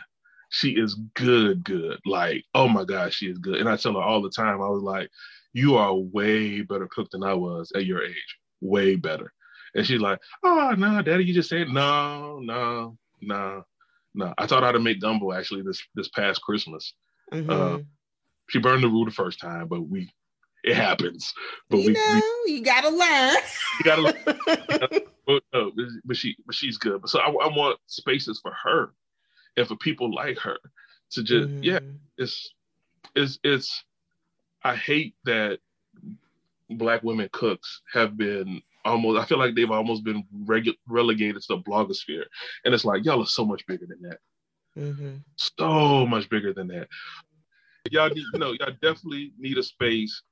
she 0.48 0.70
is 0.70 0.94
good, 1.14 1.64
good. 1.64 1.98
Like, 2.06 2.44
oh 2.54 2.68
my 2.68 2.84
God, 2.84 3.12
she 3.12 3.26
is 3.26 3.38
good. 3.38 3.56
And 3.60 3.68
I 3.68 3.76
tell 3.76 3.94
her 3.94 4.00
all 4.00 4.22
the 4.22 4.30
time, 4.30 4.62
I 4.62 4.68
was 4.68 4.82
like, 4.82 5.10
you 5.56 5.74
are 5.76 5.94
way 5.94 6.60
better 6.60 6.86
cook 6.86 7.10
than 7.10 7.22
I 7.22 7.32
was 7.32 7.72
at 7.74 7.86
your 7.86 8.04
age. 8.04 8.36
Way 8.60 8.94
better. 8.94 9.32
And 9.74 9.86
she's 9.86 10.02
like, 10.02 10.20
oh 10.44 10.74
no, 10.76 11.00
daddy, 11.00 11.24
you 11.24 11.32
just 11.32 11.48
said 11.48 11.68
no, 11.68 12.40
no, 12.40 12.98
no, 13.22 13.64
no. 14.14 14.34
I 14.36 14.46
taught 14.46 14.60
her 14.60 14.66
how 14.66 14.72
to 14.72 14.78
make 14.78 15.00
gumbo 15.00 15.32
actually 15.32 15.62
this 15.62 15.82
this 15.94 16.10
past 16.10 16.42
Christmas. 16.42 16.92
Mm-hmm. 17.32 17.50
Uh, 17.50 17.78
she 18.50 18.58
burned 18.58 18.84
the 18.84 18.88
roux 18.88 19.06
the 19.06 19.10
first 19.10 19.40
time, 19.40 19.66
but 19.68 19.80
we 19.80 20.12
it 20.62 20.76
happens. 20.76 21.32
But 21.70 21.78
you 21.78 21.86
we, 21.86 21.92
know, 21.94 22.20
we, 22.44 22.52
you 22.52 22.62
gotta 22.62 22.90
learn. 22.90 23.36
You 23.78 23.84
gotta 23.84 24.02
learn. 24.02 25.00
but, 25.26 25.42
uh, 25.54 25.70
but 26.04 26.16
she 26.18 26.36
but 26.44 26.54
she's 26.54 26.76
good. 26.76 27.00
But 27.00 27.08
so 27.08 27.18
I, 27.18 27.28
I 27.28 27.48
want 27.48 27.78
spaces 27.86 28.40
for 28.42 28.52
her 28.62 28.92
and 29.56 29.66
for 29.66 29.76
people 29.76 30.14
like 30.14 30.38
her 30.40 30.58
to 31.12 31.22
just 31.22 31.48
mm-hmm. 31.48 31.62
yeah 31.62 31.78
it's 32.18 32.52
it's 33.14 33.38
it's 33.42 33.84
i 34.66 34.76
hate 34.76 35.14
that 35.24 35.58
black 36.70 37.02
women 37.02 37.28
cooks 37.32 37.82
have 37.92 38.16
been 38.16 38.60
almost 38.84 39.20
i 39.20 39.24
feel 39.24 39.38
like 39.38 39.54
they've 39.54 39.70
almost 39.70 40.04
been 40.04 40.24
regu- 40.44 40.76
relegated 40.88 41.40
to 41.40 41.56
the 41.56 41.62
blogosphere 41.62 42.24
and 42.64 42.74
it's 42.74 42.84
like 42.84 43.04
y'all 43.04 43.22
are 43.22 43.26
so 43.26 43.44
much 43.44 43.66
bigger 43.66 43.86
than 43.86 44.00
that 44.02 44.18
mm-hmm. 44.78 45.16
so 45.36 46.06
much 46.06 46.28
bigger 46.28 46.52
than 46.52 46.68
that 46.68 46.88
y'all 47.90 48.08
need 48.08 48.24
you 48.32 48.38
know 48.38 48.52
y'all 48.52 48.72
definitely 48.82 49.32
need 49.38 49.58
a 49.58 49.62
space 49.62 50.22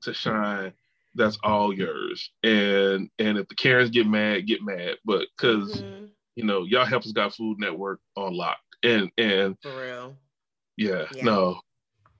to 0.00 0.12
shine 0.12 0.72
that's 1.14 1.38
all 1.42 1.74
yours 1.74 2.30
and 2.42 3.10
and 3.18 3.36
if 3.36 3.46
the 3.48 3.54
karens 3.54 3.90
get 3.90 4.06
mad 4.06 4.46
get 4.46 4.62
mad 4.62 4.96
but 5.04 5.26
because 5.36 5.82
mm-hmm. 5.82 6.06
you 6.36 6.44
know 6.44 6.64
y'all 6.64 6.86
help 6.86 7.04
us 7.04 7.12
got 7.12 7.34
food 7.34 7.58
network 7.58 8.00
on 8.16 8.34
lock 8.34 8.58
and 8.82 9.10
and 9.18 9.56
for 9.62 9.76
real. 9.76 10.16
Yeah, 10.76 11.04
yeah. 11.14 11.24
no. 11.24 11.60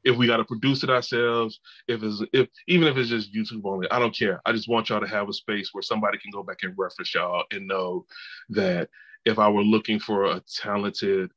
If 0.05 0.17
we 0.17 0.27
got 0.27 0.39
to 0.39 0.45
produce 0.45 0.83
it 0.83 0.91
ourselves, 0.91 1.61
if 1.87 2.03
it's 2.03 2.23
if 2.33 2.49
even 2.67 2.89
if 2.89 2.97
it's 2.97 3.09
just 3.09 3.35
YouTube 3.35 3.63
only, 3.65 3.91
I 3.91 3.99
don't 3.99 4.17
care. 4.17 4.41
I 4.45 4.53
just 4.53 4.69
want 4.69 4.89
y'all 4.89 5.01
to 5.01 5.07
have 5.07 5.29
a 5.29 5.33
space 5.33 5.71
where 5.73 5.83
somebody 5.83 6.19
can 6.19 6.31
go 6.33 6.43
back 6.43 6.59
and 6.63 6.75
reference 6.77 7.15
y'all 7.15 7.45
and 7.51 7.69
know 7.69 8.07
that 8.51 8.89
if 9.25 9.39
I 9.39 9.49
were 9.49 9.63
looking 9.63 9.99
for 9.99 10.25
a 10.25 10.43
talented 10.61 11.31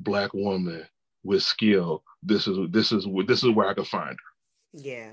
black 0.00 0.34
woman 0.34 0.86
with 1.24 1.42
skill, 1.42 2.02
this 2.22 2.46
is 2.46 2.58
this 2.70 2.92
is 2.92 3.06
this 3.26 3.42
is 3.42 3.50
where 3.50 3.68
I 3.68 3.74
could 3.74 3.86
find 3.86 4.10
her. 4.10 4.80
Yeah. 4.80 5.10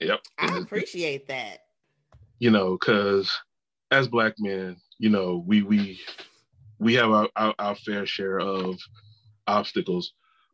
Yep. 0.00 0.20
I 0.38 0.58
appreciate 0.58 1.26
that. 1.28 1.64
You 2.38 2.50
know, 2.50 2.72
because 2.72 3.36
as 3.90 4.06
black 4.06 4.34
men, 4.38 4.76
you 4.98 5.08
know, 5.08 5.42
we 5.46 5.62
we 5.62 6.00
we 6.78 6.94
have 6.94 7.10
our, 7.10 7.28
our, 7.36 7.54
our 7.58 7.74
fair 7.74 8.06
share 8.06 8.38
of 8.38 8.78
obstacles, 9.46 10.12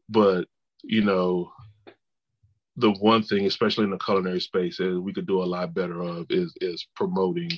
but 0.08 0.46
you 0.82 1.02
know, 1.02 1.52
the 2.76 2.90
one 2.92 3.22
thing, 3.22 3.46
especially 3.46 3.84
in 3.84 3.90
the 3.90 3.98
culinary 3.98 4.40
space, 4.40 4.80
is 4.80 4.98
we 4.98 5.12
could 5.12 5.26
do 5.26 5.42
a 5.42 5.44
lot 5.44 5.74
better 5.74 6.02
of 6.02 6.26
is 6.30 6.54
is 6.60 6.86
promoting 6.96 7.50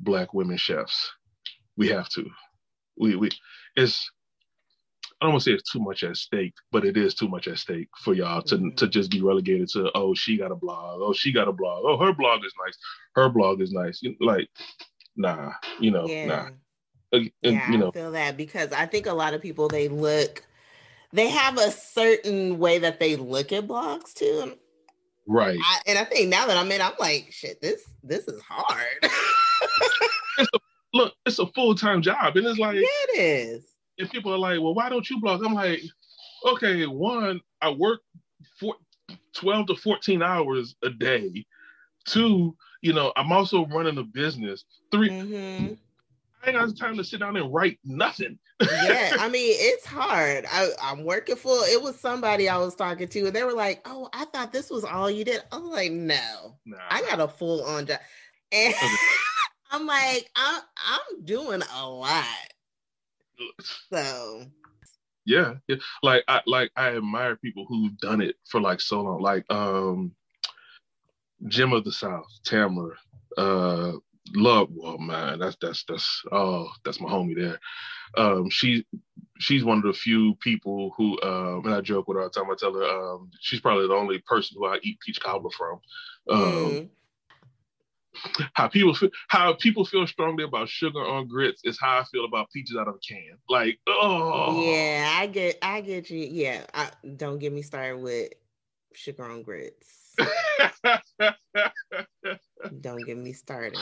black 0.00 0.32
women 0.34 0.56
chefs. 0.56 1.10
We 1.76 1.88
have 1.88 2.08
to. 2.10 2.28
We 2.96 3.16
we 3.16 3.30
it's 3.76 4.10
I 5.20 5.26
don't 5.26 5.32
want 5.32 5.44
to 5.44 5.50
say 5.50 5.54
it's 5.54 5.70
too 5.70 5.80
much 5.80 6.04
at 6.04 6.16
stake, 6.16 6.54
but 6.70 6.84
it 6.84 6.96
is 6.96 7.14
too 7.14 7.28
much 7.28 7.48
at 7.48 7.58
stake 7.58 7.88
for 7.98 8.14
y'all 8.14 8.42
to 8.42 8.56
mm-hmm. 8.56 8.74
to 8.76 8.86
just 8.86 9.10
be 9.10 9.20
relegated 9.20 9.68
to 9.70 9.90
oh 9.94 10.14
she 10.14 10.36
got 10.36 10.52
a 10.52 10.56
blog, 10.56 11.00
oh 11.02 11.12
she 11.12 11.32
got 11.32 11.48
a 11.48 11.52
blog, 11.52 11.84
oh 11.84 11.96
her 11.98 12.12
blog 12.12 12.44
is 12.44 12.54
nice, 12.64 12.78
her 13.16 13.28
blog 13.28 13.60
is 13.60 13.72
nice. 13.72 14.00
Like, 14.20 14.48
nah, 15.16 15.52
you 15.80 15.90
know, 15.90 16.06
yeah. 16.06 16.26
nah. 16.26 16.48
And, 17.10 17.30
yeah, 17.42 17.70
you 17.70 17.78
know. 17.78 17.88
I 17.88 17.92
feel 17.92 18.12
that 18.12 18.36
because 18.36 18.70
I 18.72 18.86
think 18.86 19.06
a 19.06 19.12
lot 19.14 19.34
of 19.34 19.40
people 19.40 19.66
they 19.66 19.88
look, 19.88 20.42
they 21.12 21.28
have 21.28 21.58
a 21.58 21.70
certain 21.70 22.58
way 22.58 22.78
that 22.78 23.00
they 23.00 23.16
look 23.16 23.52
at 23.52 23.66
blogs 23.66 24.12
too. 24.14 24.54
Right. 25.26 25.58
I, 25.62 25.80
and 25.86 25.98
I 25.98 26.04
think 26.04 26.28
now 26.28 26.46
that 26.46 26.56
I'm 26.56 26.70
in, 26.72 26.80
I'm 26.80 26.92
like, 26.98 27.28
shit, 27.30 27.60
this 27.60 27.82
this 28.02 28.26
is 28.28 28.40
hard. 28.42 28.86
it's 30.38 30.48
a, 30.54 30.58
look, 30.94 31.14
it's 31.26 31.38
a 31.38 31.46
full 31.48 31.74
time 31.74 32.02
job, 32.02 32.36
and 32.36 32.46
it's 32.46 32.58
like 32.58 32.76
yeah, 32.76 32.82
it 32.82 33.18
is. 33.18 33.64
And 33.98 34.10
people 34.10 34.32
are 34.32 34.38
like, 34.38 34.60
well, 34.60 34.74
why 34.74 34.88
don't 34.88 35.08
you 35.10 35.20
blog? 35.20 35.44
I'm 35.44 35.54
like, 35.54 35.82
okay, 36.46 36.86
one, 36.86 37.40
I 37.60 37.70
work 37.70 38.00
for 38.58 38.76
12 39.34 39.66
to 39.68 39.76
14 39.76 40.22
hours 40.22 40.76
a 40.82 40.90
day. 40.90 41.44
Two, 42.06 42.56
you 42.80 42.92
know, 42.92 43.12
I'm 43.16 43.32
also 43.32 43.66
running 43.66 43.98
a 43.98 44.04
business. 44.04 44.64
3 44.92 45.10
mm-hmm. 45.10 45.74
I 46.42 46.50
ain't 46.50 46.58
got 46.58 46.76
time 46.76 46.96
to 46.96 47.04
sit 47.04 47.20
down 47.20 47.36
and 47.36 47.52
write 47.52 47.78
nothing. 47.84 48.38
yeah, 48.60 49.16
I 49.18 49.28
mean, 49.30 49.54
it's 49.58 49.84
hard. 49.84 50.46
I, 50.50 50.70
I'm 50.82 51.04
working 51.04 51.36
full. 51.36 51.62
It 51.62 51.82
was 51.82 51.98
somebody 51.98 52.48
I 52.48 52.58
was 52.58 52.74
talking 52.74 53.08
to, 53.08 53.26
and 53.26 53.34
they 53.34 53.44
were 53.44 53.52
like, 53.52 53.82
"Oh, 53.84 54.08
I 54.12 54.24
thought 54.26 54.52
this 54.52 54.70
was 54.70 54.84
all 54.84 55.10
you 55.10 55.24
did." 55.24 55.42
I 55.52 55.58
was 55.58 55.70
like, 55.70 55.92
"No, 55.92 56.56
nah. 56.64 56.78
I 56.90 57.02
got 57.02 57.20
a 57.20 57.28
full 57.28 57.64
on 57.64 57.86
job," 57.86 58.00
and 58.52 58.74
I'm 59.70 59.86
like, 59.86 60.30
I'm 60.36 60.62
I'm 60.76 61.24
doing 61.24 61.62
a 61.74 61.88
lot. 61.88 62.24
So 63.92 64.44
yeah, 65.28 65.54
yeah, 65.68 65.76
like 66.02 66.24
I 66.26 66.40
like 66.46 66.70
I 66.74 66.96
admire 66.96 67.36
people 67.36 67.66
who've 67.68 67.96
done 67.98 68.22
it 68.22 68.36
for 68.48 68.60
like 68.60 68.80
so 68.80 69.02
long, 69.02 69.20
like 69.20 69.44
um, 69.50 70.12
Gem 71.46 71.72
of 71.72 71.84
the 71.84 71.92
South, 71.92 72.26
Tamara, 72.44 72.96
uh, 73.36 73.92
love 74.34 74.68
well 74.72 74.98
man. 74.98 75.38
That's 75.38 75.56
that's 75.60 75.84
that's 75.84 76.22
oh 76.32 76.68
that's 76.84 77.00
my 77.00 77.08
homie 77.08 77.36
there. 77.36 77.58
Um 78.16 78.50
she 78.50 78.84
she's 79.38 79.64
one 79.64 79.78
of 79.78 79.84
the 79.84 79.92
few 79.92 80.34
people 80.36 80.92
who 80.96 81.20
um 81.22 81.64
and 81.64 81.74
i 81.74 81.80
joke 81.80 82.08
with 82.08 82.16
her 82.16 82.22
all 82.22 82.28
the 82.28 82.40
time. 82.40 82.50
I 82.50 82.54
tell 82.58 82.74
her 82.74 82.84
um 82.84 83.30
she's 83.40 83.60
probably 83.60 83.86
the 83.86 83.94
only 83.94 84.18
person 84.20 84.56
who 84.58 84.66
i 84.66 84.78
eat 84.82 84.98
peach 85.00 85.20
cobbler 85.20 85.50
from. 85.50 85.80
Um 86.30 86.40
mm. 86.40 86.88
how 88.54 88.68
people 88.68 88.94
feel 88.94 89.10
how 89.28 89.52
people 89.54 89.84
feel 89.84 90.06
strongly 90.06 90.44
about 90.44 90.68
sugar 90.68 91.04
on 91.04 91.28
grits 91.28 91.62
is 91.64 91.78
how 91.80 92.00
i 92.00 92.04
feel 92.04 92.24
about 92.24 92.50
peaches 92.50 92.76
out 92.76 92.88
of 92.88 92.96
a 92.96 92.98
can. 92.98 93.38
Like 93.48 93.78
oh. 93.86 94.62
Yeah 94.62 95.16
i 95.18 95.26
get 95.26 95.58
i 95.62 95.80
get 95.80 96.10
you. 96.10 96.26
Yeah 96.30 96.64
I, 96.74 96.90
don't 97.16 97.38
get 97.38 97.52
me 97.52 97.62
started 97.62 97.98
with 97.98 98.32
sugar 98.94 99.24
on 99.24 99.42
grits. 99.42 100.16
Don't 102.80 103.06
get 103.06 103.16
me 103.16 103.32
started 103.32 103.78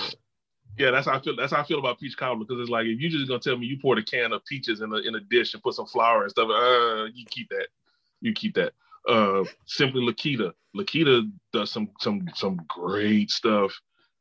Yeah, 0.79 0.91
that's 0.91 1.07
how 1.07 1.15
I 1.15 1.21
feel. 1.21 1.37
That's 1.37 1.53
how 1.53 1.61
I 1.61 1.65
feel 1.65 1.79
about 1.79 1.99
peach 1.99 2.17
cobbler 2.17 2.45
because 2.45 2.61
it's 2.61 2.71
like 2.71 2.87
if 2.87 3.01
you 3.01 3.09
just 3.09 3.29
gonna 3.29 3.41
tell 3.41 3.57
me 3.57 3.67
you 3.67 3.79
poured 3.79 3.99
a 3.99 4.03
can 4.03 4.33
of 4.33 4.45
peaches 4.45 4.81
in 4.81 4.93
a 4.93 4.97
in 4.97 5.15
a 5.15 5.21
dish 5.21 5.55
and 5.55 5.63
put 5.63 5.75
some 5.75 5.87
flour 5.87 6.23
and 6.23 6.31
stuff, 6.31 6.49
uh, 6.51 7.05
you 7.15 7.25
keep 7.31 7.49
that. 7.51 7.69
You 8.21 8.33
keep 8.33 8.55
that. 8.55 8.73
Uh, 9.09 9.45
simply 9.67 10.03
Lakita. 10.03 10.53
Lakita 10.77 11.31
does 11.53 11.71
some 11.71 11.91
some 12.01 12.29
some 12.35 12.61
great 12.69 13.31
stuff. 13.31 13.73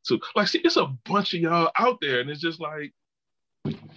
So 0.02 0.18
like, 0.34 0.48
see, 0.48 0.60
it's 0.60 0.76
a 0.76 0.86
bunch 1.04 1.34
of 1.34 1.40
y'all 1.40 1.70
out 1.76 1.98
there, 2.00 2.20
and 2.20 2.30
it's 2.30 2.40
just 2.40 2.60
like, 2.60 2.92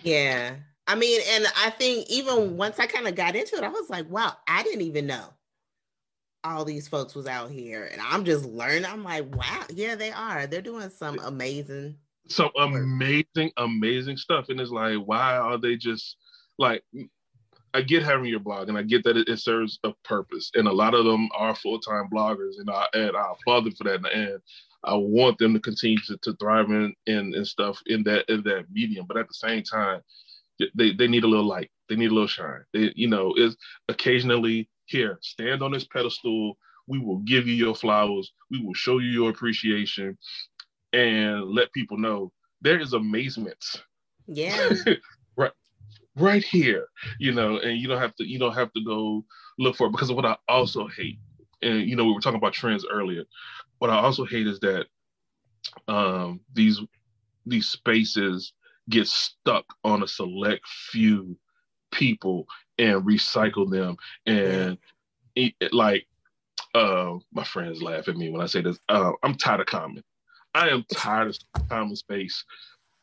yeah. 0.03 0.55
I 0.87 0.95
mean, 0.95 1.21
and 1.29 1.45
I 1.55 1.69
think 1.69 2.09
even 2.09 2.57
once 2.57 2.79
I 2.79 2.87
kind 2.87 3.07
of 3.07 3.13
got 3.13 3.35
into 3.35 3.55
it, 3.55 3.63
I 3.63 3.69
was 3.69 3.91
like, 3.91 4.09
wow, 4.09 4.33
I 4.47 4.63
didn't 4.63 4.81
even 4.81 5.05
know 5.05 5.25
all 6.43 6.65
these 6.65 6.87
folks 6.87 7.15
was 7.15 7.27
out 7.27 7.51
here, 7.51 7.89
and 7.91 8.01
I'm 8.01 8.25
just 8.25 8.45
learning. 8.45 8.85
I'm 8.85 9.03
like, 9.03 9.33
wow, 9.35 9.63
yeah, 9.69 9.95
they 9.95 10.11
are. 10.11 10.47
They're 10.47 10.61
doing 10.61 10.89
some 10.89 11.19
amazing, 11.19 11.95
some 12.29 12.51
amazing, 12.57 13.51
amazing 13.57 14.17
stuff, 14.17 14.49
and 14.49 14.59
it's 14.59 14.71
like, 14.71 14.97
why 14.97 15.37
are 15.37 15.57
they 15.57 15.75
just 15.75 16.17
like? 16.57 16.83
I 17.73 17.81
get 17.83 18.01
having 18.01 18.25
your 18.25 18.39
blog, 18.39 18.67
and 18.67 18.77
I 18.77 18.81
get 18.81 19.03
that 19.03 19.17
it, 19.17 19.29
it 19.29 19.39
serves 19.39 19.79
a 19.83 19.91
purpose, 20.03 20.51
and 20.55 20.67
a 20.67 20.71
lot 20.71 20.95
of 20.95 21.05
them 21.05 21.29
are 21.35 21.55
full 21.55 21.79
time 21.79 22.09
bloggers, 22.13 22.53
and 22.57 22.69
I 22.69 22.85
and 22.93 23.15
I 23.15 23.33
applaud 23.33 23.65
them 23.65 23.75
for 23.75 23.83
that. 23.85 24.05
And 24.11 24.39
I 24.83 24.95
want 24.95 25.37
them 25.37 25.53
to 25.53 25.59
continue 25.59 25.99
to, 26.07 26.17
to 26.17 26.33
thrive 26.33 26.69
in, 26.69 26.93
in 27.05 27.33
and 27.35 27.47
stuff 27.47 27.79
in 27.87 28.03
that 28.03 28.25
in 28.29 28.43
that 28.43 28.65
medium. 28.71 29.05
But 29.07 29.17
at 29.17 29.27
the 29.27 29.33
same 29.33 29.63
time, 29.63 30.01
they, 30.75 30.93
they 30.93 31.07
need 31.07 31.23
a 31.23 31.27
little 31.27 31.45
light. 31.45 31.69
They 31.89 31.95
need 31.95 32.11
a 32.11 32.13
little 32.13 32.27
shine. 32.27 32.63
They, 32.73 32.91
you 32.95 33.07
know, 33.07 33.33
is 33.35 33.55
occasionally 33.87 34.69
here, 34.85 35.19
stand 35.21 35.61
on 35.61 35.71
this 35.71 35.85
pedestal. 35.85 36.57
We 36.87 36.97
will 36.97 37.19
give 37.19 37.47
you 37.47 37.53
your 37.53 37.75
flowers. 37.75 38.31
We 38.49 38.63
will 38.63 38.73
show 38.73 38.97
you 38.97 39.09
your 39.09 39.29
appreciation 39.29 40.17
and 40.93 41.45
let 41.45 41.71
people 41.73 41.97
know 41.97 42.31
there 42.61 42.79
is 42.79 42.93
amazement. 42.93 43.63
Yeah. 44.27 44.69
right 45.37 45.51
right 46.15 46.43
here, 46.43 46.87
you 47.19 47.31
know, 47.31 47.57
and 47.57 47.77
you 47.77 47.87
don't 47.87 48.01
have 48.01 48.15
to 48.15 48.27
you 48.27 48.39
don't 48.39 48.55
have 48.55 48.71
to 48.73 48.83
go 48.83 49.25
look 49.57 49.75
for 49.75 49.87
it 49.87 49.91
because 49.91 50.09
of 50.09 50.15
what 50.15 50.25
I 50.25 50.37
also 50.47 50.87
hate. 50.87 51.19
And 51.61 51.87
you 51.87 51.95
know, 51.95 52.05
we 52.05 52.13
were 52.13 52.21
talking 52.21 52.37
about 52.37 52.53
trends 52.53 52.85
earlier. 52.89 53.23
What 53.79 53.89
I 53.89 53.97
also 53.99 54.25
hate 54.25 54.47
is 54.47 54.59
that 54.59 54.85
um 55.87 56.39
these 56.53 56.79
these 57.45 57.67
spaces 57.67 58.53
get 58.89 59.07
stuck 59.07 59.65
on 59.83 60.03
a 60.03 60.07
select 60.07 60.67
few 60.67 61.37
people 61.91 62.47
and 62.77 63.05
recycle 63.05 63.69
them 63.69 63.97
and 64.25 64.77
it, 65.35 65.53
it, 65.59 65.73
like 65.73 66.07
uh 66.73 67.15
my 67.31 67.43
friends 67.43 67.81
laugh 67.81 68.07
at 68.07 68.17
me 68.17 68.29
when 68.29 68.41
I 68.41 68.45
say 68.45 68.61
this. 68.61 68.79
Uh, 68.89 69.11
I'm 69.23 69.35
tired 69.35 69.61
of 69.61 69.67
Common. 69.67 70.03
I 70.53 70.69
am 70.69 70.85
tired 70.91 71.29
of 71.29 71.69
Common's 71.69 72.03
face. 72.07 72.43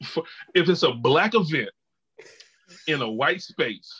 For, 0.05 0.24
if 0.55 0.68
it's 0.68 0.82
a 0.82 0.92
black 0.92 1.34
event 1.34 1.70
in 2.86 3.03
a 3.03 3.11
white 3.11 3.42
space, 3.42 3.90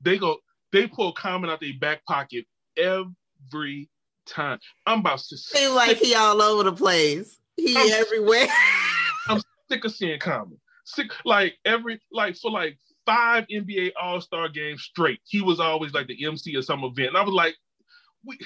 they 0.00 0.18
go 0.18 0.38
they 0.72 0.86
pull 0.86 1.12
Common 1.12 1.50
out 1.50 1.60
their 1.60 1.72
back 1.80 2.04
pocket 2.04 2.46
every 2.76 3.88
time. 4.26 4.58
I'm 4.86 5.00
about 5.00 5.18
to 5.18 5.36
seem 5.36 5.74
like 5.74 5.98
he 5.98 6.14
all 6.14 6.40
over 6.40 6.64
the 6.64 6.72
place. 6.72 7.38
He 7.56 7.76
I'm, 7.76 7.90
everywhere. 7.92 8.46
I'm 9.28 9.42
sick 9.68 9.84
of 9.84 9.92
seeing 9.92 10.18
Common. 10.20 10.58
Sick 10.84 11.10
like 11.24 11.54
every 11.64 12.00
like 12.12 12.36
for 12.36 12.50
like 12.50 12.78
five 13.06 13.46
NBA 13.48 13.92
All 14.00 14.20
Star 14.20 14.48
games 14.48 14.82
straight. 14.82 15.20
He 15.24 15.40
was 15.40 15.60
always 15.60 15.92
like 15.92 16.06
the 16.06 16.24
MC 16.24 16.54
of 16.56 16.64
some 16.64 16.84
event, 16.84 17.08
and 17.08 17.16
I 17.16 17.22
was 17.22 17.34
like, 17.34 17.56
"We 18.24 18.38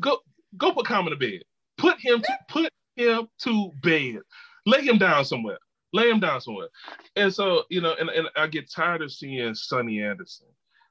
go 0.00 0.18
go 0.56 0.72
put 0.72 0.86
Common 0.86 1.12
to 1.12 1.18
bed. 1.18 1.42
Put 1.76 1.98
him 2.00 2.20
to, 2.22 2.38
put 2.48 2.72
him 2.98 3.28
to 3.38 3.70
bed. 3.82 4.20
Lay 4.66 4.82
him 4.82 4.98
down 4.98 5.24
somewhere. 5.24 5.58
Lay 5.92 6.10
him 6.10 6.20
down 6.20 6.40
somewhere." 6.40 6.68
And 7.16 7.32
so 7.32 7.64
you 7.70 7.80
know, 7.80 7.94
and, 7.98 8.10
and 8.10 8.28
I 8.36 8.46
get 8.46 8.70
tired 8.70 9.02
of 9.02 9.12
seeing 9.12 9.54
Sunny 9.54 10.02
Anderson. 10.02 10.46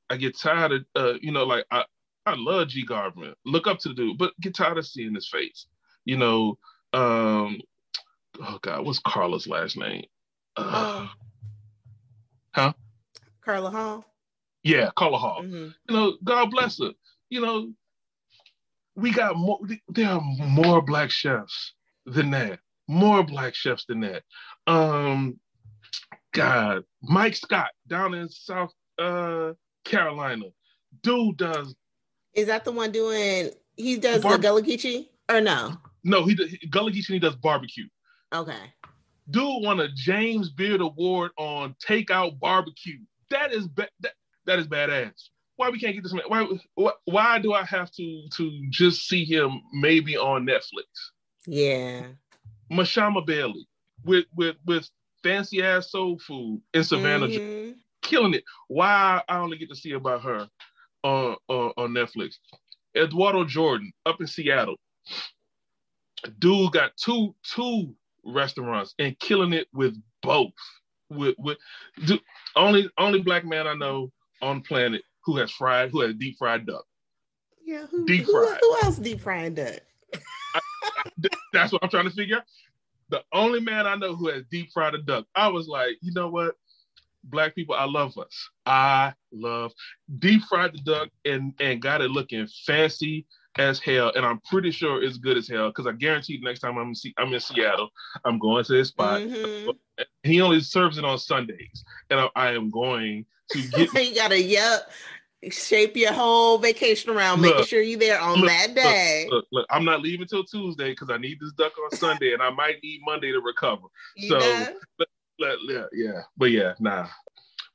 I 0.10 0.18
get 0.18 0.38
tired 0.38 0.72
of 0.72 0.86
uh, 0.96 1.14
you 1.22 1.32
know, 1.32 1.44
like 1.44 1.66
I 1.72 1.84
I 2.26 2.36
love 2.36 2.70
G 2.70 2.86
Garvin. 2.86 3.34
Look 3.46 3.68
up 3.68 3.80
to 3.80 3.90
the 3.90 3.96
dude, 3.96 4.18
but 4.18 4.34
get 4.42 4.56
tired 4.56 4.78
of 4.78 4.88
seeing 4.88 5.16
his 5.16 5.30
face. 5.30 5.68
You 6.06 6.18
know, 6.18 6.58
um, 6.94 7.60
oh 8.42 8.60
God, 8.62 8.86
what's 8.86 9.00
Carla's 9.00 9.48
last 9.48 9.78
name? 9.78 10.06
Uh, 10.56 11.08
Huh? 12.58 12.74
Carla 13.42 13.70
Hall. 13.70 14.04
Yeah, 14.64 14.90
Carla 14.96 15.20
Hall. 15.20 15.44
Mm-hmm. 15.44 15.70
You 15.88 15.96
know, 15.96 16.18
God 16.24 16.50
bless 16.50 16.80
her. 16.80 16.92
You 17.30 17.42
know, 17.42 17.72
we 18.96 19.12
got 19.12 19.38
more. 19.38 19.60
There 19.90 20.10
are 20.10 20.22
more 20.22 20.82
black 20.82 21.12
chefs 21.12 21.74
than 22.08 22.32
that. 22.32 22.60
More 22.88 23.24
black 23.24 23.54
chefs 23.54 23.86
than 23.86 24.00
that. 24.02 24.24
Um, 24.66 25.40
God, 26.34 26.84
Mike 27.02 27.36
Scott 27.36 27.70
down 27.88 28.14
in 28.14 28.30
South 28.30 28.74
uh 28.98 29.54
Carolina. 29.86 30.46
Dude 31.04 31.38
does. 31.38 31.76
Is 32.34 32.48
that 32.48 32.66
the 32.66 32.72
one 32.72 32.92
doing? 32.92 33.52
He 33.76 33.98
does 33.98 34.24
the 34.24 34.38
Gullah 34.38 34.64
Geechee 34.64 35.08
or 35.30 35.42
no? 35.42 35.74
No, 36.04 36.26
he, 36.26 36.34
he 36.34 36.68
Gullah 36.68 36.92
Geechee. 36.92 37.08
He 37.14 37.20
does 37.20 37.36
barbecue. 37.36 37.86
Okay 38.34 38.74
dude 39.30 39.64
won 39.64 39.80
a 39.80 39.88
James 39.90 40.50
Beard 40.50 40.82
Award 40.82 41.32
on 41.38 41.76
Takeout 41.86 42.40
Barbecue. 42.40 43.00
That 43.30 43.52
is 43.52 43.68
ba- 43.68 43.90
that, 44.02 44.14
that 44.46 44.60
is 44.60 44.68
badass. 44.68 45.30
Why 45.58 45.70
we 45.70 45.80
can't 45.80 45.96
get 45.96 46.04
this 46.04 46.14
man? 46.14 46.24
Why, 46.28 46.48
why 46.76 46.92
why 47.06 47.40
do 47.40 47.54
I 47.54 47.64
have 47.64 47.92
to 47.94 48.28
to 48.36 48.62
just 48.70 49.08
see 49.08 49.26
him 49.26 49.62
maybe 49.74 50.16
on 50.16 50.46
Netflix? 50.46 50.86
Yeah. 51.48 52.04
Mashama 52.72 53.26
Bailey 53.26 53.68
with 54.04 54.26
with 54.36 54.58
with 54.66 54.90
fancy 55.24 55.64
ass 55.64 55.92
soul 55.92 56.20
food 56.20 56.62
in 56.74 56.84
Savannah, 56.84 57.28
mm-hmm. 57.28 57.72
killing 58.02 58.34
it. 58.34 58.44
Why 58.68 59.22
I 59.28 59.38
only 59.40 59.58
get 59.58 59.70
to 59.70 59.76
see 59.76 59.94
about 59.94 60.22
her 60.24 60.48
on, 61.04 61.38
on 61.48 61.72
on 61.78 61.90
Netflix? 61.92 62.36
Eduardo 62.96 63.46
Jordan 63.46 63.92
up 64.06 64.20
in 64.20 64.28
Seattle. 64.28 64.76
Dude 66.40 66.74
got 66.74 66.92
two 66.98 67.34
two 67.56 67.96
restaurants 68.26 68.94
and 69.00 69.18
killing 69.20 69.54
it 69.54 69.68
with 69.74 69.96
both. 70.22 70.52
With 71.10 71.36
with 71.38 71.58
do, 72.06 72.20
only 72.58 72.90
only 72.98 73.22
black 73.22 73.46
man 73.46 73.68
I 73.68 73.74
know 73.74 74.12
on 74.42 74.62
planet 74.62 75.02
who 75.24 75.38
has 75.38 75.52
fried 75.52 75.92
who 75.92 76.02
has 76.02 76.14
deep 76.16 76.38
fried 76.38 76.66
duck. 76.66 76.86
Yeah, 77.66 77.86
who, 77.86 78.06
deep 78.06 78.26
fried. 78.26 78.60
Who, 78.62 78.74
who 78.74 78.86
else 78.86 78.98
deep 78.98 79.22
fried 79.22 79.56
duck? 79.56 79.80
I, 80.54 80.60
I, 80.84 81.30
that's 81.54 81.72
what 81.72 81.84
I'm 81.84 81.90
trying 81.90 82.10
to 82.10 82.16
figure. 82.16 82.44
The 83.10 83.24
only 83.34 83.60
man 83.60 83.88
I 83.88 83.96
know 83.96 84.16
who 84.16 84.28
has 84.30 84.44
deep 84.52 84.72
fried 84.74 84.94
a 84.94 84.98
duck. 84.98 85.26
I 85.36 85.48
was 85.48 85.68
like, 85.68 85.98
you 86.02 86.12
know 86.14 86.28
what? 86.28 86.56
Black 87.24 87.56
people, 87.56 87.76
I 87.76 87.86
love 87.86 88.18
us. 88.18 88.50
I 88.66 89.14
love 89.32 89.74
deep 90.20 90.44
fried 90.44 90.74
the 90.74 90.80
duck 90.80 91.10
and 91.26 91.54
and 91.60 91.82
got 91.82 92.02
it 92.02 92.12
looking 92.12 92.48
fancy 92.66 93.26
as 93.58 93.80
hell, 93.80 94.12
and 94.16 94.26
I'm 94.26 94.40
pretty 94.42 94.72
sure 94.72 95.04
it's 95.04 95.18
good 95.18 95.38
as 95.38 95.48
hell 95.48 95.70
because 95.70 95.88
I 95.88 95.92
guarantee 95.94 96.40
next 96.42 96.60
time 96.60 96.78
I'm 96.78 96.90
in, 96.90 96.96
C- 96.96 97.14
I'm 97.18 97.34
in 97.34 97.40
Seattle, 97.40 97.90
I'm 98.24 98.40
going 98.40 98.64
to 98.64 98.74
this 98.74 98.90
spot. 98.90 99.22
Mm-hmm. 99.22 99.72
He 100.24 100.42
only 100.42 100.60
serves 100.62 100.98
it 100.98 101.06
on 101.06 101.18
Sundays, 101.18 101.84
and 102.10 102.20
I, 102.20 102.30
I 102.36 102.52
am 102.54 102.70
going 102.70 103.26
to 103.52 103.68
get. 103.70 103.94
you 104.10 104.16
gotta 104.16 104.42
yep, 104.42 104.92
shape 105.52 105.96
your 105.96 106.14
whole 106.14 106.58
vacation 106.58 107.12
around, 107.12 107.42
look, 107.42 107.52
making 107.52 107.68
sure 107.68 107.82
you're 107.82 108.00
there 108.00 108.20
on 108.20 108.40
look, 108.40 108.50
that 108.50 108.76
day. 108.76 109.28
Look, 109.30 109.46
look, 109.52 109.66
I'm 109.70 109.86
not 109.86 110.02
leaving 110.02 110.28
till 110.28 110.44
Tuesday 110.44 110.92
because 110.92 111.10
I 111.10 111.18
need 111.18 111.40
this 111.40 111.52
duck 111.54 111.74
on 111.84 111.92
Sunday, 111.98 112.34
and 112.34 112.42
I 112.42 112.50
might 112.50 112.76
need 112.84 113.02
Monday 113.06 113.32
to 113.32 113.40
recover. 113.40 113.88
So, 114.28 114.38
let, 115.40 115.58
let, 115.68 115.90
yeah, 115.94 116.22
but 116.38 116.52
yeah, 116.52 116.74
nah. 116.80 117.08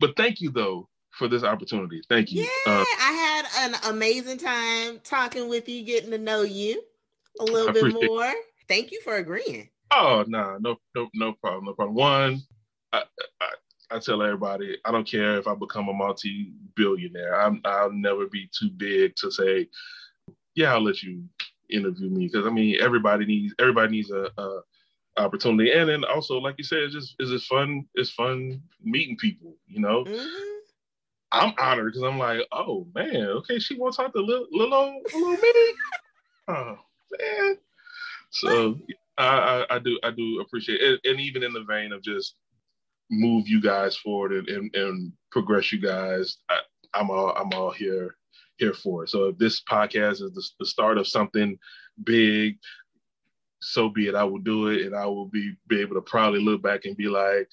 But 0.01 0.17
thank 0.17 0.41
you 0.41 0.51
though 0.51 0.89
for 1.11 1.29
this 1.29 1.45
opportunity. 1.45 2.03
Thank 2.09 2.33
you. 2.33 2.43
Yeah, 2.43 2.73
uh, 2.73 2.85
I 3.01 3.13
had 3.13 3.71
an 3.71 3.77
amazing 3.85 4.39
time 4.39 5.01
talking 5.05 5.49
with 5.49 5.69
you, 5.69 5.85
getting 5.85 6.11
to 6.11 6.19
know 6.19 6.43
you 6.43 6.83
a 7.39 7.45
little 7.45 7.73
bit 7.73 7.93
more. 7.93 8.27
It. 8.27 8.37
Thank 8.69 8.91
you 8.91 9.01
for 9.03 9.17
agreeing. 9.17 9.69
Oh 9.93 10.25
no, 10.27 10.57
no, 10.59 10.77
no, 10.95 11.09
no 11.15 11.33
problem, 11.35 11.67
no 11.67 11.75
problem. 11.75 11.95
One, 11.95 12.43
I, 12.93 13.03
I, 13.41 13.49
I 13.93 13.99
tell 13.99 14.23
everybody, 14.23 14.79
I 14.85 14.91
don't 14.91 15.07
care 15.07 15.39
if 15.39 15.47
I 15.47 15.55
become 15.55 15.89
a 15.89 15.93
multi-billionaire. 15.93 17.41
I'm, 17.41 17.61
I'll 17.65 17.93
never 17.93 18.27
be 18.27 18.49
too 18.59 18.71
big 18.71 19.15
to 19.17 19.31
say, 19.31 19.69
yeah, 20.55 20.73
I'll 20.73 20.83
let 20.83 21.03
you 21.03 21.25
interview 21.71 22.11
me 22.11 22.27
because 22.27 22.47
I 22.47 22.51
mean, 22.51 22.79
everybody 22.81 23.25
needs 23.25 23.55
everybody 23.59 23.93
needs 23.93 24.11
a, 24.11 24.31
a 24.37 24.61
opportunity, 25.17 25.73
and 25.73 25.89
then 25.89 26.05
also, 26.05 26.39
like 26.39 26.57
you 26.59 26.65
said, 26.65 26.81
it's 26.81 26.95
just 26.95 27.15
it's 27.19 27.31
just 27.31 27.47
fun. 27.47 27.87
It's 27.95 28.11
fun 28.11 28.63
meeting 28.83 29.17
people, 29.17 29.57
you 29.67 29.81
know. 29.81 30.05
Mm-hmm 30.05 30.53
I'm 31.33 31.55
honored 31.59 31.87
because 31.87 32.03
I'm 32.03 32.19
like, 32.19 32.41
oh 32.53 32.87
man, 32.95 33.27
okay, 33.39 33.59
she 33.59 33.75
wants 33.75 33.97
to 33.97 34.03
talk 34.03 34.13
to 34.13 34.21
little 34.21 34.47
little 34.53 35.01
little 35.15 35.31
me. 35.31 35.75
oh 36.49 36.77
man. 37.19 37.59
So 38.31 38.79
I, 39.17 39.65
I, 39.71 39.77
I 39.77 39.79
do 39.79 39.99
I 40.03 40.11
do 40.11 40.41
appreciate 40.41 40.81
it, 40.83 41.01
and 41.05 41.19
even 41.19 41.43
in 41.43 41.55
the 41.55 41.65
vein 41.65 41.93
of 41.93 42.03
just 42.03 42.35
move 43.13 43.47
you 43.47 43.61
guys 43.61 43.95
forward 43.95 44.33
and, 44.33 44.49
and, 44.49 44.75
and 44.75 45.13
progress 45.31 45.71
you 45.71 45.79
guys, 45.79 46.39
I, 46.49 46.59
I'm 46.95 47.11
all 47.11 47.31
I'm 47.37 47.53
all 47.53 47.71
here 47.71 48.17
here 48.57 48.73
for 48.73 49.05
it. 49.05 49.11
So 49.11 49.27
if 49.27 49.39
this 49.39 49.63
podcast 49.63 50.23
is 50.23 50.33
the, 50.33 50.49
the 50.59 50.67
start 50.67 50.99
of 50.99 51.07
something 51.07 51.59
big, 52.05 52.59
so 53.61 53.89
be 53.89 54.09
it. 54.09 54.15
I 54.15 54.25
will 54.25 54.39
do 54.39 54.69
it, 54.69 54.87
and 54.87 54.97
I 54.97 55.07
will 55.07 55.27
be 55.27 55.55
be 55.69 55.81
able 55.81 55.95
to 55.95 56.01
probably 56.01 56.41
look 56.41 56.63
back 56.63 56.85
and 56.85 56.97
be 56.97 57.09
like, 57.09 57.49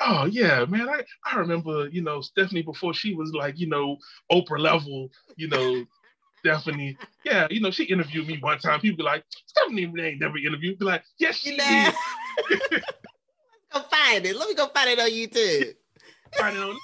oh 0.00 0.24
yeah, 0.24 0.64
man, 0.64 0.88
I 0.88 1.04
I 1.24 1.36
remember 1.38 1.88
you 1.88 2.02
know 2.02 2.20
Stephanie 2.20 2.62
before 2.62 2.94
she 2.94 3.14
was 3.14 3.32
like 3.32 3.58
you 3.58 3.68
know 3.68 3.98
Oprah 4.30 4.58
level, 4.58 5.10
you 5.36 5.48
know. 5.48 5.84
Stephanie, 6.44 6.96
yeah, 7.24 7.46
you 7.50 7.60
know, 7.60 7.70
she 7.70 7.84
interviewed 7.84 8.26
me 8.26 8.36
one 8.40 8.58
time. 8.58 8.80
People 8.80 8.96
be 8.96 9.02
like, 9.04 9.22
Stephanie 9.46 9.84
ain't 9.84 10.20
never 10.20 10.38
interviewed. 10.38 10.76
Be 10.76 10.84
like, 10.84 11.04
yes, 11.16 11.36
she 11.36 11.56
did. 11.56 12.82
Go 13.72 13.80
find 13.80 14.26
it. 14.26 14.36
Let 14.36 14.48
me 14.48 14.54
go 14.54 14.66
find 14.68 14.90
it 14.90 14.98
on 14.98 15.10
YouTube. 15.10 15.74
find 16.38 16.56
it 16.56 16.62
on 16.62 16.78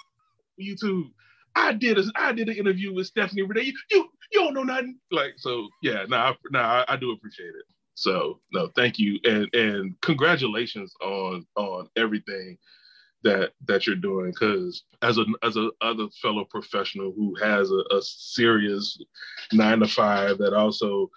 YouTube. 0.60 1.10
I 1.54 1.72
did 1.72 1.98
a 1.98 2.04
I 2.14 2.32
did 2.32 2.48
an 2.48 2.56
interview 2.56 2.94
with 2.94 3.06
Stephanie 3.06 3.42
Renee. 3.42 3.62
You 3.62 3.72
you, 3.90 4.08
you 4.32 4.40
don't 4.40 4.54
know 4.54 4.62
nothing. 4.62 4.98
Like 5.10 5.34
so, 5.36 5.68
yeah. 5.82 6.04
Nah, 6.08 6.34
nah, 6.50 6.84
I, 6.88 6.94
I 6.94 6.96
do 6.96 7.12
appreciate 7.12 7.48
it. 7.48 7.64
So 7.94 8.40
no, 8.52 8.68
thank 8.76 8.98
you 8.98 9.18
and 9.24 9.52
and 9.54 10.00
congratulations 10.02 10.94
on 11.02 11.44
on 11.56 11.88
everything 11.96 12.56
that 13.24 13.50
that 13.66 13.86
you're 13.86 13.96
doing 13.96 14.30
because 14.30 14.84
as 15.02 15.18
a 15.18 15.24
as 15.42 15.56
a 15.56 15.70
other 15.80 16.06
fellow 16.22 16.44
professional 16.44 17.12
who 17.12 17.34
has 17.42 17.70
a, 17.72 17.96
a 17.96 18.00
serious 18.00 18.98
nine 19.52 19.80
to 19.80 19.88
five 19.88 20.38
that 20.38 20.54
also 20.54 21.10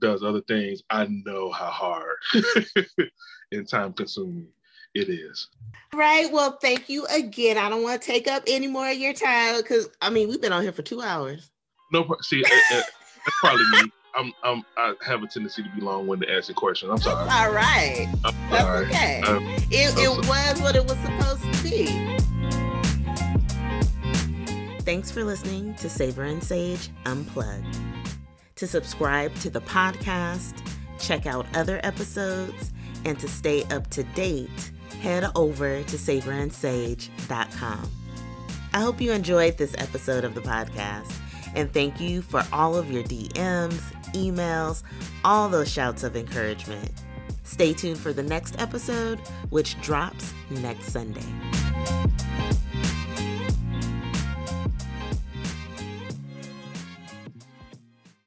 does 0.00 0.22
other 0.22 0.42
things, 0.42 0.80
I 0.90 1.06
know 1.08 1.50
how 1.50 1.70
hard 1.70 2.16
and 3.52 3.68
time 3.68 3.92
consuming 3.92 4.46
it 4.94 5.08
is. 5.08 5.48
Right. 5.94 6.30
Well, 6.32 6.58
thank 6.60 6.88
you 6.88 7.06
again. 7.06 7.58
I 7.58 7.68
don't 7.68 7.82
want 7.82 8.00
to 8.02 8.06
take 8.06 8.28
up 8.28 8.42
any 8.46 8.66
more 8.66 8.88
of 8.88 8.96
your 8.96 9.12
time 9.12 9.56
because 9.56 9.88
I 10.00 10.10
mean 10.10 10.28
we've 10.28 10.40
been 10.40 10.52
on 10.52 10.62
here 10.62 10.72
for 10.72 10.82
two 10.82 11.00
hours. 11.00 11.50
No, 11.92 12.06
see, 12.20 12.42
that's 12.70 12.90
probably 13.40 13.64
me. 13.72 13.90
I'm, 14.14 14.32
I'm, 14.42 14.64
I 14.76 14.94
have 15.06 15.22
a 15.22 15.26
tendency 15.26 15.62
to 15.62 15.68
be 15.76 15.80
long-winded 15.80 16.28
asking 16.30 16.56
questions. 16.56 16.90
I'm 16.90 16.98
sorry. 16.98 17.28
All 17.30 17.52
right. 17.52 18.08
I'm 18.24 18.34
That's 18.50 18.64
sorry. 18.64 18.86
okay. 18.86 19.20
Um, 19.22 19.46
it, 19.70 19.96
it 19.96 20.08
was 20.26 20.60
what 20.60 20.74
it 20.74 20.82
was 20.82 20.98
supposed 20.98 21.42
to 21.42 21.62
be. 21.62 21.86
Thanks 24.80 25.10
for 25.10 25.22
listening 25.22 25.74
to 25.74 25.88
Savor 25.88 26.24
and 26.24 26.42
Sage 26.42 26.88
Unplugged. 27.06 27.78
To 28.56 28.66
subscribe 28.66 29.34
to 29.36 29.50
the 29.50 29.60
podcast, 29.60 30.66
check 30.98 31.26
out 31.26 31.46
other 31.54 31.78
episodes, 31.84 32.72
and 33.04 33.18
to 33.20 33.28
stay 33.28 33.62
up 33.64 33.88
to 33.90 34.02
date, 34.02 34.72
head 34.94 35.30
over 35.34 35.82
to 35.82 35.96
savorandsage.com. 35.96 37.90
I 38.74 38.80
hope 38.80 39.00
you 39.00 39.12
enjoyed 39.12 39.56
this 39.56 39.74
episode 39.78 40.24
of 40.24 40.34
the 40.34 40.40
podcast, 40.40 41.12
and 41.54 41.72
thank 41.72 42.00
you 42.00 42.22
for 42.22 42.44
all 42.52 42.76
of 42.76 42.90
your 42.90 43.02
DMs, 43.04 43.80
emails, 44.12 44.82
all 45.24 45.48
those 45.48 45.70
shouts 45.70 46.02
of 46.02 46.16
encouragement. 46.16 46.90
Stay 47.44 47.72
tuned 47.72 47.98
for 47.98 48.12
the 48.12 48.22
next 48.22 48.60
episode, 48.60 49.18
which 49.50 49.80
drops 49.80 50.34
next 50.50 50.92
Sunday. 50.92 51.24